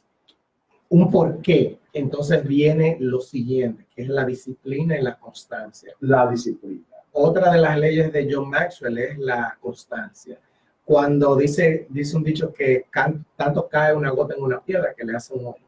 un 0.90 1.10
porqué, 1.10 1.78
entonces 1.92 2.46
viene 2.46 2.96
lo 3.00 3.20
siguiente, 3.20 3.86
que 3.94 4.02
es 4.02 4.08
la 4.08 4.24
disciplina 4.24 4.98
y 4.98 5.02
la 5.02 5.18
constancia. 5.18 5.92
la 6.00 6.28
disciplina. 6.30 6.84
Otra 7.12 7.52
de 7.52 7.58
las 7.60 7.78
leyes 7.78 8.12
de 8.12 8.28
John 8.30 8.50
Maxwell 8.50 8.98
es 8.98 9.18
la 9.18 9.56
constancia. 9.60 10.38
Cuando 10.84 11.36
dice, 11.36 11.86
dice 11.88 12.16
un 12.16 12.24
dicho 12.24 12.52
que 12.52 12.86
can- 12.90 13.24
tanto 13.36 13.68
cae 13.68 13.94
una 13.94 14.10
gota 14.10 14.34
en 14.34 14.42
una 14.42 14.60
piedra 14.60 14.92
que 14.94 15.04
le 15.04 15.16
hace 15.16 15.32
un 15.32 15.46
hoyo. 15.46 15.64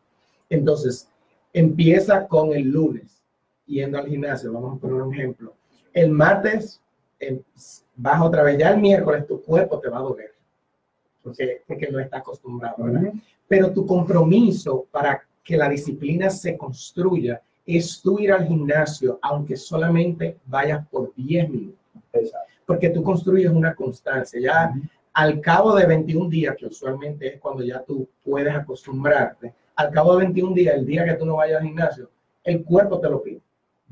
Entonces, 0.50 1.08
empieza 1.52 2.26
con 2.26 2.52
el 2.52 2.68
lunes, 2.70 3.22
yendo 3.66 3.98
al 3.98 4.06
gimnasio, 4.08 4.52
vamos 4.52 4.76
a 4.76 4.80
poner 4.80 5.00
un 5.02 5.14
ejemplo. 5.14 5.54
El 5.92 6.10
martes 6.10 6.80
em, 7.18 7.40
vas 7.94 8.20
otra 8.20 8.42
vez, 8.42 8.58
ya 8.58 8.70
el 8.70 8.80
miércoles 8.80 9.26
tu 9.26 9.40
cuerpo 9.42 9.78
te 9.80 9.88
va 9.88 9.98
a 9.98 10.02
doler, 10.02 10.34
porque, 11.26 11.62
porque 11.66 11.90
no 11.90 11.98
está 11.98 12.18
acostumbrado, 12.18 12.84
¿verdad? 12.84 13.12
Pero 13.48 13.72
tu 13.72 13.84
compromiso 13.84 14.86
para 14.92 15.20
que 15.42 15.56
la 15.56 15.68
disciplina 15.68 16.30
se 16.30 16.56
construya 16.56 17.42
es 17.66 18.00
tú 18.00 18.20
ir 18.20 18.30
al 18.30 18.46
gimnasio, 18.46 19.18
aunque 19.20 19.56
solamente 19.56 20.38
vayas 20.46 20.86
por 20.88 21.12
10 21.16 21.50
minutos, 21.50 21.80
Exacto. 22.12 22.52
porque 22.64 22.90
tú 22.90 23.02
construyes 23.02 23.50
una 23.50 23.74
constancia. 23.74 24.40
Ya 24.40 24.72
al 25.12 25.40
cabo 25.40 25.74
de 25.74 25.86
21 25.86 26.28
días, 26.28 26.54
que 26.56 26.66
usualmente 26.66 27.34
es 27.34 27.40
cuando 27.40 27.64
ya 27.64 27.82
tú 27.82 28.08
puedes 28.24 28.54
acostumbrarte, 28.54 29.52
al 29.74 29.90
cabo 29.90 30.12
de 30.12 30.24
21 30.24 30.54
días, 30.54 30.76
el 30.76 30.86
día 30.86 31.04
que 31.04 31.14
tú 31.14 31.26
no 31.26 31.36
vayas 31.36 31.60
al 31.60 31.66
gimnasio, 31.66 32.08
el 32.44 32.62
cuerpo 32.64 33.00
te 33.00 33.10
lo 33.10 33.20
pide. 33.20 33.40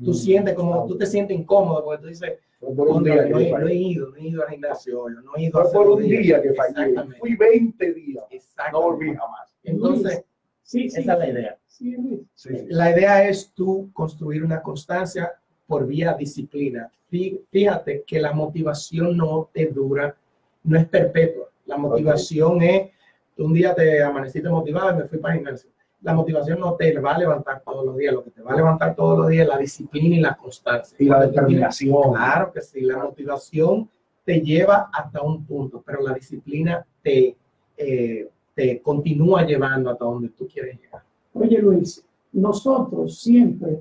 Tú 0.03 0.13
sientes 0.13 0.53
como, 0.53 0.85
tú 0.85 0.97
te 0.97 1.05
sientes 1.05 1.37
incómodo 1.37 1.83
porque 1.83 2.01
tú 2.01 2.07
dices, 2.07 2.33
por 2.59 2.87
un 2.87 2.93
"Contra, 2.95 3.13
día 3.13 3.25
no, 3.29 3.37
que 3.37 3.51
no 3.51 3.67
he 3.67 3.75
ido, 3.75 4.09
no 4.09 4.15
he 4.17 4.27
ido 4.27 4.43
al 4.43 4.49
gimnasio 4.49 5.01
hoy, 5.01 5.13
no 5.23 5.31
he 5.35 5.43
ido 5.43 5.59
a 5.59 5.71
por 5.71 5.87
un 5.89 6.01
días". 6.03 6.23
día 6.23 6.41
que 6.41 6.53
fallé. 6.53 6.95
Fui 7.19 7.35
20 7.35 7.93
días. 7.93 8.23
No 8.71 8.81
volví 8.81 9.07
jamás. 9.15 9.53
Entonces, 9.63 10.23
Sí, 10.63 10.89
sí. 10.89 10.99
esa 11.01 11.13
es 11.13 11.19
la 11.19 11.29
idea. 11.29 11.57
Sí, 11.67 11.91
Luis. 11.91 12.19
Sí, 12.33 12.49
sí. 12.57 12.65
La 12.69 12.91
idea 12.91 13.27
es 13.27 13.51
tú 13.53 13.89
construir 13.93 14.43
una 14.43 14.61
constancia 14.61 15.33
por 15.67 15.85
vía 15.85 16.13
disciplina. 16.13 16.89
Fí- 17.11 17.39
Fíjate 17.51 18.03
que 18.07 18.19
la 18.19 18.31
motivación 18.33 19.15
no 19.17 19.49
te 19.53 19.67
dura, 19.67 20.15
no 20.63 20.77
es 20.79 20.85
perpetua. 20.87 21.49
La 21.65 21.77
motivación 21.77 22.61
es, 22.63 22.89
tú 23.35 23.45
un 23.45 23.53
día 23.53 23.75
te 23.75 24.01
amaneciste 24.01 24.49
motivado 24.49 24.91
y 24.93 24.97
me 25.03 25.07
fui 25.07 25.17
para 25.19 25.33
el 25.35 25.39
gimnasio. 25.41 25.69
La 26.05 26.13
motivación 26.13 26.59
no 26.59 26.75
te 26.75 26.97
va 26.99 27.15
a 27.15 27.17
levantar 27.17 27.63
todos 27.65 27.83
los 27.83 27.97
días. 27.97 28.13
Lo 28.13 28.23
que 28.23 28.29
te 28.29 28.41
va 28.43 28.53
a 28.53 28.55
levantar 28.55 28.95
todos 28.95 29.17
los 29.17 29.27
días 29.27 29.43
es 29.43 29.49
la 29.49 29.57
disciplina 29.57 30.15
y 30.15 30.19
la 30.19 30.35
constancia. 30.37 30.95
Y 30.99 31.05
la 31.05 31.25
determinación. 31.25 32.13
Claro 32.13 32.51
que 32.53 32.61
sí, 32.61 32.81
la 32.81 32.97
motivación 33.03 33.89
te 34.23 34.39
lleva 34.39 34.89
hasta 34.93 35.21
un 35.23 35.43
punto, 35.45 35.81
pero 35.85 36.01
la 36.01 36.13
disciplina 36.13 36.85
te, 37.01 37.35
eh, 37.77 38.29
te 38.53 38.81
continúa 38.81 39.43
llevando 39.45 39.89
hasta 39.89 40.05
donde 40.05 40.29
tú 40.29 40.47
quieres 40.47 40.79
llegar. 40.79 41.01
Oye, 41.33 41.57
Luis, 41.59 42.05
nosotros 42.33 43.19
siempre, 43.19 43.79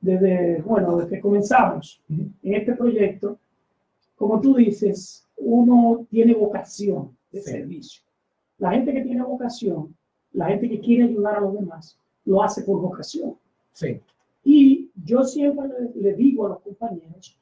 desde, 0.00 0.60
bueno, 0.62 0.96
desde 0.98 1.16
que 1.16 1.20
comenzamos 1.22 2.02
en 2.10 2.34
este 2.42 2.74
proyecto, 2.74 3.38
como 4.16 4.38
tú 4.40 4.54
dices, 4.54 5.26
uno 5.38 6.06
tiene 6.10 6.34
vocación 6.34 7.16
de 7.32 7.40
Sí. 7.40 7.50
servicio. 7.52 8.02
La 8.58 8.70
gente 8.72 8.92
que 8.92 9.00
tiene 9.00 9.22
vocación, 9.22 9.94
la 10.34 10.46
gente 10.48 10.68
que 10.68 10.80
quiere 10.80 11.04
ayudar 11.04 11.36
a 11.36 11.40
los 11.40 11.54
demás, 11.54 11.98
lo 12.26 12.42
hace 12.42 12.62
por 12.62 12.80
vocación. 12.80 13.36
Sí, 13.72 14.00
Y 14.44 14.90
yo 15.04 15.24
siempre 15.24 15.66
le, 15.68 16.00
le 16.00 16.14
digo 16.14 16.46
a 16.46 16.50
los 16.50 16.60
compañeros 16.60 17.40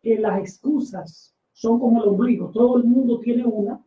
que 0.00 0.18
las 0.18 0.38
excusas 0.38 1.34
son 1.52 1.78
como 1.80 2.02
el 2.02 2.08
ombligo. 2.10 2.50
Todo 2.50 2.76
el 2.78 2.84
mundo 2.84 3.18
tiene 3.20 3.44
una 3.44 3.80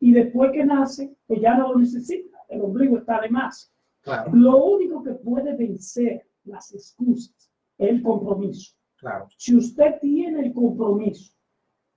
y 0.00 0.12
después 0.12 0.50
que 0.52 0.64
nace, 0.64 1.14
pues 1.26 1.40
ya 1.40 1.56
no 1.56 1.72
lo 1.72 1.78
necesita. 1.78 2.38
El 2.48 2.62
ombligo 2.62 2.98
está 2.98 3.20
de 3.20 3.28
más. 3.30 3.72
claro, 4.02 4.32
Lo 4.34 4.64
único 4.64 5.02
que 5.02 5.12
puede 5.12 5.54
vencer 5.56 6.26
las 6.44 6.72
excusas 6.74 7.50
es 7.78 7.88
el 7.90 8.02
compromiso. 8.02 8.74
claro. 8.96 9.26
Si 9.36 9.54
usted 9.56 9.98
tiene 10.00 10.46
el 10.46 10.52
compromiso, 10.52 11.32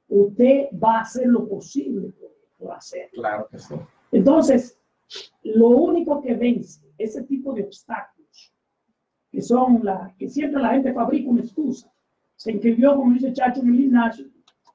usted 0.09 0.67
va 0.82 0.99
a 0.99 1.01
hacer 1.01 1.28
lo 1.28 1.47
posible 1.47 2.09
por, 2.09 2.32
por 2.57 2.75
hacerlo. 2.75 3.09
Claro 3.21 3.47
que 3.49 3.59
sí. 3.59 3.75
Entonces, 4.11 4.80
lo 5.43 5.68
único 5.70 6.22
que 6.22 6.34
vence 6.36 6.82
ese 6.97 7.24
tipo 7.24 7.53
de 7.53 7.64
obstáculos, 7.64 8.53
que 9.32 9.41
son 9.41 9.82
las 9.84 10.14
que 10.16 10.30
siempre 10.30 10.62
la 10.62 10.72
gente 10.72 10.93
fabrica 10.93 11.30
una 11.30 11.41
excusa. 11.41 11.91
Se 12.36 12.51
inscribió, 12.51 12.95
como 12.95 13.14
dice 13.14 13.34
Chacho, 13.34 13.62
en 13.62 13.70
el 13.70 13.78
gimnasio, 13.78 14.26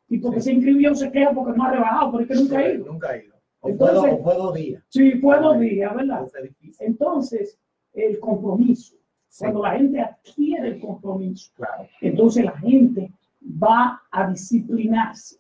y 0.09 0.19
porque 0.19 0.41
Sí. 0.41 0.45
se 0.51 0.53
inscribió 0.55 0.95
se 0.95 1.11
queda 1.11 1.33
porque 1.33 1.57
no 1.57 1.65
ha 1.65 1.71
rebajado, 1.73 2.13
porque 2.13 2.35
nunca 2.35 2.59
ha 2.59 2.69
ido. 2.73 2.87
Nunca 2.87 3.17
he 3.17 3.25
ido. 3.25 3.35
O 3.61 3.69
Entonces- 3.69 3.99
fue, 4.01 4.11
dos- 4.11 4.21
o 4.21 4.25
fue 4.25 4.35
dos 4.35 4.55
días. 4.55 4.85
Sí, 4.89 5.13
fue 5.21 5.39
dos 5.41 5.61
días, 5.61 5.95
¿verdad? 5.95 6.27
Entonces, 6.81 7.59
el 7.93 8.19
compromiso, 8.19 8.97
Sí, 9.29 9.45
cuando 9.45 9.63
la 9.63 9.71
gente 9.79 10.01
adquiere 10.01 10.69
el 10.69 10.81
compromiso, 10.81 11.53
claro, 11.55 11.89
entonces 12.03 12.45
la 12.45 12.59
gente 12.59 13.11
va 13.63 14.03
a 14.11 14.29
disciplinarse, 14.31 15.39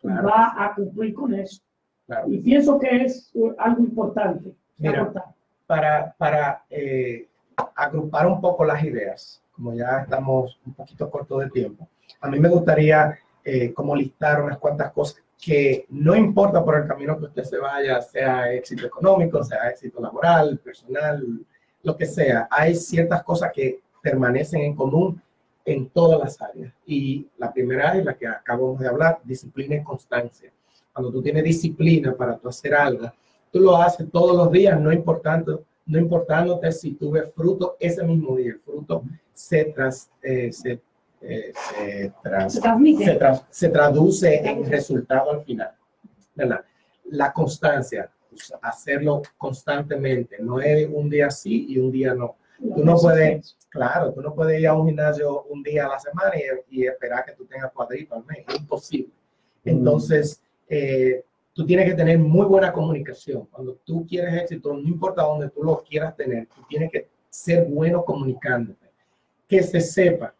Claro. 0.00 0.26
va 0.28 0.54
a 0.64 0.74
cumplir 0.74 1.14
con 1.14 1.34
eso. 1.34 1.62
Claro. 2.08 2.28
Y 2.28 2.38
pienso 2.38 2.76
que 2.80 3.04
es 3.04 3.32
algo 3.58 3.84
importante. 3.84 4.52
Mira. 4.78 5.12
Para, 5.66 6.14
para 6.16 6.64
eh, 6.70 7.28
agrupar 7.76 8.26
un 8.26 8.40
poco 8.40 8.64
las 8.64 8.82
ideas, 8.82 9.42
como 9.52 9.74
ya 9.74 10.00
estamos 10.00 10.58
un 10.66 10.72
poquito 10.72 11.10
cortos 11.10 11.40
de 11.40 11.50
tiempo, 11.50 11.86
a 12.20 12.28
mí 12.28 12.40
me 12.40 12.48
gustaría 12.48 13.18
eh, 13.44 13.72
como 13.72 13.94
listar 13.94 14.42
unas 14.42 14.58
cuantas 14.58 14.92
cosas 14.92 15.22
que 15.40 15.86
no 15.90 16.16
importa 16.16 16.64
por 16.64 16.76
el 16.76 16.88
camino 16.88 17.18
que 17.18 17.26
usted 17.26 17.44
se 17.44 17.58
vaya, 17.58 18.00
sea 18.02 18.52
éxito 18.52 18.86
económico, 18.86 19.44
sea 19.44 19.70
éxito 19.70 20.00
laboral, 20.00 20.58
personal, 20.58 21.24
lo 21.82 21.96
que 21.96 22.06
sea, 22.06 22.48
hay 22.50 22.74
ciertas 22.74 23.22
cosas 23.22 23.52
que 23.52 23.80
permanecen 24.02 24.62
en 24.62 24.74
común 24.74 25.22
en 25.64 25.88
todas 25.90 26.18
las 26.18 26.42
áreas. 26.42 26.72
Y 26.86 27.26
la 27.36 27.52
primera 27.52 27.96
es 27.96 28.04
la 28.04 28.14
que 28.14 28.26
acabamos 28.26 28.80
de 28.80 28.88
hablar, 28.88 29.20
disciplina 29.22 29.76
y 29.76 29.84
constancia. 29.84 30.50
Cuando 30.98 31.12
tú 31.12 31.22
tienes 31.22 31.44
disciplina 31.44 32.12
para 32.12 32.36
tú 32.36 32.48
hacer 32.48 32.74
algo, 32.74 33.12
tú 33.52 33.60
lo 33.60 33.76
haces 33.76 34.10
todos 34.10 34.36
los 34.36 34.50
días, 34.50 34.80
no 34.80 34.92
importando, 34.92 35.62
no 35.86 35.96
importándote 35.96 36.72
si 36.72 36.94
tú 36.94 37.12
ves 37.12 37.30
fruto 37.36 37.76
ese 37.78 38.02
mismo 38.02 38.34
día. 38.36 38.48
El 38.54 38.58
fruto 38.58 39.04
se, 39.32 39.66
tras, 39.66 40.10
eh, 40.20 40.50
se, 40.52 40.80
eh, 41.20 41.52
se 41.54 42.12
tras- 42.20 42.52
Se 42.54 42.60
transmite. 42.60 43.04
se, 43.04 43.16
tra- 43.20 43.46
se 43.48 43.68
traduce 43.68 44.34
en 44.44 44.68
resultado 44.68 45.30
al 45.30 45.44
final. 45.44 45.70
¿verdad? 46.34 46.64
La 47.10 47.32
constancia, 47.32 48.10
pues, 48.28 48.52
hacerlo 48.60 49.22
constantemente, 49.36 50.36
no 50.40 50.60
es 50.60 50.88
un 50.92 51.08
día 51.08 51.30
sí 51.30 51.66
y 51.68 51.78
un 51.78 51.92
día 51.92 52.12
no. 52.12 52.34
Tú 52.74 52.84
no 52.84 52.96
puedes, 52.96 53.56
claro, 53.68 54.12
tú 54.12 54.20
no 54.20 54.34
puedes 54.34 54.58
ir 54.60 54.66
a 54.66 54.74
un 54.74 54.88
gimnasio 54.88 55.44
un 55.44 55.62
día 55.62 55.86
a 55.86 55.90
la 55.90 55.98
semana 56.00 56.32
y, 56.70 56.80
y 56.80 56.86
esperar 56.88 57.24
que 57.24 57.34
tú 57.34 57.44
tengas 57.44 57.70
cuadrito 57.70 58.16
al 58.16 58.24
mes, 58.26 58.38
es 58.48 58.56
imposible. 58.56 59.12
Entonces, 59.64 60.42
eh, 60.68 61.24
tú 61.52 61.66
tienes 61.66 61.86
que 61.86 61.96
tener 61.96 62.18
muy 62.18 62.46
buena 62.46 62.72
comunicación. 62.72 63.46
Cuando 63.50 63.74
tú 63.84 64.06
quieres 64.06 64.42
éxito, 64.42 64.72
no 64.74 64.88
importa 64.88 65.22
dónde 65.22 65.50
tú 65.50 65.62
lo 65.62 65.82
quieras 65.82 66.16
tener, 66.16 66.46
tú 66.46 66.62
tienes 66.68 66.90
que 66.90 67.08
ser 67.28 67.66
bueno 67.66 68.04
comunicándote. 68.04 68.86
Que 69.46 69.62
se 69.62 69.80
sepa, 69.80 70.34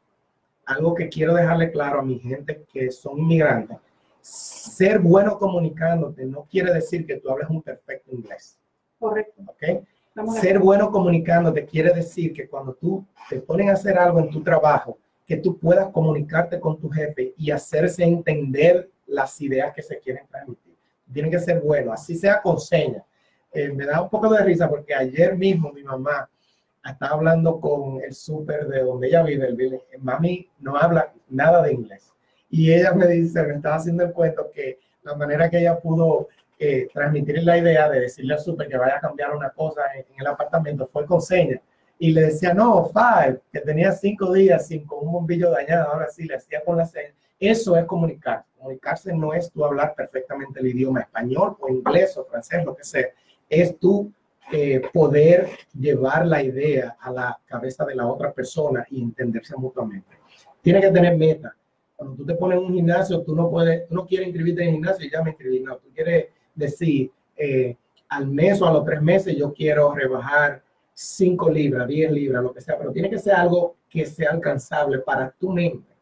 algo 0.64 0.94
que 0.94 1.08
quiero 1.08 1.34
dejarle 1.34 1.70
claro 1.70 2.00
a 2.00 2.02
mi 2.02 2.18
gente 2.18 2.64
que 2.72 2.90
son 2.90 3.18
inmigrantes, 3.18 3.78
ser 4.20 4.98
bueno 4.98 5.38
comunicándote 5.38 6.24
no 6.26 6.46
quiere 6.50 6.72
decir 6.74 7.06
que 7.06 7.16
tú 7.16 7.30
hables 7.30 7.48
un 7.48 7.62
perfecto 7.62 8.14
inglés, 8.14 8.58
Correcto. 8.98 9.42
¿ok? 9.46 9.84
Ser 10.40 10.58
bueno 10.58 10.90
comunicándote 10.90 11.64
quiere 11.64 11.92
decir 11.94 12.32
que 12.32 12.48
cuando 12.48 12.74
tú 12.74 13.04
te 13.30 13.40
ponen 13.40 13.70
a 13.70 13.74
hacer 13.74 13.96
algo 13.96 14.18
en 14.18 14.30
tu 14.30 14.42
trabajo, 14.42 14.98
que 15.26 15.36
tú 15.36 15.58
puedas 15.58 15.88
comunicarte 15.90 16.58
con 16.58 16.78
tu 16.78 16.90
jefe 16.90 17.34
y 17.36 17.50
hacerse 17.50 18.02
entender 18.02 18.90
las 19.08 19.40
ideas 19.40 19.74
que 19.74 19.82
se 19.82 19.98
quieren 19.98 20.26
transmitir. 20.28 20.76
Tiene 21.12 21.30
que 21.30 21.38
ser 21.38 21.60
bueno, 21.60 21.92
así 21.92 22.16
sea 22.16 22.40
con 22.40 22.58
señas. 22.58 23.04
eh, 23.52 23.70
me 23.70 23.86
da 23.86 24.02
un 24.02 24.10
poco 24.10 24.30
de 24.30 24.44
risa 24.44 24.68
porque 24.68 24.94
ayer 24.94 25.36
mismo 25.36 25.72
mi 25.72 25.82
mamá 25.82 26.28
estaba 26.84 27.14
hablando 27.14 27.60
con 27.60 28.00
el 28.02 28.14
súper 28.14 28.66
de 28.68 28.82
donde 28.82 29.08
ella 29.08 29.22
vive, 29.22 29.46
el 29.46 29.56
village. 29.56 29.98
mami 29.98 30.48
no 30.60 30.76
habla 30.76 31.12
nada 31.28 31.62
de 31.62 31.72
inglés. 31.72 32.12
Y 32.50 32.72
ella 32.72 32.92
me 32.92 33.06
dice, 33.06 33.42
me 33.42 33.54
estaba 33.54 33.76
haciendo 33.76 34.04
el 34.04 34.12
cuento 34.12 34.50
que 34.52 34.78
la 35.02 35.14
manera 35.14 35.50
que 35.50 35.58
ella 35.58 35.78
pudo 35.78 36.28
eh, 36.58 36.88
transmitir 36.92 37.42
la 37.42 37.58
idea 37.58 37.88
de 37.88 38.00
decirle 38.00 38.34
al 38.34 38.40
súper 38.40 38.68
que 38.68 38.76
vaya 38.76 38.96
a 38.96 39.00
cambiar 39.00 39.34
una 39.34 39.50
cosa 39.50 39.82
en, 39.94 40.04
el 40.18 40.26
apartamento 40.26 40.88
fue 40.92 41.06
con 41.06 41.20
señas 41.20 41.60
y 41.98 42.12
le 42.12 42.22
decía, 42.22 42.54
no, 42.54 42.86
five, 42.86 43.40
que 43.52 43.60
tenía 43.60 43.92
cinco 43.92 44.32
días 44.32 44.66
sin 44.66 44.86
con 44.86 45.06
un 45.06 45.12
bombillo 45.12 45.50
dañado, 45.50 45.92
ahora 45.92 46.08
sí 46.08 46.24
le 46.24 46.36
hacía 46.36 46.62
con 46.64 46.76
la. 46.76 46.88
Eso 47.38 47.76
es 47.76 47.84
comunicar. 47.84 48.44
Comunicarse 48.56 49.12
no 49.12 49.32
es 49.32 49.50
tú 49.50 49.64
hablar 49.64 49.94
perfectamente 49.94 50.60
el 50.60 50.66
idioma 50.68 51.00
español 51.00 51.56
o 51.60 51.68
inglés 51.68 52.16
o 52.16 52.24
francés, 52.24 52.64
lo 52.64 52.74
que 52.74 52.84
sea. 52.84 53.06
Es 53.48 53.78
tú 53.78 54.12
eh, 54.50 54.80
poder 54.92 55.48
llevar 55.78 56.26
la 56.26 56.42
idea 56.42 56.96
a 56.98 57.10
la 57.10 57.40
cabeza 57.46 57.84
de 57.84 57.94
la 57.94 58.06
otra 58.06 58.32
persona 58.32 58.86
y 58.90 59.02
entenderse 59.02 59.56
mutuamente. 59.56 60.16
Tiene 60.62 60.80
que 60.80 60.90
tener 60.90 61.16
meta. 61.16 61.54
Cuando 61.94 62.16
tú 62.16 62.26
te 62.26 62.34
pones 62.34 62.58
en 62.58 62.64
un 62.64 62.74
gimnasio, 62.74 63.22
tú 63.22 63.34
no 63.34 63.50
puedes, 63.50 63.86
tú 63.88 63.94
no 63.94 64.06
quieres 64.06 64.28
inscribirte 64.28 64.62
en 64.62 64.68
el 64.68 64.74
gimnasio 64.74 65.06
y 65.06 65.10
ya 65.10 65.22
me 65.22 65.30
inscribí. 65.30 65.60
No, 65.60 65.76
tú 65.76 65.88
quieres 65.94 66.26
decir, 66.54 67.10
eh, 67.36 67.76
al 68.08 68.26
mes 68.26 68.60
o 68.62 68.66
a 68.66 68.72
los 68.72 68.84
tres 68.84 69.02
meses 69.02 69.36
yo 69.36 69.52
quiero 69.52 69.94
rebajar 69.94 70.62
5 70.94 71.50
libras, 71.50 71.86
10 71.86 72.10
libras, 72.10 72.42
lo 72.42 72.52
que 72.52 72.60
sea, 72.60 72.76
pero 72.76 72.90
tiene 72.90 73.10
que 73.10 73.18
ser 73.18 73.34
algo 73.34 73.76
que 73.88 74.04
sea 74.04 74.30
alcanzable 74.32 74.98
para 74.98 75.30
tu 75.30 75.50
mente. 75.52 75.94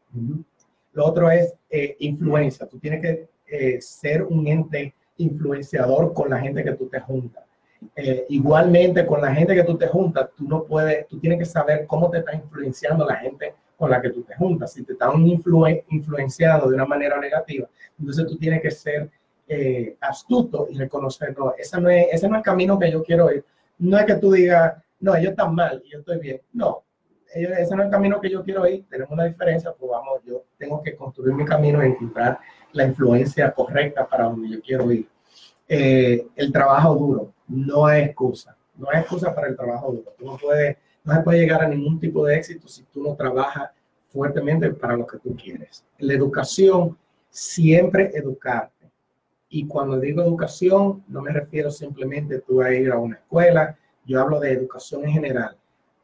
Lo 0.97 1.05
otro 1.05 1.31
es 1.31 1.55
eh, 1.69 1.95
influencia. 1.99 2.67
Tú 2.67 2.79
tienes 2.79 3.03
que 3.03 3.29
eh, 3.49 3.81
ser 3.83 4.23
un 4.23 4.47
ente 4.47 4.95
influenciador 5.19 6.15
con 6.15 6.31
la 6.31 6.41
gente 6.41 6.65
que 6.65 6.73
tú 6.73 6.89
te 6.89 7.01
juntas. 7.01 7.45
Eh, 7.95 8.25
igualmente, 8.31 9.05
con 9.05 9.21
la 9.21 9.35
gente 9.35 9.55
que 9.55 9.65
tú 9.65 9.77
te 9.77 9.89
juntas, 9.89 10.31
tú 10.35 10.49
no 10.49 10.65
puedes, 10.65 11.07
tú 11.07 11.21
tienes 11.21 11.39
que 11.39 11.45
saber 11.45 11.87
cómo 11.87 12.11
te 12.11 12.19
está 12.19 12.35
influenciando 12.35 13.05
la 13.05 13.17
gente 13.17 13.55
con 13.77 13.91
la 13.91 14.01
que 14.01 14.09
tú 14.09 14.23
te 14.23 14.35
juntas. 14.37 14.73
Si 14.73 14.85
te 14.85 14.95
están 14.95 15.27
influ 15.27 15.67
influenciando 15.91 16.67
de 16.67 16.75
una 16.77 16.87
manera 16.87 17.21
negativa, 17.21 17.69
entonces 17.99 18.27
tú 18.27 18.39
tienes 18.39 18.63
que 18.63 18.71
ser 18.71 19.11
astuto 20.01 20.67
y 20.71 20.79
reconocer, 20.79 21.37
no, 21.39 21.53
ese 21.59 21.79
no, 21.79 21.91
es, 21.91 22.07
ese 22.11 22.27
no 22.27 22.37
es 22.37 22.39
el 22.39 22.45
camino 22.45 22.79
que 22.79 22.91
yo 22.91 23.03
quiero 23.03 23.31
ir. 23.31 23.45
No 23.79 23.99
es 23.99 24.07
que 24.07 24.15
tú 24.15 24.33
digas, 24.33 24.83
no, 25.01 25.15
ellos 25.15 25.33
están 25.33 25.55
mal 25.55 25.83
y 25.85 25.91
yo 25.91 25.99
estoy 25.99 26.19
bien. 26.21 26.41
No, 26.55 26.86
ese 27.35 27.77
no 27.77 27.83
es 27.83 27.87
el 27.87 27.91
camino 27.91 28.21
que 28.21 28.31
yo 28.31 28.43
quiero 28.43 28.67
ir. 28.67 28.87
Tenemos 28.89 29.13
una 29.13 29.25
diferencia, 29.25 29.73
pues 29.73 29.91
vamos, 29.91 30.21
yo 30.25 30.45
tengo 30.59 30.83
que 30.83 30.97
construir 30.97 31.35
mi 31.35 31.45
camino 31.45 31.83
y 31.83 31.89
encontrar 31.89 32.39
la 32.73 32.85
influencia 32.85 33.53
correcta 33.53 34.07
para 34.07 34.25
donde 34.25 34.49
yo 34.49 34.61
quiero 34.61 34.91
ir. 34.91 35.09
Eh, 35.69 36.27
el 36.37 36.53
trabajo 36.53 36.95
duro, 36.95 37.33
no 37.49 37.87
hay 37.87 38.05
excusa. 38.05 38.57
No 38.77 38.89
hay 38.91 39.01
excusa 39.01 39.35
para 39.35 39.49
el 39.49 39.57
trabajo 39.57 39.93
duro. 39.93 40.15
Tú 40.19 40.27
no 40.27 40.37
puedes, 40.37 40.77
no 41.05 41.15
se 41.15 41.21
puede 41.21 41.41
llegar 41.41 41.63
a 41.63 41.69
ningún 41.69 41.99
tipo 41.99 42.25
de 42.27 42.37
éxito 42.37 42.69
si 42.69 42.85
tú 42.85 43.03
no 43.03 43.15
trabajas 43.15 43.71
fuertemente 44.09 44.71
para 44.71 44.97
lo 44.97 45.07
que 45.07 45.19
tú 45.19 45.35
quieres. 45.37 45.85
La 45.99 46.15
educación, 46.15 46.97
siempre 47.31 48.11
educarte. 48.15 48.91
Y 49.49 49.67
cuando 49.67 49.99
digo 49.99 50.23
educación, 50.23 51.05
no 51.09 51.23
me 51.23 51.33
refiero 51.33 51.71
simplemente 51.71 52.41
tú 52.41 52.61
a 52.61 52.73
ir 52.73 52.91
a 52.91 52.99
una 52.99 53.17
escuela, 53.17 53.79
yo 54.05 54.21
hablo 54.21 54.41
de 54.41 54.53
educación 54.53 55.05
en 55.05 55.13
general. 55.13 55.57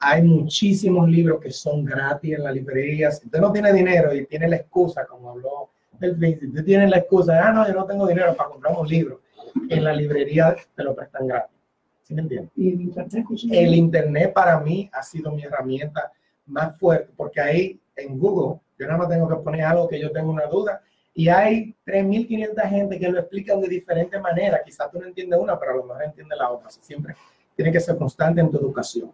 Hay 0.05 0.22
muchísimos 0.22 1.09
libros 1.09 1.40
que 1.40 1.53
son 1.53 1.84
gratis 1.84 2.34
en 2.34 2.42
las 2.42 2.53
librerías. 2.53 3.20
Si 3.20 3.26
usted 3.26 3.38
no 3.38 3.53
tiene 3.53 3.72
dinero 3.72 4.12
y 4.12 4.26
tiene 4.26 4.48
la 4.48 4.57
excusa, 4.57 5.07
como 5.07 5.30
habló 5.30 5.70
el 6.00 6.16
príncipe, 6.16 6.48
usted 6.48 6.64
tiene 6.64 6.88
la 6.88 6.98
excusa, 6.98 7.40
ah, 7.40 7.53
no, 7.53 7.64
yo 7.68 7.72
no 7.72 7.86
tengo 7.86 8.09
dinero 8.09 8.34
para 8.34 8.50
comprar 8.50 8.76
un 8.76 8.88
libro. 8.88 9.20
En 9.68 9.84
la 9.84 9.92
librería 9.92 10.57
te 10.74 10.82
lo 10.82 10.96
prestan 10.96 11.28
gratis. 11.28 11.57
¿Sí 12.03 12.14
me 12.14 12.22
entiendes? 12.22 12.50
¿Y 12.57 12.70
el 12.70 12.80
internet? 12.80 13.26
El 13.53 13.74
internet 13.74 14.32
para 14.32 14.59
mí 14.59 14.90
ha 14.92 15.05
sido 15.05 15.30
mi 15.30 15.44
herramienta 15.44 16.11
más 16.46 16.76
fuerte, 16.80 17.12
porque 17.16 17.40
ahí 17.40 17.80
en 17.94 18.18
Google, 18.18 18.61
yo 18.76 18.86
nada 18.86 18.98
más 18.98 19.09
tengo 19.09 19.28
que 19.28 19.36
poner 19.36 19.62
algo 19.62 19.86
que 19.86 20.00
yo 20.00 20.11
tengo 20.11 20.32
una 20.32 20.46
duda 20.46 20.82
y 21.14 21.28
hay 21.28 21.76
3.500 21.86 22.68
gente 22.68 22.98
que 22.98 23.09
lo 23.09 23.20
explican 23.20 23.61
de 23.61 23.68
diferentes 23.68 24.20
maneras. 24.20 24.62
Quizás 24.64 24.90
tú 24.90 24.98
no 24.98 25.07
entiendes 25.07 25.38
una, 25.38 25.57
pero 25.61 25.74
a 25.74 25.76
lo 25.76 25.84
mejor 25.84 26.03
entiende 26.03 26.34
la 26.34 26.50
otra. 26.50 26.70
Siempre 26.70 27.14
tiene 27.55 27.70
que 27.70 27.78
ser 27.78 27.96
constante 27.96 28.40
en 28.40 28.50
tu 28.50 28.57
educación. 28.57 29.12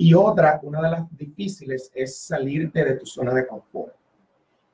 Y 0.00 0.14
otra, 0.14 0.58
una 0.62 0.80
de 0.80 0.90
las 0.92 1.14
difíciles, 1.14 1.92
es 1.94 2.16
salirte 2.16 2.82
de 2.82 2.94
tu 2.94 3.04
zona 3.04 3.34
de 3.34 3.46
confort. 3.46 3.92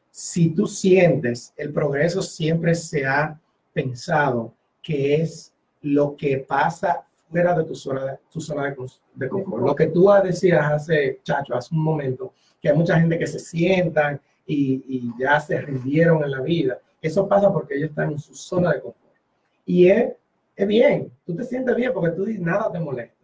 Si 0.08 0.50
tú 0.50 0.68
sientes, 0.68 1.52
el 1.56 1.72
progreso 1.72 2.22
siempre 2.22 2.76
se 2.76 3.04
ha 3.04 3.36
pensado 3.72 4.54
que 4.80 5.16
es 5.16 5.52
lo 5.82 6.14
que 6.14 6.38
pasa 6.38 7.04
fuera 7.28 7.58
de 7.58 7.64
tu 7.64 7.74
zona 7.74 8.04
de, 8.04 8.18
tu 8.30 8.40
zona 8.40 8.72
de, 9.16 9.28
confort. 9.28 9.66
Lo 9.66 9.74
que 9.74 9.88
tú 9.88 10.08
decías 10.22 10.64
hace, 10.64 11.18
Chacho, 11.24 11.56
hace 11.56 11.74
un 11.74 11.82
momento, 11.82 12.32
que 12.62 12.68
hay 12.68 12.76
mucha 12.76 12.96
gente 13.00 13.18
que 13.18 13.26
se 13.26 13.40
sientan 13.40 14.20
y, 14.46 14.84
y 14.86 15.12
ya 15.18 15.40
se 15.40 15.60
rindieron 15.60 16.22
en 16.22 16.30
la 16.30 16.40
vida. 16.40 16.78
Eso 17.02 17.26
pasa 17.26 17.52
porque 17.52 17.74
ellos 17.74 17.90
están 17.90 18.12
en 18.12 18.20
su 18.20 18.32
zona 18.32 18.74
de 18.74 18.80
confort. 18.80 19.16
Y 19.64 19.88
es 19.88 20.12
es 20.56 20.66
bien, 20.66 21.12
tú 21.26 21.36
te 21.36 21.44
sientes 21.44 21.76
bien 21.76 21.92
porque 21.92 22.16
tú 22.16 22.24
dices 22.24 22.40
nada 22.40 22.72
te 22.72 22.80
molesta. 22.80 23.15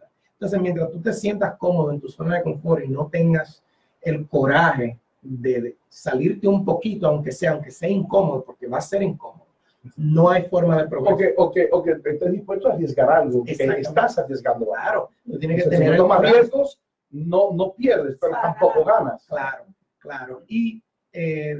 Entonces, 0.43 0.61
mientras 0.61 0.91
tú 0.91 0.99
te 0.99 1.13
sientas 1.13 1.55
cómodo 1.57 1.93
en 1.93 2.01
tu 2.01 2.09
zona 2.09 2.35
de 2.35 2.43
confort 2.43 2.83
y 2.83 2.89
no 2.89 3.07
tengas 3.07 3.63
el 4.01 4.27
coraje 4.27 4.99
de 5.21 5.77
salirte 5.87 6.49
un 6.49 6.65
poquito, 6.65 7.07
aunque 7.07 7.31
sea, 7.31 7.51
aunque 7.53 7.71
sea 7.71 7.87
incómodo, 7.87 8.43
porque 8.43 8.67
va 8.67 8.79
a 8.79 8.81
ser 8.81 9.03
incómodo, 9.03 9.47
no 9.95 10.29
hay 10.29 10.43
forma 10.49 10.81
de 10.81 10.89
progresar. 10.89 11.33
O 11.37 11.49
que, 11.49 11.69
o 11.71 11.81
que, 11.81 11.91
estés 11.91 12.29
dispuesto 12.33 12.67
a 12.67 12.73
arriesgar 12.73 13.09
algo, 13.09 13.41
que 13.45 13.53
estás 13.53 14.17
arriesgando. 14.17 14.65
Claro, 14.65 15.11
tú 15.25 15.39
tienes 15.39 15.63
que 15.63 15.69
tener. 15.69 15.97
Si 15.97 16.33
riesgos, 16.33 16.81
no, 17.09 17.53
no 17.53 17.71
pierdes, 17.71 18.17
pero 18.19 18.33
tampoco 18.41 18.83
ganas. 18.83 19.25
Claro, 19.27 19.63
claro. 19.97 20.43
Y 20.49 20.83
eh, 21.13 21.57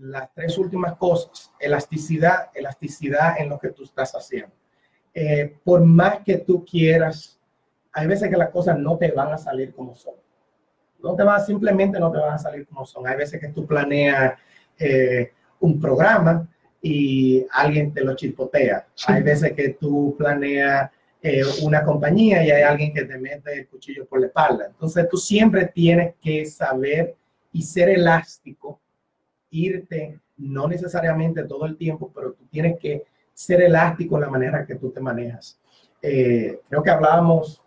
las 0.00 0.34
tres 0.34 0.58
últimas 0.58 0.96
cosas, 0.96 1.52
elasticidad, 1.60 2.50
elasticidad 2.56 3.38
en 3.38 3.50
lo 3.50 3.58
que 3.60 3.68
tú 3.68 3.84
estás 3.84 4.16
haciendo. 4.16 4.52
Eh, 5.14 5.56
por 5.62 5.84
más 5.84 6.24
que 6.24 6.38
tú 6.38 6.64
quieras, 6.64 7.35
hay 7.96 8.06
veces 8.06 8.28
que 8.28 8.36
las 8.36 8.50
cosas 8.50 8.78
no 8.78 8.98
te 8.98 9.10
van 9.10 9.32
a 9.32 9.38
salir 9.38 9.72
como 9.74 9.94
son. 9.94 10.14
No 11.02 11.14
te 11.14 11.22
van, 11.22 11.44
simplemente 11.44 11.98
no 11.98 12.12
te 12.12 12.18
van 12.18 12.34
a 12.34 12.38
salir 12.38 12.66
como 12.66 12.84
son. 12.84 13.06
Hay 13.06 13.16
veces 13.16 13.40
que 13.40 13.48
tú 13.48 13.66
planeas 13.66 14.34
eh, 14.78 15.32
un 15.60 15.80
programa 15.80 16.46
y 16.82 17.46
alguien 17.50 17.94
te 17.94 18.04
lo 18.04 18.14
chispotea. 18.14 18.86
Hay 19.06 19.22
veces 19.22 19.52
que 19.52 19.70
tú 19.70 20.14
planeas 20.18 20.90
eh, 21.22 21.40
una 21.62 21.82
compañía 21.82 22.44
y 22.44 22.50
hay 22.50 22.62
alguien 22.62 22.92
que 22.92 23.06
te 23.06 23.16
mete 23.16 23.60
el 23.60 23.66
cuchillo 23.66 24.04
por 24.04 24.20
la 24.20 24.26
espalda. 24.26 24.66
Entonces 24.66 25.08
tú 25.08 25.16
siempre 25.16 25.64
tienes 25.64 26.16
que 26.20 26.44
saber 26.44 27.16
y 27.50 27.62
ser 27.62 27.88
elástico, 27.88 28.78
irte, 29.48 30.20
no 30.36 30.68
necesariamente 30.68 31.44
todo 31.44 31.64
el 31.64 31.78
tiempo, 31.78 32.12
pero 32.14 32.34
tú 32.34 32.44
tienes 32.50 32.78
que 32.78 33.04
ser 33.32 33.62
elástico 33.62 34.16
en 34.16 34.20
la 34.20 34.28
manera 34.28 34.66
que 34.66 34.74
tú 34.74 34.90
te 34.90 35.00
manejas. 35.00 35.58
Eh, 36.02 36.60
creo 36.68 36.82
que 36.82 36.90
hablábamos, 36.90 37.62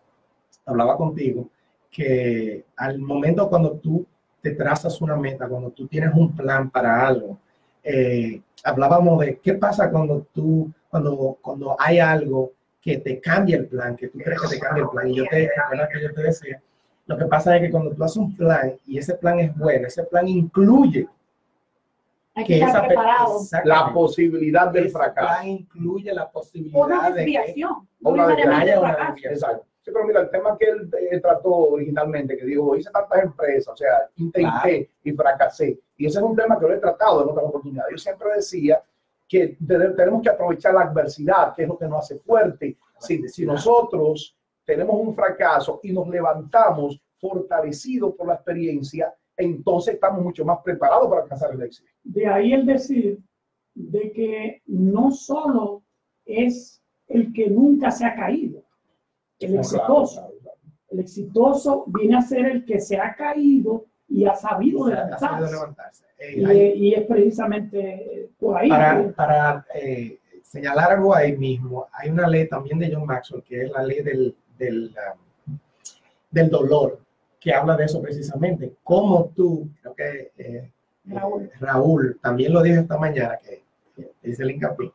hablaba 0.70 0.98
contigo, 0.98 1.50
que 1.90 2.66
al 2.78 3.00
momento 3.00 3.50
cuando 3.50 3.72
tú 3.74 4.06
te 4.42 4.52
trazas 4.52 5.02
una 5.02 5.16
meta, 5.16 5.48
cuando 5.48 5.72
tú 5.72 5.88
tienes 5.88 6.14
un 6.14 6.36
plan 6.36 6.70
para 6.70 7.08
algo, 7.08 7.38
eh, 7.84 8.42
hablábamos 8.64 9.20
de 9.20 9.40
qué 9.40 9.56
pasa 9.56 9.90
cuando 9.90 10.28
tú, 10.34 10.72
cuando, 10.90 11.38
cuando 11.42 11.76
hay 11.80 12.00
algo 12.00 12.52
que 12.82 12.98
te 12.98 13.20
cambia 13.20 13.58
el 13.58 13.68
plan, 13.68 13.96
que 13.96 14.08
tú 14.08 14.20
crees 14.20 14.42
que 14.42 14.56
te 14.56 14.60
cambia 14.60 14.84
el 14.84 14.90
plan. 14.90 15.08
Y 15.08 15.16
yo 15.16 15.26
te, 15.30 15.50
que 15.92 16.02
yo 16.02 16.14
te 16.14 16.22
decía, 16.22 16.62
lo 17.06 17.18
que 17.18 17.26
pasa 17.26 17.56
es 17.56 17.64
que 17.64 17.72
cuando 17.72 17.92
tú 17.92 18.04
haces 18.04 18.18
un 18.18 18.36
plan 18.36 18.74
y 18.86 18.98
ese 18.98 19.16
plan 19.16 19.40
es 19.40 19.56
bueno, 19.58 19.88
ese 19.88 20.04
plan 20.04 20.28
incluye 20.28 21.08
que, 22.46 22.66
preparado. 22.88 23.40
La 23.66 23.92
posibilidad 23.94 24.72
del 24.72 24.90
fracaso. 24.90 25.48
incluye 25.48 26.14
la 26.14 26.30
posibilidad 26.30 27.14
de 27.14 27.26
que 27.26 27.38
una 28.02 28.28
desviación. 28.28 28.84
Exacto. 29.24 29.66
Sí, 29.90 29.94
pero 29.94 30.06
mira, 30.06 30.22
el 30.22 30.30
tema 30.30 30.58
que 30.58 30.66
él, 30.66 30.90
eh, 31.12 31.20
trató 31.20 31.50
originalmente, 31.50 32.38
que 32.38 32.46
dijo, 32.46 32.76
hice 32.76 32.92
tantas 32.92 33.24
empresas, 33.24 33.74
o 33.74 33.78
sea, 33.78 34.10
intenté 34.18 34.90
y 35.04 35.12
fracasé. 35.14 35.80
Y 35.98 36.06
ese 36.06 36.20
es 36.20 36.24
un 36.24 36.36
tema 36.36 36.60
que 36.60 36.68
lo 36.68 36.74
he 36.74 36.80
tratado 36.80 37.24
en 37.24 37.30
otras 37.30 37.46
oportunidades. 37.46 37.92
Yo 37.92 37.98
siempre 37.98 38.28
decía 38.36 38.84
que 39.28 39.58
tenemos 39.66 40.22
que 40.22 40.30
aprovechar 40.30 40.74
la 40.74 40.82
adversidad, 40.82 41.56
que 41.56 41.64
es 41.64 41.68
lo 41.68 41.78
que 41.78 41.88
nos 41.88 42.00
hace 42.00 42.20
fuerte. 42.20 42.78
Si, 43.00 43.28
si 43.30 43.46
nosotros 43.46 44.36
tenemos 44.66 44.96
un 45.00 45.16
fracaso 45.16 45.80
y 45.84 45.92
nos 45.92 46.08
levantamos 46.08 47.02
fortalecidos 47.20 48.14
por 48.16 48.28
la 48.28 48.36
experiencia, 48.36 49.14
entonces 49.36 49.96
estamos 49.96 50.22
mucho 50.22 50.46
más 50.46 50.60
preparados 50.64 51.10
para 51.10 51.24
alcanzar 51.24 51.52
el 51.54 51.62
éxito. 51.64 51.90
De 52.04 52.28
ahí 52.28 52.54
el 52.54 52.66
decir 52.66 53.20
de 53.74 54.12
que 54.12 54.62
no 54.68 55.12
solo 55.12 55.84
es 56.26 56.82
el 57.08 57.34
que 57.34 57.50
nunca 57.50 57.90
se 57.92 58.06
ha 58.06 58.16
caído, 58.16 58.64
el 59.40 59.56
exitoso. 59.56 60.32
El 60.90 61.00
exitoso 61.00 61.84
viene 61.88 62.18
a 62.18 62.22
ser 62.22 62.46
el 62.48 62.66
que 62.66 62.80
se 62.80 62.98
ha 62.98 63.16
caído 63.16 63.86
y 64.08 64.26
ha 64.26 64.36
sabido 64.36 64.88
levantarse. 64.88 66.04
Eh, 66.20 66.74
y, 66.76 66.94
es 66.94 67.06
precisamente 67.06 68.30
por 68.40 68.58
ahí. 68.58 68.70
Para, 68.70 69.12
para 69.12 69.66
eh, 69.76 70.18
señalar 70.44 70.92
algo 70.92 71.16
ahí 71.16 71.38
mismo, 71.38 71.88
hay 71.94 72.10
una 72.10 72.28
ley 72.28 72.48
también 72.48 72.80
de 72.80 72.94
John 72.94 73.06
Maxwell, 73.06 73.44
que 73.44 73.64
es 73.64 73.72
la 73.72 73.84
ley 73.84 74.02
del, 74.02 74.36
del, 74.58 74.94
um, 75.48 75.58
del 76.32 76.50
dolor, 76.50 77.00
que 77.40 77.54
habla 77.54 77.78
de 77.78 77.86
eso 77.86 78.02
precisamente. 78.02 78.74
Cómo 78.84 79.32
tú, 79.36 79.70
creo 79.82 79.96
que 79.96 80.32
eh, 80.38 80.72
Raúl. 81.06 81.50
Raúl 81.60 82.20
también 82.22 82.52
lo 82.52 82.62
dijo 82.62 82.82
esta 82.82 82.98
mañana, 82.98 83.38
que, 83.38 83.64
que 83.96 84.12
dice 84.22 84.44
el 84.44 84.52
hincapié, 84.52 84.92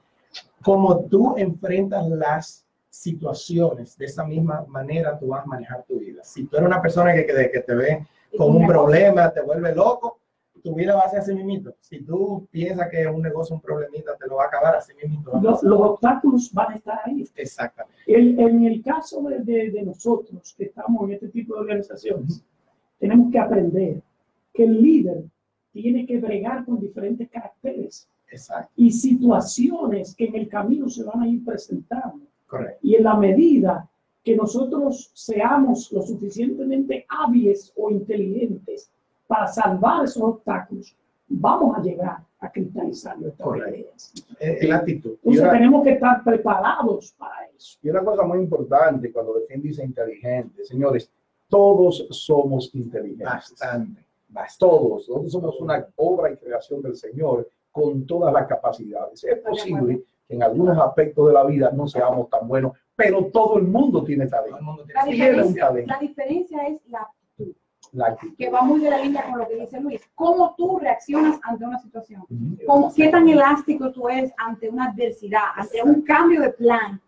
cómo 0.63 1.05
tú 1.07 1.37
enfrentas 1.39 2.07
las 2.09 2.64
situaciones, 2.95 3.97
de 3.99 4.05
esa 4.07 4.25
misma 4.25 4.65
manera 4.69 5.19
tú 5.19 5.29
vas 5.29 5.43
a 5.45 5.47
manejar 5.47 5.85
tu 5.85 5.99
vida. 5.99 6.23
Si 6.25 6.45
tú 6.45 6.57
eres 6.57 6.67
una 6.67 6.81
persona 6.81 7.13
que, 7.15 7.27
que, 7.27 7.51
que 7.53 7.61
te 7.61 7.75
ve 7.75 8.07
con 8.37 8.55
un 8.57 8.67
problema, 8.67 9.33
te 9.33 9.41
vuelve 9.43 9.75
loco, 9.75 10.19
tu 10.63 10.75
vida 10.75 10.95
va 10.95 11.03
a 11.03 11.11
ser 11.11 11.21
así 11.21 11.35
mismito. 11.35 11.75
Si 11.81 12.01
tú 12.03 12.47
piensas 12.51 12.89
que 12.91 13.03
es 13.03 13.07
un 13.07 13.21
negocio, 13.21 13.55
un 13.57 13.61
problemita, 13.61 14.17
te 14.17 14.27
lo 14.27 14.37
va 14.37 14.45
a 14.45 14.47
acabar 14.47 14.77
así 14.77 14.93
mismito. 14.95 15.33
Los, 15.43 15.63
los 15.63 15.81
obstáculos 15.81 16.51
van 16.53 16.73
a 16.73 16.77
estar 16.77 17.01
ahí. 17.05 17.29
Exactamente. 17.35 18.01
El- 18.07 18.39
en 18.41 18.65
el 18.65 18.83
caso 18.83 19.21
de, 19.23 19.41
de- 19.41 19.71
de 19.71 19.83
nosotros 19.83 20.55
que 20.57 20.65
estamos 20.65 21.03
en 21.05 21.13
este 21.15 21.29
tipo 21.29 21.55
de 21.55 21.61
organizaciones, 21.61 22.43
tenemos 22.99 23.31
que 23.31 23.39
aprender 23.39 24.01
que 24.55 24.65
el 24.65 24.81
líder 24.83 25.25
tiene 25.73 26.07
que 26.07 26.19
bregar 26.21 26.65
con 26.65 26.81
diferentes 26.81 27.29
caracteres 27.29 28.09
Exacto. 28.29 28.73
y 28.77 28.91
situaciones 28.91 30.15
que 30.15 30.27
en 30.27 30.37
el 30.37 30.49
camino 30.49 30.89
se 30.89 31.03
van 31.03 31.23
a 31.23 31.29
ir 31.29 31.45
presentando. 31.45 32.25
Correcto. 32.47 32.79
Y 32.83 32.95
en 32.97 33.05
la 33.05 33.15
medida 33.17 33.89
que 34.23 34.37
nosotros 34.37 35.11
seamos 35.15 35.91
lo 35.93 36.03
suficientemente 36.03 37.05
hábiles 37.09 37.73
o 37.77 37.91
inteligentes 37.91 38.91
para 39.27 39.47
salvar 39.47 40.05
esos 40.05 40.23
obstáculos, 40.23 40.95
vamos 41.29 41.77
a 41.77 41.83
llegar 41.83 42.19
a 42.41 42.51
cristalizar 42.51 43.19
nuestras 43.19 43.47
Correcto. 43.47 43.75
ideas. 43.75 44.13
Es, 44.39 44.69
la 44.69 44.77
actitud. 44.77 45.13
Entonces 45.17 45.43
una- 45.43 45.53
tenemos 45.53 45.83
que 45.85 45.91
estar 45.93 46.23
preparados 46.25 47.13
para 47.19 47.47
eso. 47.57 47.79
Y 47.83 47.89
una 47.91 48.05
cosa 48.05 48.23
muy 48.25 48.39
importante 48.39 49.11
cuando 49.13 49.35
define 49.35 49.63
dice 49.63 49.85
inteligente, 49.85 50.65
señores, 50.65 51.11
todos 51.49 52.07
somos 52.11 52.75
inteligentes. 52.75 53.27
Bastante. 53.27 54.05
Todos, 54.59 55.09
nosotros 55.09 55.31
somos 55.33 55.61
una 55.61 55.87
obra 55.97 56.33
y 56.33 56.37
creación 56.37 56.83
del 56.83 56.97
Señor 56.97 57.49
con 57.71 58.05
todas 58.05 58.33
las 58.35 58.47
capacidades. 58.49 59.23
Es 59.23 59.39
posible 59.39 60.03
que 60.27 60.35
en 60.35 60.43
algunos 60.43 60.79
aspectos 60.79 61.27
de 61.29 61.33
la 61.35 61.45
vida 61.45 61.71
no 61.73 61.87
seamos 61.87 62.29
tan 62.31 62.47
buenos, 62.49 62.73
pero 62.97 63.27
todo 63.27 63.59
el 63.59 63.65
mundo 63.65 64.05
tiene 64.05 64.27
Todo 64.27 64.41
el 64.45 64.51
talento. 64.51 64.65
mundo 64.65 64.85
tiene 64.85 65.01
La 65.01 65.05
Tiene 65.05 65.25
un 65.25 65.31
diferencia, 65.37 65.67
talento. 65.67 65.93
la 65.93 65.99
diferencia 66.01 66.67
es 66.67 66.81
la 66.89 67.01
actitud, 67.01 67.55
La 67.93 68.07
actitud. 68.09 68.37
que 68.37 68.51
va 68.51 68.63
muy 68.63 68.81
de 68.81 68.91
la 68.91 68.99
línea 69.01 69.25
con 69.29 69.39
lo 69.39 69.49
que 69.49 69.57
dice 69.57 69.81
Luis. 69.81 70.01
¿Cómo 70.15 70.55
tú 70.57 70.79
reaccionas 70.79 71.39
ante 71.43 71.65
una 71.65 71.79
situación? 71.79 72.25
¿Cómo- 72.67 72.93
¿Qué 72.95 73.09
tan 73.09 73.29
elástico 73.29 73.91
tú 73.93 74.09
eres 74.09 74.33
ante 74.39 74.69
una 74.69 74.91
adversidad, 74.91 75.43
ante 75.57 75.83
un 75.83 76.03
cambio 76.03 76.41
de 76.41 76.51
plan? 76.51 77.01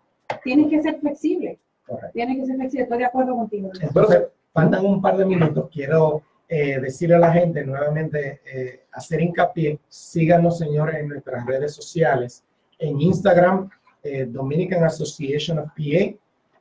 Tienes 0.42 0.68
que 0.68 0.82
ser 0.82 0.98
flexible. 1.00 1.58
Correcto. 1.86 2.10
Tienes 2.14 2.36
que 2.38 2.46
ser 2.46 2.56
flexible. 2.56 2.82
Estoy 2.82 2.98
de 2.98 3.04
acuerdo 3.04 3.36
contigo. 3.36 3.68
Luis. 3.72 3.82
Entonces, 3.84 4.24
faltan 4.52 4.84
un 4.84 5.00
par 5.00 5.16
de 5.16 5.24
minutos. 5.24 5.68
Quiero 5.72 6.22
eh, 6.48 6.80
decirle 6.80 7.14
a 7.16 7.18
la 7.20 7.32
gente 7.32 7.64
nuevamente, 7.64 8.40
eh, 8.44 8.86
hacer 8.92 9.20
hincapié, 9.20 9.80
síganos 9.88 10.58
señores 10.58 10.96
en 10.96 11.08
nuestras 11.08 11.44
redes 11.46 11.74
sociales, 11.74 12.44
en 12.78 13.00
Instagram, 13.00 13.68
eh, 14.02 14.26
Dominican 14.26 14.84
Association 14.84 15.58
of 15.58 15.66
PA, 15.68 16.16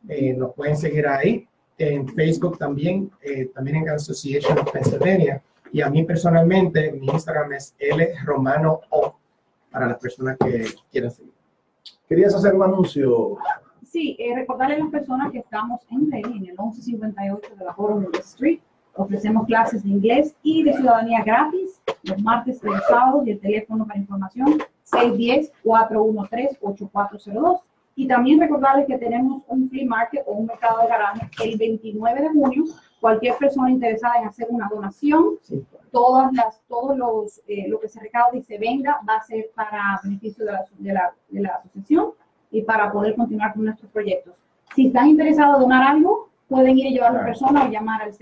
eh, 0.07 0.33
nos 0.37 0.53
pueden 0.53 0.77
seguir 0.77 1.07
ahí, 1.07 1.47
en 1.77 2.07
Facebook 2.07 2.57
también, 2.57 3.11
eh, 3.21 3.49
Dominican 3.53 3.95
Association 3.95 4.57
of 4.59 4.71
Pennsylvania, 4.71 5.41
y 5.71 5.81
a 5.81 5.89
mí 5.89 6.03
personalmente, 6.03 6.91
mi 6.93 7.07
Instagram 7.07 7.53
es 7.53 7.75
L 7.79 8.13
Romano 8.23 8.81
O, 8.89 9.15
para 9.69 9.87
las 9.87 9.97
personas 9.97 10.37
que 10.37 10.65
quieran 10.91 11.11
seguir. 11.11 11.33
Querías 12.07 12.33
hacer 12.33 12.53
un 12.53 12.63
anuncio. 12.63 13.37
Sí, 13.83 14.15
eh, 14.19 14.35
recordarle 14.35 14.75
a 14.75 14.79
las 14.79 14.89
personas 14.89 15.31
que 15.31 15.39
estamos 15.39 15.81
en 15.89 16.11
Reading, 16.11 16.43
en 16.43 16.49
el 16.49 16.57
1158 16.57 17.55
de 17.55 17.65
la 17.65 17.73
Borough 17.73 18.15
Street. 18.19 18.59
Ofrecemos 18.93 19.45
clases 19.47 19.83
de 19.83 19.89
inglés 19.89 20.35
y 20.43 20.63
de 20.63 20.73
ciudadanía 20.73 21.23
gratis 21.23 21.81
los 22.03 22.21
martes 22.21 22.61
y 22.63 22.67
los 22.67 22.81
sábados 22.87 23.27
y 23.27 23.31
el 23.31 23.39
teléfono 23.39 23.85
para 23.85 23.99
información 23.99 24.59
610-413-8402. 24.91 27.59
Y 27.97 28.07
también 28.07 28.41
recordarles 28.41 28.87
que 28.87 28.97
tenemos 28.97 29.41
un 29.47 29.69
flea 29.69 29.85
market 29.87 30.21
o 30.27 30.33
un 30.33 30.47
mercado 30.47 30.81
de 30.81 30.87
garaje 30.87 31.29
el 31.43 31.57
29 31.57 32.21
de 32.21 32.27
junio. 32.29 32.63
Cualquier 32.99 33.35
persona 33.37 33.69
interesada 33.71 34.15
en 34.19 34.27
hacer 34.27 34.47
una 34.49 34.67
donación, 34.67 35.37
todas 35.91 36.33
las, 36.33 36.61
todos 36.67 36.97
los, 36.97 37.41
eh, 37.47 37.69
lo 37.69 37.79
que 37.79 37.87
se 37.87 38.01
recaude 38.01 38.39
y 38.39 38.41
se 38.41 38.57
venda 38.57 38.99
va 39.07 39.15
a 39.15 39.21
ser 39.23 39.49
para 39.55 39.97
beneficio 40.03 40.43
de 40.43 40.51
la, 40.51 40.65
de 40.77 40.93
la, 40.93 41.13
de 41.29 41.39
la 41.41 41.49
asociación 41.55 42.11
y 42.51 42.63
para 42.63 42.91
poder 42.91 43.15
continuar 43.15 43.53
con 43.53 43.63
nuestros 43.65 43.89
proyectos. 43.91 44.33
Si 44.75 44.87
están 44.87 45.07
interesados 45.07 45.55
en 45.55 45.61
donar 45.61 45.87
algo, 45.95 46.29
pueden 46.49 46.77
ir 46.77 46.87
a 46.87 46.89
llevarlo 46.89 47.19
en 47.19 47.23
Claro. 47.25 47.33
persona 47.33 47.63
o 47.65 47.69
llamar 47.71 48.01
al 48.01 48.13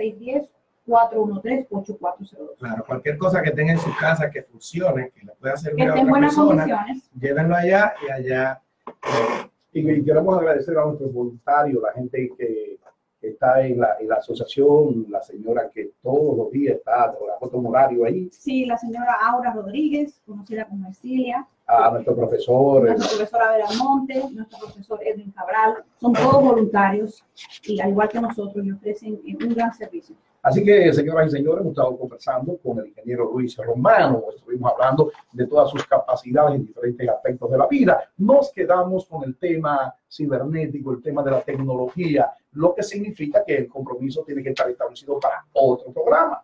610-413-8402. 0.88 2.58
Claro, 2.60 2.84
cualquier 2.86 3.18
cosa 3.18 3.42
que 3.42 3.52
tenga 3.52 3.74
en 3.74 3.80
su 3.80 3.90
casa 4.00 4.30
que 4.30 4.44
funcione, 4.44 5.12
que 5.12 5.26
le 5.26 5.34
pueda 5.34 5.54
Que 5.54 5.60
servir 5.60 5.84
a 5.84 5.86
en 5.86 5.92
otra 6.00 6.10
buenas 6.10 6.36
persona, 6.36 6.64
condiciones. 6.64 7.10
llévenlo 7.20 7.56
allá 7.56 7.94
y 8.08 8.12
allá 8.12 8.62
eh, 8.86 9.50
Y, 9.74 9.90
y 9.92 10.04
queremos 10.04 10.38
agradecer 10.38 10.78
a 10.78 10.86
nuestros 10.86 11.12
voluntarios, 11.14 11.82
la 11.82 11.94
gente 11.94 12.32
que, 12.38 12.78
que 13.20 13.28
está 13.30 13.62
en 13.66 13.80
la, 13.80 13.96
en 14.00 14.08
la 14.10 14.16
asociación, 14.16 15.06
la 15.10 15.22
señora 15.22 15.70
que 15.74 15.92
todos 16.02 16.38
los 16.38 16.52
días 16.52 16.76
está 16.78 17.08
la 17.08 17.38
foto 17.40 17.58
horario 17.60 18.06
ahí, 18.06 18.30
Sí, 18.32 18.66
la 18.66 18.78
señora 18.78 19.14
Aura 19.22 19.52
Rodríguez, 19.54 20.22
conocida 20.26 20.66
como 20.68 20.88
Ercilia, 20.88 21.48
a 21.66 21.92
nuestro 21.92 22.16
profesor, 22.16 22.84
nuestra 22.84 23.08
profesora 23.08 23.52
Vera 23.52 23.68
Monte, 23.78 24.24
nuestro 24.32 24.60
profesor 24.60 25.00
Edwin 25.04 25.32
Cabral, 25.32 25.84
son 26.00 26.14
todos 26.14 26.44
voluntarios 26.44 27.24
y 27.64 27.80
al 27.80 27.90
igual 27.90 28.10
que 28.10 28.20
nosotros, 28.20 28.66
le 28.66 28.74
ofrecen 28.74 29.22
eh, 29.26 29.36
un 29.42 29.54
gran 29.54 29.74
servicio. 29.74 30.16
Así 30.42 30.62
que, 30.62 30.92
señoras 30.92 31.28
y 31.28 31.38
señores, 31.38 31.62
hemos 31.62 31.72
estado 31.72 31.98
conversando 31.98 32.58
con 32.58 32.78
el 32.80 32.88
ingeniero 32.88 33.32
Luis 33.32 33.56
Romano, 33.56 34.24
estuvimos 34.36 34.74
hablando 34.74 35.10
de 35.32 35.48
todas 35.48 35.70
sus 35.70 35.88
capacidades 35.88 36.56
en 36.56 36.66
diferentes 36.66 37.08
aspectos 37.08 37.50
de 37.50 37.58
la 37.58 37.66
vida. 37.66 38.12
Nos 38.18 38.52
quedamos 38.52 39.06
con 39.06 39.24
el 39.24 39.38
tema 39.38 39.96
cibernético, 40.12 40.92
el 40.92 41.02
tema 41.02 41.24
de 41.24 41.32
la 41.32 41.42
tecnología, 41.42 42.30
lo 42.52 42.76
que 42.76 42.84
significa 42.84 43.42
que 43.46 43.56
el 43.56 43.68
compromiso 43.70 44.22
tiene 44.26 44.44
que 44.44 44.50
estar 44.50 44.70
establecido 44.70 45.18
para 45.18 45.46
otro 45.54 45.94
programa. 45.94 46.44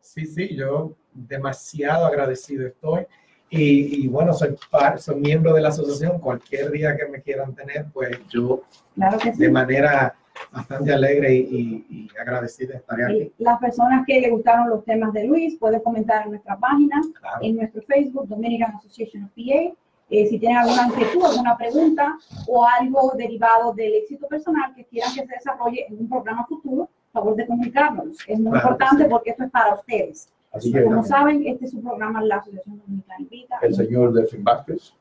Sí, 0.00 0.26
sí, 0.26 0.56
yo 0.56 0.94
demasiado 1.12 2.06
agradecido 2.06 2.66
estoy. 2.66 3.06
Y, 3.50 4.04
y 4.04 4.08
bueno, 4.08 4.32
soy, 4.34 4.56
par- 4.70 5.00
soy 5.00 5.16
miembro 5.20 5.54
de 5.54 5.60
la 5.62 5.68
asociación. 5.70 6.18
Cualquier 6.18 6.70
día 6.70 6.96
que 6.96 7.06
me 7.06 7.22
quieran 7.22 7.54
tener, 7.54 7.86
pues 7.92 8.18
yo 8.28 8.62
Claro 8.94 9.18
que 9.18 9.32
sí. 9.32 9.38
de 9.38 9.50
manera 9.50 10.14
bastante 10.52 10.92
alegre 10.92 11.34
y, 11.34 11.38
y- 11.40 11.86
y 11.90 12.08
agradecida 12.20 12.76
estaré 12.76 13.04
aquí. 13.06 13.32
Las 13.38 13.58
personas 13.58 14.04
que 14.06 14.20
le 14.20 14.30
gustaron 14.30 14.68
los 14.70 14.84
temas 14.84 15.12
de 15.12 15.24
Luis 15.24 15.56
pueden 15.58 15.80
comentar 15.80 16.24
en 16.24 16.30
nuestra 16.32 16.56
página, 16.58 17.00
Claro. 17.20 17.38
en 17.42 17.56
nuestro 17.56 17.82
Facebook, 17.82 18.28
Dominican 18.28 18.74
Association 18.76 19.24
of 19.24 19.30
PA. 19.30 19.74
Eh, 20.10 20.26
si 20.26 20.38
tienen 20.38 20.56
alguna 20.58 20.86
inquietud, 20.86 21.22
alguna 21.24 21.56
pregunta 21.56 22.16
o 22.46 22.64
algo 22.66 23.12
derivado 23.16 23.74
del 23.74 23.92
éxito 23.94 24.26
personal 24.26 24.74
que 24.74 24.84
quieran 24.86 25.12
que 25.14 25.20
se 25.20 25.26
desarrolle 25.34 25.84
en 25.86 25.98
un 25.98 26.08
programa 26.08 26.46
futuro, 26.46 26.88
favor 27.12 27.34
de 27.36 27.46
comunicarnos. 27.46 28.16
Es 28.26 28.38
muy 28.38 28.52
Claro 28.52 28.56
importante 28.68 29.04
sí. 29.04 29.10
porque 29.10 29.30
esto 29.30 29.44
es 29.44 29.50
para 29.50 29.74
ustedes. 29.74 30.28
Así 30.58 30.72
que 30.72 30.84
Como 30.84 31.02
saben, 31.04 31.46
este 31.46 31.64
es 31.64 31.70
su 31.70 31.82
programa 31.82 32.22
La 32.22 32.36
Asociación 32.36 32.78
Dominicana 32.78 33.20
Invita. 33.20 33.56
el 33.62 33.74
señor 33.74 34.12
Delfín 34.12 34.44
Vázquez. 34.44 34.92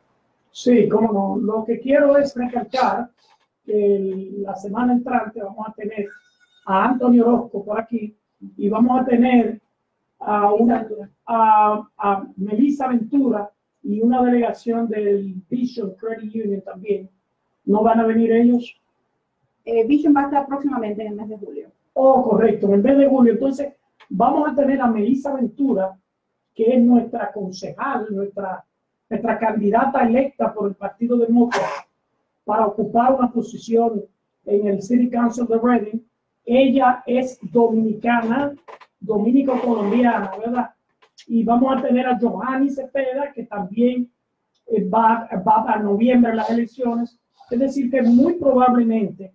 Sí, 0.51 0.87
cómo 0.87 1.11
no. 1.11 1.37
Lo 1.41 1.65
que 1.65 1.79
quiero 1.79 2.17
es 2.17 2.35
recalcar 2.35 3.09
que 3.65 4.31
la 4.37 4.55
semana 4.55 4.93
entrante 4.93 5.41
vamos 5.41 5.67
a 5.67 5.73
tener 5.73 6.07
a 6.65 6.85
Antonio 6.85 7.27
Orozco 7.27 7.63
por 7.65 7.79
aquí 7.79 8.15
y 8.55 8.69
vamos 8.69 9.01
a 9.01 9.05
tener 9.05 9.59
a, 10.19 10.51
una, 10.53 10.87
a, 11.25 11.87
a 11.97 12.27
Melissa 12.37 12.87
Ventura 12.87 13.51
y 13.83 14.01
una 14.01 14.23
delegación 14.23 14.87
del 14.87 15.35
Vision 15.49 15.93
Credit 15.95 16.33
Union 16.45 16.61
también. 16.61 17.09
¿No 17.65 17.83
van 17.83 17.99
a 17.99 18.05
venir 18.05 18.31
ellos? 18.31 18.79
Eh, 19.65 19.85
Vision 19.85 20.15
va 20.15 20.21
a 20.21 20.25
estar 20.25 20.47
próximamente 20.47 21.01
en 21.01 21.09
el 21.09 21.15
mes 21.15 21.29
de 21.29 21.37
julio. 21.37 21.67
Oh, 21.93 22.23
correcto, 22.29 22.67
en 22.67 22.73
el 22.73 22.83
mes 22.83 22.97
de 22.97 23.07
julio. 23.07 23.33
Entonces, 23.33 23.73
vamos 24.09 24.49
a 24.49 24.55
tener 24.55 24.81
a 24.81 24.87
Melissa 24.87 25.33
Ventura, 25.33 25.97
que 26.53 26.75
es 26.75 26.81
nuestra 26.81 27.31
concejal, 27.31 28.07
nuestra, 28.09 28.65
nuestra 29.09 29.39
candidata 29.39 30.07
electa 30.07 30.53
por 30.53 30.69
el 30.69 30.75
Partido 30.75 31.17
Demócrata 31.17 31.87
para 32.43 32.65
ocupar 32.65 33.13
una 33.13 33.31
posición 33.31 34.03
en 34.45 34.67
el 34.67 34.81
City 34.81 35.09
Council 35.09 35.45
de 35.47 35.59
Reading. 35.59 35.99
Ella 36.45 37.03
es 37.05 37.37
dominicana, 37.41 38.55
dominico-colombiana, 38.99 40.31
¿verdad? 40.39 40.69
Y 41.27 41.43
vamos 41.43 41.77
a 41.77 41.81
tener 41.81 42.07
a 42.07 42.17
Johanny 42.17 42.69
Cepeda, 42.69 43.33
que 43.33 43.43
también 43.43 44.09
eh, 44.67 44.87
va, 44.87 45.27
va 45.45 45.65
a 45.73 45.79
noviembre 45.79 46.33
las 46.33 46.49
elecciones. 46.49 47.19
Es 47.51 47.59
decir, 47.59 47.91
que 47.91 48.01
muy 48.01 48.35
probablemente 48.35 49.33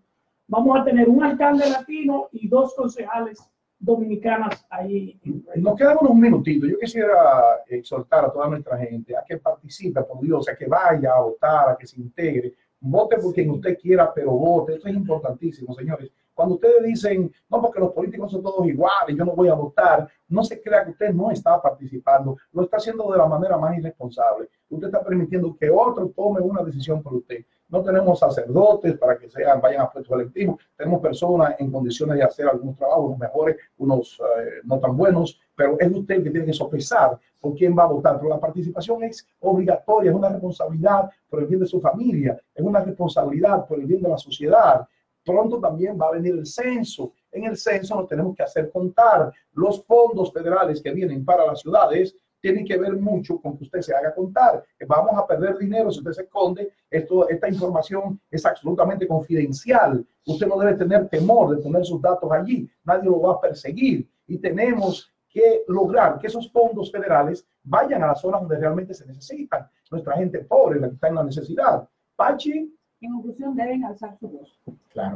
vamos 0.48 0.80
a 0.80 0.84
tener 0.84 1.08
un 1.08 1.22
alcalde 1.22 1.68
latino 1.68 2.28
y 2.32 2.48
dos 2.48 2.74
concejales 2.74 3.38
dominicanas 3.82 4.64
ahí. 4.70 5.20
Nos 5.56 5.76
quedan 5.76 5.98
unos 6.00 6.14
minutitos. 6.14 6.70
Yo 6.70 6.78
quisiera 6.78 7.62
exhortar 7.66 8.24
a 8.24 8.32
toda 8.32 8.48
nuestra 8.48 8.78
gente 8.78 9.16
a 9.16 9.24
que 9.24 9.38
participe, 9.38 10.00
por 10.02 10.20
Dios, 10.20 10.48
a 10.48 10.56
que 10.56 10.66
vaya 10.66 11.12
a 11.12 11.20
votar, 11.20 11.70
a 11.70 11.76
que 11.76 11.86
se 11.86 12.00
integre. 12.00 12.54
Vote 12.80 13.16
por 13.18 13.34
quien 13.34 13.50
usted 13.50 13.76
quiera, 13.78 14.12
pero 14.14 14.30
vote. 14.30 14.74
Esto 14.74 14.88
es 14.88 14.94
importantísimo, 14.94 15.74
señores. 15.74 16.10
Cuando 16.34 16.54
ustedes 16.54 16.82
dicen, 16.82 17.32
no, 17.50 17.60
porque 17.60 17.80
los 17.80 17.92
políticos 17.92 18.32
son 18.32 18.42
todos 18.42 18.66
iguales, 18.66 19.16
yo 19.16 19.24
no 19.24 19.34
voy 19.34 19.48
a 19.48 19.54
votar, 19.54 20.08
no 20.28 20.42
se 20.42 20.62
crea 20.62 20.84
que 20.84 20.92
usted 20.92 21.12
no 21.12 21.30
está 21.30 21.60
participando, 21.60 22.36
lo 22.52 22.62
está 22.62 22.78
haciendo 22.78 23.10
de 23.10 23.18
la 23.18 23.26
manera 23.26 23.58
más 23.58 23.76
irresponsable. 23.76 24.48
Usted 24.70 24.86
está 24.86 25.04
permitiendo 25.04 25.54
que 25.58 25.70
otro 25.70 26.08
tome 26.16 26.40
una 26.40 26.62
decisión 26.62 27.02
por 27.02 27.14
usted. 27.14 27.44
No 27.68 27.82
tenemos 27.82 28.18
sacerdotes 28.18 28.98
para 28.98 29.18
que 29.18 29.30
sean, 29.30 29.60
vayan 29.60 29.82
a 29.82 29.90
puestos 29.90 30.12
electivos, 30.14 30.60
tenemos 30.76 31.00
personas 31.00 31.54
en 31.58 31.70
condiciones 31.70 32.16
de 32.16 32.22
hacer 32.22 32.46
algunos 32.46 32.76
trabajos, 32.76 33.06
unos 33.06 33.18
mejores, 33.18 33.56
unos 33.78 34.20
eh, 34.20 34.60
no 34.64 34.78
tan 34.78 34.94
buenos, 34.94 35.40
pero 35.54 35.78
es 35.78 35.90
usted 35.90 36.22
que 36.22 36.30
tiene 36.30 36.44
que 36.44 36.52
sopesar 36.52 37.18
por 37.40 37.54
quién 37.54 37.76
va 37.76 37.84
a 37.84 37.86
votar. 37.86 38.16
Pero 38.18 38.28
la 38.28 38.40
participación 38.40 39.04
es 39.04 39.26
obligatoria, 39.40 40.10
es 40.10 40.16
una 40.16 40.28
responsabilidad 40.28 41.10
por 41.30 41.40
el 41.40 41.46
bien 41.46 41.60
de 41.60 41.66
su 41.66 41.80
familia, 41.80 42.38
es 42.54 42.62
una 42.62 42.80
responsabilidad 42.80 43.66
por 43.66 43.78
el 43.80 43.86
bien 43.86 44.02
de 44.02 44.08
la 44.10 44.18
sociedad 44.18 44.86
pronto 45.24 45.58
también 45.60 45.98
va 46.00 46.08
a 46.08 46.12
venir 46.12 46.34
el 46.34 46.46
censo. 46.46 47.12
En 47.30 47.44
el 47.44 47.56
censo 47.56 47.96
nos 47.96 48.08
tenemos 48.08 48.36
que 48.36 48.42
hacer 48.42 48.70
contar. 48.70 49.32
Los 49.52 49.84
fondos 49.84 50.32
federales 50.32 50.82
que 50.82 50.92
vienen 50.92 51.24
para 51.24 51.46
las 51.46 51.60
ciudades 51.60 52.14
tienen 52.42 52.66
que 52.66 52.76
ver 52.76 52.96
mucho 52.96 53.40
con 53.40 53.56
que 53.56 53.64
usted 53.64 53.80
se 53.80 53.94
haga 53.94 54.14
contar. 54.14 54.64
Vamos 54.86 55.16
a 55.16 55.26
perder 55.26 55.56
dinero 55.56 55.90
si 55.90 56.00
usted 56.00 56.12
se 56.12 56.22
esconde. 56.22 56.72
Esto, 56.90 57.28
esta 57.28 57.48
información 57.48 58.20
es 58.30 58.44
absolutamente 58.44 59.06
confidencial. 59.06 60.04
Usted 60.26 60.46
no 60.46 60.58
debe 60.58 60.74
tener 60.74 61.08
temor 61.08 61.56
de 61.56 61.62
tener 61.62 61.84
sus 61.84 62.02
datos 62.02 62.30
allí. 62.32 62.68
Nadie 62.84 63.08
lo 63.08 63.20
va 63.20 63.34
a 63.34 63.40
perseguir. 63.40 64.08
Y 64.26 64.38
tenemos 64.38 65.10
que 65.28 65.62
lograr 65.68 66.18
que 66.18 66.26
esos 66.26 66.50
fondos 66.50 66.90
federales 66.90 67.46
vayan 67.62 68.02
a 68.02 68.08
las 68.08 68.20
zonas 68.20 68.40
donde 68.42 68.58
realmente 68.58 68.92
se 68.92 69.06
necesitan. 69.06 69.66
Nuestra 69.90 70.16
gente 70.16 70.40
pobre, 70.40 70.80
la 70.80 70.88
que 70.88 70.94
está 70.94 71.08
en 71.08 71.14
la 71.14 71.24
necesidad. 71.24 71.88
Pachi, 72.16 72.74
en 73.06 73.12
conclusión 73.12 73.54
deben 73.54 73.84
alzar 73.84 74.16
su 74.18 74.28
voz. 74.28 74.58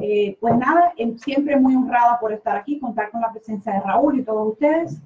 Eh, 0.01 0.37
pues 0.41 0.57
nada, 0.57 0.93
em, 0.97 1.17
siempre 1.19 1.57
muy 1.57 1.75
honrada 1.75 2.19
por 2.19 2.33
estar 2.33 2.57
aquí, 2.57 2.79
contar 2.79 3.11
con 3.11 3.21
la 3.21 3.33
presencia 3.33 3.73
de 3.73 3.81
Raúl 3.81 4.19
y 4.19 4.25
todos 4.25 4.53
ustedes, 4.53 5.01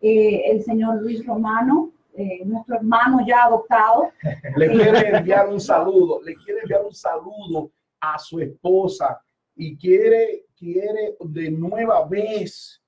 eh, 0.00 0.42
el 0.46 0.62
señor 0.62 1.02
Luis 1.02 1.24
Romano, 1.26 1.90
eh, 2.14 2.42
nuestro 2.44 2.76
hermano 2.76 3.24
ya 3.26 3.44
adoptado. 3.44 4.10
Le 4.56 4.70
quiere 4.70 5.16
enviar 5.16 5.48
un 5.48 5.60
saludo, 5.60 6.20
le 6.22 6.34
quiere 6.36 6.60
enviar 6.62 6.84
un 6.84 6.94
saludo 6.94 7.70
a 8.00 8.18
su 8.18 8.40
esposa 8.40 9.20
y 9.54 9.76
quiere, 9.76 10.44
quiere 10.56 11.16
de 11.20 11.50
nueva 11.50 12.06
vez, 12.06 12.82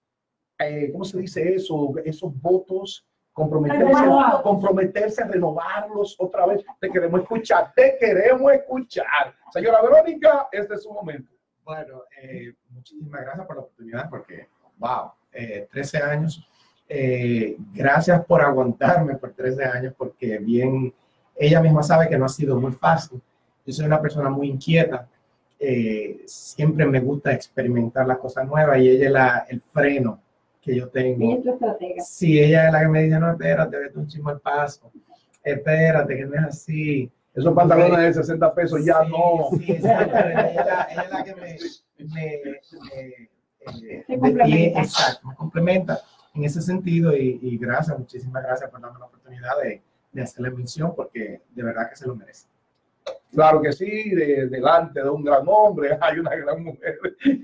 ¿cómo 0.93 1.05
se 1.05 1.19
dice 1.19 1.55
eso? 1.55 1.93
Esos 2.05 2.33
votos 2.41 3.05
comprometerse, 3.33 4.05
comprometerse 4.43 5.23
a 5.23 5.27
renovarlos 5.27 6.17
otra 6.19 6.47
vez. 6.47 6.65
Te 6.81 6.91
queremos 6.91 7.23
escuchar, 7.23 7.73
te 7.75 7.97
queremos 7.99 8.53
escuchar. 8.53 9.35
Señora 9.51 9.83
Verónica, 9.83 10.49
este 10.53 10.75
es 10.75 10.83
su 10.83 10.93
momento. 10.93 11.33
Bueno, 11.65 12.03
eh, 12.21 12.53
muchísimas 12.71 13.23
gracias 13.23 13.47
por 13.47 13.57
la 13.57 13.63
oportunidad 13.63 14.11
porque, 14.11 14.49
wow, 14.79 15.13
13 15.31 15.99
eh, 15.99 16.03
años. 16.03 16.49
Eh, 16.89 17.57
gracias 17.73 18.25
por 18.27 18.43
aguantarme 18.43 19.17
por 19.17 19.33
13 19.33 19.65
años 19.65 19.95
porque 19.97 20.39
bien, 20.39 20.93
ella 21.37 21.61
misma 21.61 21.83
sabe 21.83 22.09
que 22.09 22.19
no 22.19 22.27
ha 22.27 22.29
sido 22.29 22.61
muy 22.61 22.73
fácil. 22.73 23.21
Yo 23.65 23.73
soy 23.73 23.87
una 23.87 24.01
persona 24.01 24.29
muy 24.29 24.49
inquieta. 24.49 25.09
siempre 26.27 26.85
me 26.85 26.99
gusta 26.99 27.33
experimentar 27.33 28.07
las 28.07 28.19
cosas 28.19 28.45
nuevas 28.47 28.79
y 28.79 28.91
ella 28.91 29.07
es 29.07 29.13
la, 29.13 29.47
el 29.49 29.63
freno 29.73 30.21
que 30.63 30.77
yo 30.77 30.89
tengo. 30.89 31.43
Si 32.05 32.41
ella 32.41 32.69
es 32.69 32.73
la 32.73 32.81
que 32.81 32.89
me 32.89 33.03
dice, 33.03 33.19
no, 33.19 33.33
espérate, 33.33 33.77
vete 33.77 33.99
un 33.99 34.07
chismo 34.07 34.31
al 34.31 34.41
paso, 34.41 34.91
espérate, 35.43 36.17
que 36.17 36.25
no 36.25 36.35
es 36.35 36.45
así. 36.45 37.11
Esos 37.35 37.53
pantalones 37.55 37.99
de 37.99 38.15
60 38.15 38.55
pesos 38.55 38.85
ya 38.85 39.03
no. 39.05 39.49
Sí, 39.59 39.73
ella, 39.73 40.87
es 40.91 41.11
la 41.11 41.25
que 41.25 41.35
me, 41.35 41.57
complementa. 44.19 44.81
exacto, 44.81 45.29
me 45.29 45.35
complementa 45.35 46.01
en 46.35 46.45
ese 46.45 46.61
sentido 46.61 47.17
y, 47.17 47.39
y, 47.43 47.59
gracias, 47.59 47.99
muchísimas 47.99 48.43
gracias 48.43 48.71
por 48.71 48.81
darme 48.81 48.99
la 48.99 49.07
oportunidad 49.07 49.61
de, 49.63 49.83
de 50.13 50.23
hacer 50.23 50.43
la 50.43 50.51
mención 50.51 50.95
porque 50.95 51.41
de 51.51 51.63
verdad 51.63 51.89
que 51.89 51.97
se 51.97 52.07
lo 52.07 52.15
merece. 52.15 52.47
Claro 53.33 53.63
que 53.63 53.73
sí, 53.73 54.11
de, 54.11 54.47
delante 54.49 55.03
de 55.03 55.09
un 55.09 55.25
gran 55.25 55.45
hombre 55.47 55.97
hay 56.01 56.19
una 56.19 56.35
gran 56.37 56.63
mujer. 56.63 56.99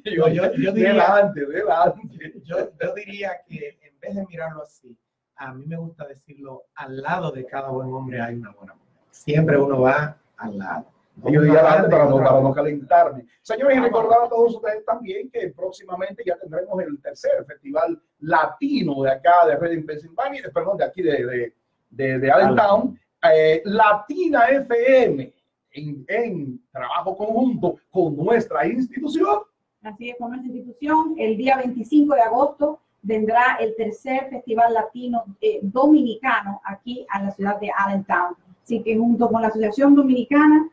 Yo, 0.04 0.28
yo, 0.28 0.52
yo 0.52 0.72
diría, 0.72 0.92
delante, 0.92 1.46
delante. 1.46 2.34
Yo, 2.44 2.56
yo 2.78 2.94
diría 2.94 3.40
que 3.46 3.78
en 3.82 3.98
vez 3.98 4.14
de 4.14 4.26
mirarlo 4.26 4.62
así, 4.62 4.96
a 5.36 5.54
mí 5.54 5.64
me 5.66 5.76
gusta 5.76 6.06
decirlo, 6.06 6.64
al 6.74 7.00
lado 7.00 7.30
de 7.32 7.46
cada 7.46 7.70
buen 7.70 7.88
hombre 7.92 8.20
hay 8.20 8.34
una 8.34 8.50
buena 8.50 8.74
mujer. 8.74 8.88
Siempre 9.10 9.56
uno 9.56 9.80
va 9.80 10.16
al 10.36 10.58
lado. 10.58 10.86
yo 11.24 11.40
diría 11.40 11.62
para 11.62 12.04
no, 12.04 12.16
para 12.18 12.40
no 12.40 12.52
calentarme. 12.52 13.26
Señores, 13.40 13.78
y 13.78 13.80
recordar 13.80 14.24
a 14.24 14.28
todos 14.28 14.56
ustedes 14.56 14.84
también 14.84 15.30
que 15.30 15.48
próximamente 15.48 16.22
ya 16.26 16.36
tendremos 16.36 16.80
el 16.82 17.00
tercer 17.00 17.44
festival 17.46 17.98
latino 18.20 19.02
de 19.02 19.10
acá, 19.12 19.46
de 19.46 19.56
Reading, 19.56 19.86
Pennsylvania, 19.86 20.50
perdón, 20.52 20.76
de 20.76 20.84
aquí 20.84 21.02
de, 21.02 21.24
de, 21.24 21.54
de, 21.90 22.18
de 22.18 22.30
Allentown, 22.30 22.98
eh, 23.22 23.62
Latina 23.64 24.48
FM 24.48 25.37
en, 25.78 26.60
trabajo 26.72 27.16
conjunto 27.16 27.76
con 27.90 28.16
nuestra 28.16 28.66
institución. 28.66 29.38
Así 29.82 30.10
es, 30.10 30.16
con 30.18 30.30
nuestra 30.30 30.52
institución. 30.52 31.14
El 31.16 31.36
día 31.36 31.56
25 31.56 32.14
de 32.14 32.20
agosto 32.20 32.80
vendrá 33.02 33.56
el 33.60 33.74
tercer 33.76 34.28
Festival 34.28 34.74
Latino 34.74 35.24
eh, 35.40 35.60
Dominicano 35.62 36.60
aquí 36.64 37.06
a 37.10 37.22
la 37.22 37.30
ciudad 37.30 37.60
de 37.60 37.70
Allentown. 37.76 38.34
Así 38.62 38.82
que 38.82 38.96
junto 38.96 39.30
con 39.30 39.40
la 39.40 39.48
Asociación 39.48 39.94
Dominicana 39.94 40.68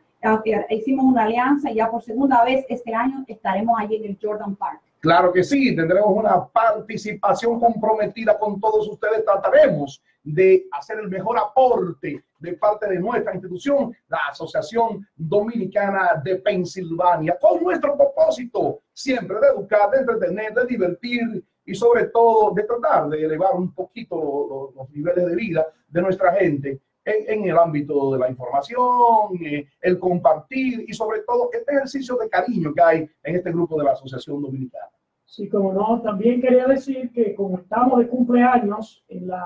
eh, 0.46 0.66
hicimos 0.72 1.06
una 1.06 1.24
alianza 1.24 1.72
y 1.72 1.76
ya 1.76 1.90
por 1.90 2.02
segunda 2.02 2.44
vez 2.44 2.66
este 2.68 2.94
año 2.94 3.24
estaremos 3.28 3.80
allí 3.80 3.96
en 3.98 4.06
el 4.06 4.18
Jordan 4.22 4.56
Park. 4.56 4.82
Claro 5.06 5.32
que 5.32 5.44
sí, 5.44 5.76
tendremos 5.76 6.10
una 6.10 6.48
participación 6.48 7.60
comprometida 7.60 8.40
con 8.40 8.60
todos 8.60 8.88
ustedes. 8.88 9.24
Trataremos 9.24 10.02
de 10.24 10.66
hacer 10.72 10.98
el 10.98 11.10
mejor 11.10 11.38
aporte 11.38 12.24
de 12.40 12.54
parte 12.54 12.90
de 12.90 12.98
nuestra 12.98 13.32
institución, 13.32 13.96
la 14.08 14.18
Asociación 14.32 15.08
Dominicana 15.16 16.20
de 16.24 16.38
Pensilvania, 16.38 17.38
con 17.40 17.62
nuestro 17.62 17.96
propósito 17.96 18.80
siempre 18.92 19.40
de 19.40 19.50
educar, 19.50 19.92
de 19.92 20.00
entretener, 20.00 20.56
de 20.56 20.66
divertir 20.66 21.46
y 21.64 21.76
sobre 21.76 22.06
todo 22.06 22.56
de 22.56 22.64
tratar 22.64 23.08
de 23.08 23.26
elevar 23.26 23.54
un 23.54 23.76
poquito 23.76 24.74
los, 24.76 24.90
niveles 24.90 25.24
de 25.24 25.36
vida 25.36 25.68
de 25.88 26.02
nuestra 26.02 26.34
gente 26.34 26.82
en, 27.04 27.48
el 27.48 27.56
ámbito 27.60 28.12
de 28.12 28.18
la 28.18 28.28
información, 28.28 29.38
eh, 29.40 29.68
el 29.82 30.00
compartir 30.00 30.84
y 30.88 30.94
sobre 30.96 31.20
todo 31.20 31.52
este 31.54 31.74
ejercicio 31.74 32.16
de 32.16 32.28
cariño 32.28 32.74
que 32.74 32.82
hay 32.82 33.10
en 33.22 33.36
este 33.36 33.52
grupo 33.52 33.78
de 33.78 33.84
la 33.84 33.92
Asociación 33.92 34.42
Dominicana. 34.42 34.95
Sí, 35.36 35.50
como 35.50 35.74
no, 35.74 36.02
también 36.02 36.40
quería 36.40 36.66
decir 36.66 37.12
que 37.12 37.36
como 37.36 37.58
estamos 37.58 38.00
de 38.00 38.08
cumpleaños 38.08 39.04
en, 39.10 39.28
la, 39.28 39.46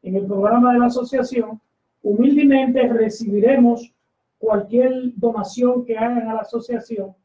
en 0.00 0.14
el 0.14 0.26
programa 0.26 0.72
de 0.72 0.78
la 0.78 0.86
asociación, 0.86 1.60
humildemente 2.02 2.86
recibiremos 2.86 3.92
cualquier 4.38 4.92
donación 5.16 5.84
que 5.84 5.98
hagan 5.98 6.28
a 6.28 6.34
la 6.34 6.42
asociación 6.42 7.16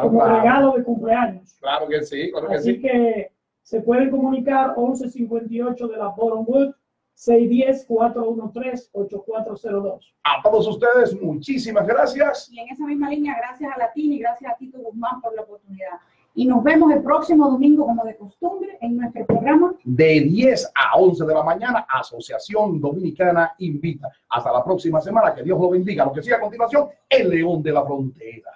como 0.00 0.24
regalo 0.24 0.74
de 0.76 0.84
cumpleaños. 0.84 1.56
Claro 1.58 1.88
que 1.88 2.04
sí, 2.04 2.30
claro 2.30 2.50
que 2.50 2.54
Así 2.54 2.80
que 2.80 3.32
se 3.62 3.80
pueden 3.80 4.12
comunicar 4.12 4.76
1158 4.76 5.88
de 5.88 5.96
la 5.96 6.06
Bottomwood 6.06 6.72
610-413-8402. 7.16 10.14
A 10.22 10.40
todos 10.40 10.68
ustedes, 10.68 11.20
muchísimas 11.20 11.84
gracias. 11.84 12.48
Y 12.52 12.60
en 12.60 12.68
esa 12.68 12.86
misma 12.86 13.10
línea, 13.10 13.34
gracias 13.36 13.74
a 13.74 13.78
Latini 13.78 14.14
y 14.16 14.20
gracias 14.20 14.52
a 14.52 14.56
Tito 14.56 14.78
Guzmán 14.78 15.20
por 15.20 15.34
la 15.34 15.42
oportunidad. 15.42 15.98
Y 16.38 16.44
nos 16.44 16.62
vemos 16.62 16.92
el 16.92 17.02
próximo 17.02 17.50
domingo, 17.50 17.86
como 17.86 18.04
de 18.04 18.14
costumbre, 18.14 18.76
en 18.82 18.98
nuestro 18.98 19.24
programa. 19.24 19.74
De 19.82 20.20
10 20.20 20.70
a 20.74 20.98
11 20.98 21.24
de 21.24 21.34
la 21.34 21.42
mañana, 21.42 21.86
Asociación 21.88 22.78
Dominicana 22.78 23.54
Invita. 23.58 24.10
Hasta 24.28 24.52
la 24.52 24.62
próxima 24.62 25.00
semana. 25.00 25.34
Que 25.34 25.42
Dios 25.42 25.58
lo 25.58 25.70
bendiga. 25.70 26.04
Lo 26.04 26.12
que 26.12 26.22
sigue 26.22 26.34
a 26.34 26.40
continuación, 26.40 26.88
el 27.08 27.30
León 27.30 27.62
de 27.62 27.72
la 27.72 27.86
Frontera. 27.86 28.50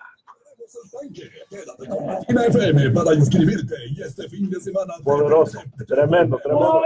FM 2.28 2.91
para 2.91 3.14
inscribirte 3.14 3.74
y 3.91 4.03
este 4.03 4.28
fin 4.28 4.51
de 4.51 4.61
semana. 4.61 4.95
Poderoso, 5.03 5.61
tremendo, 5.87 6.39
tremendo. 6.39 6.83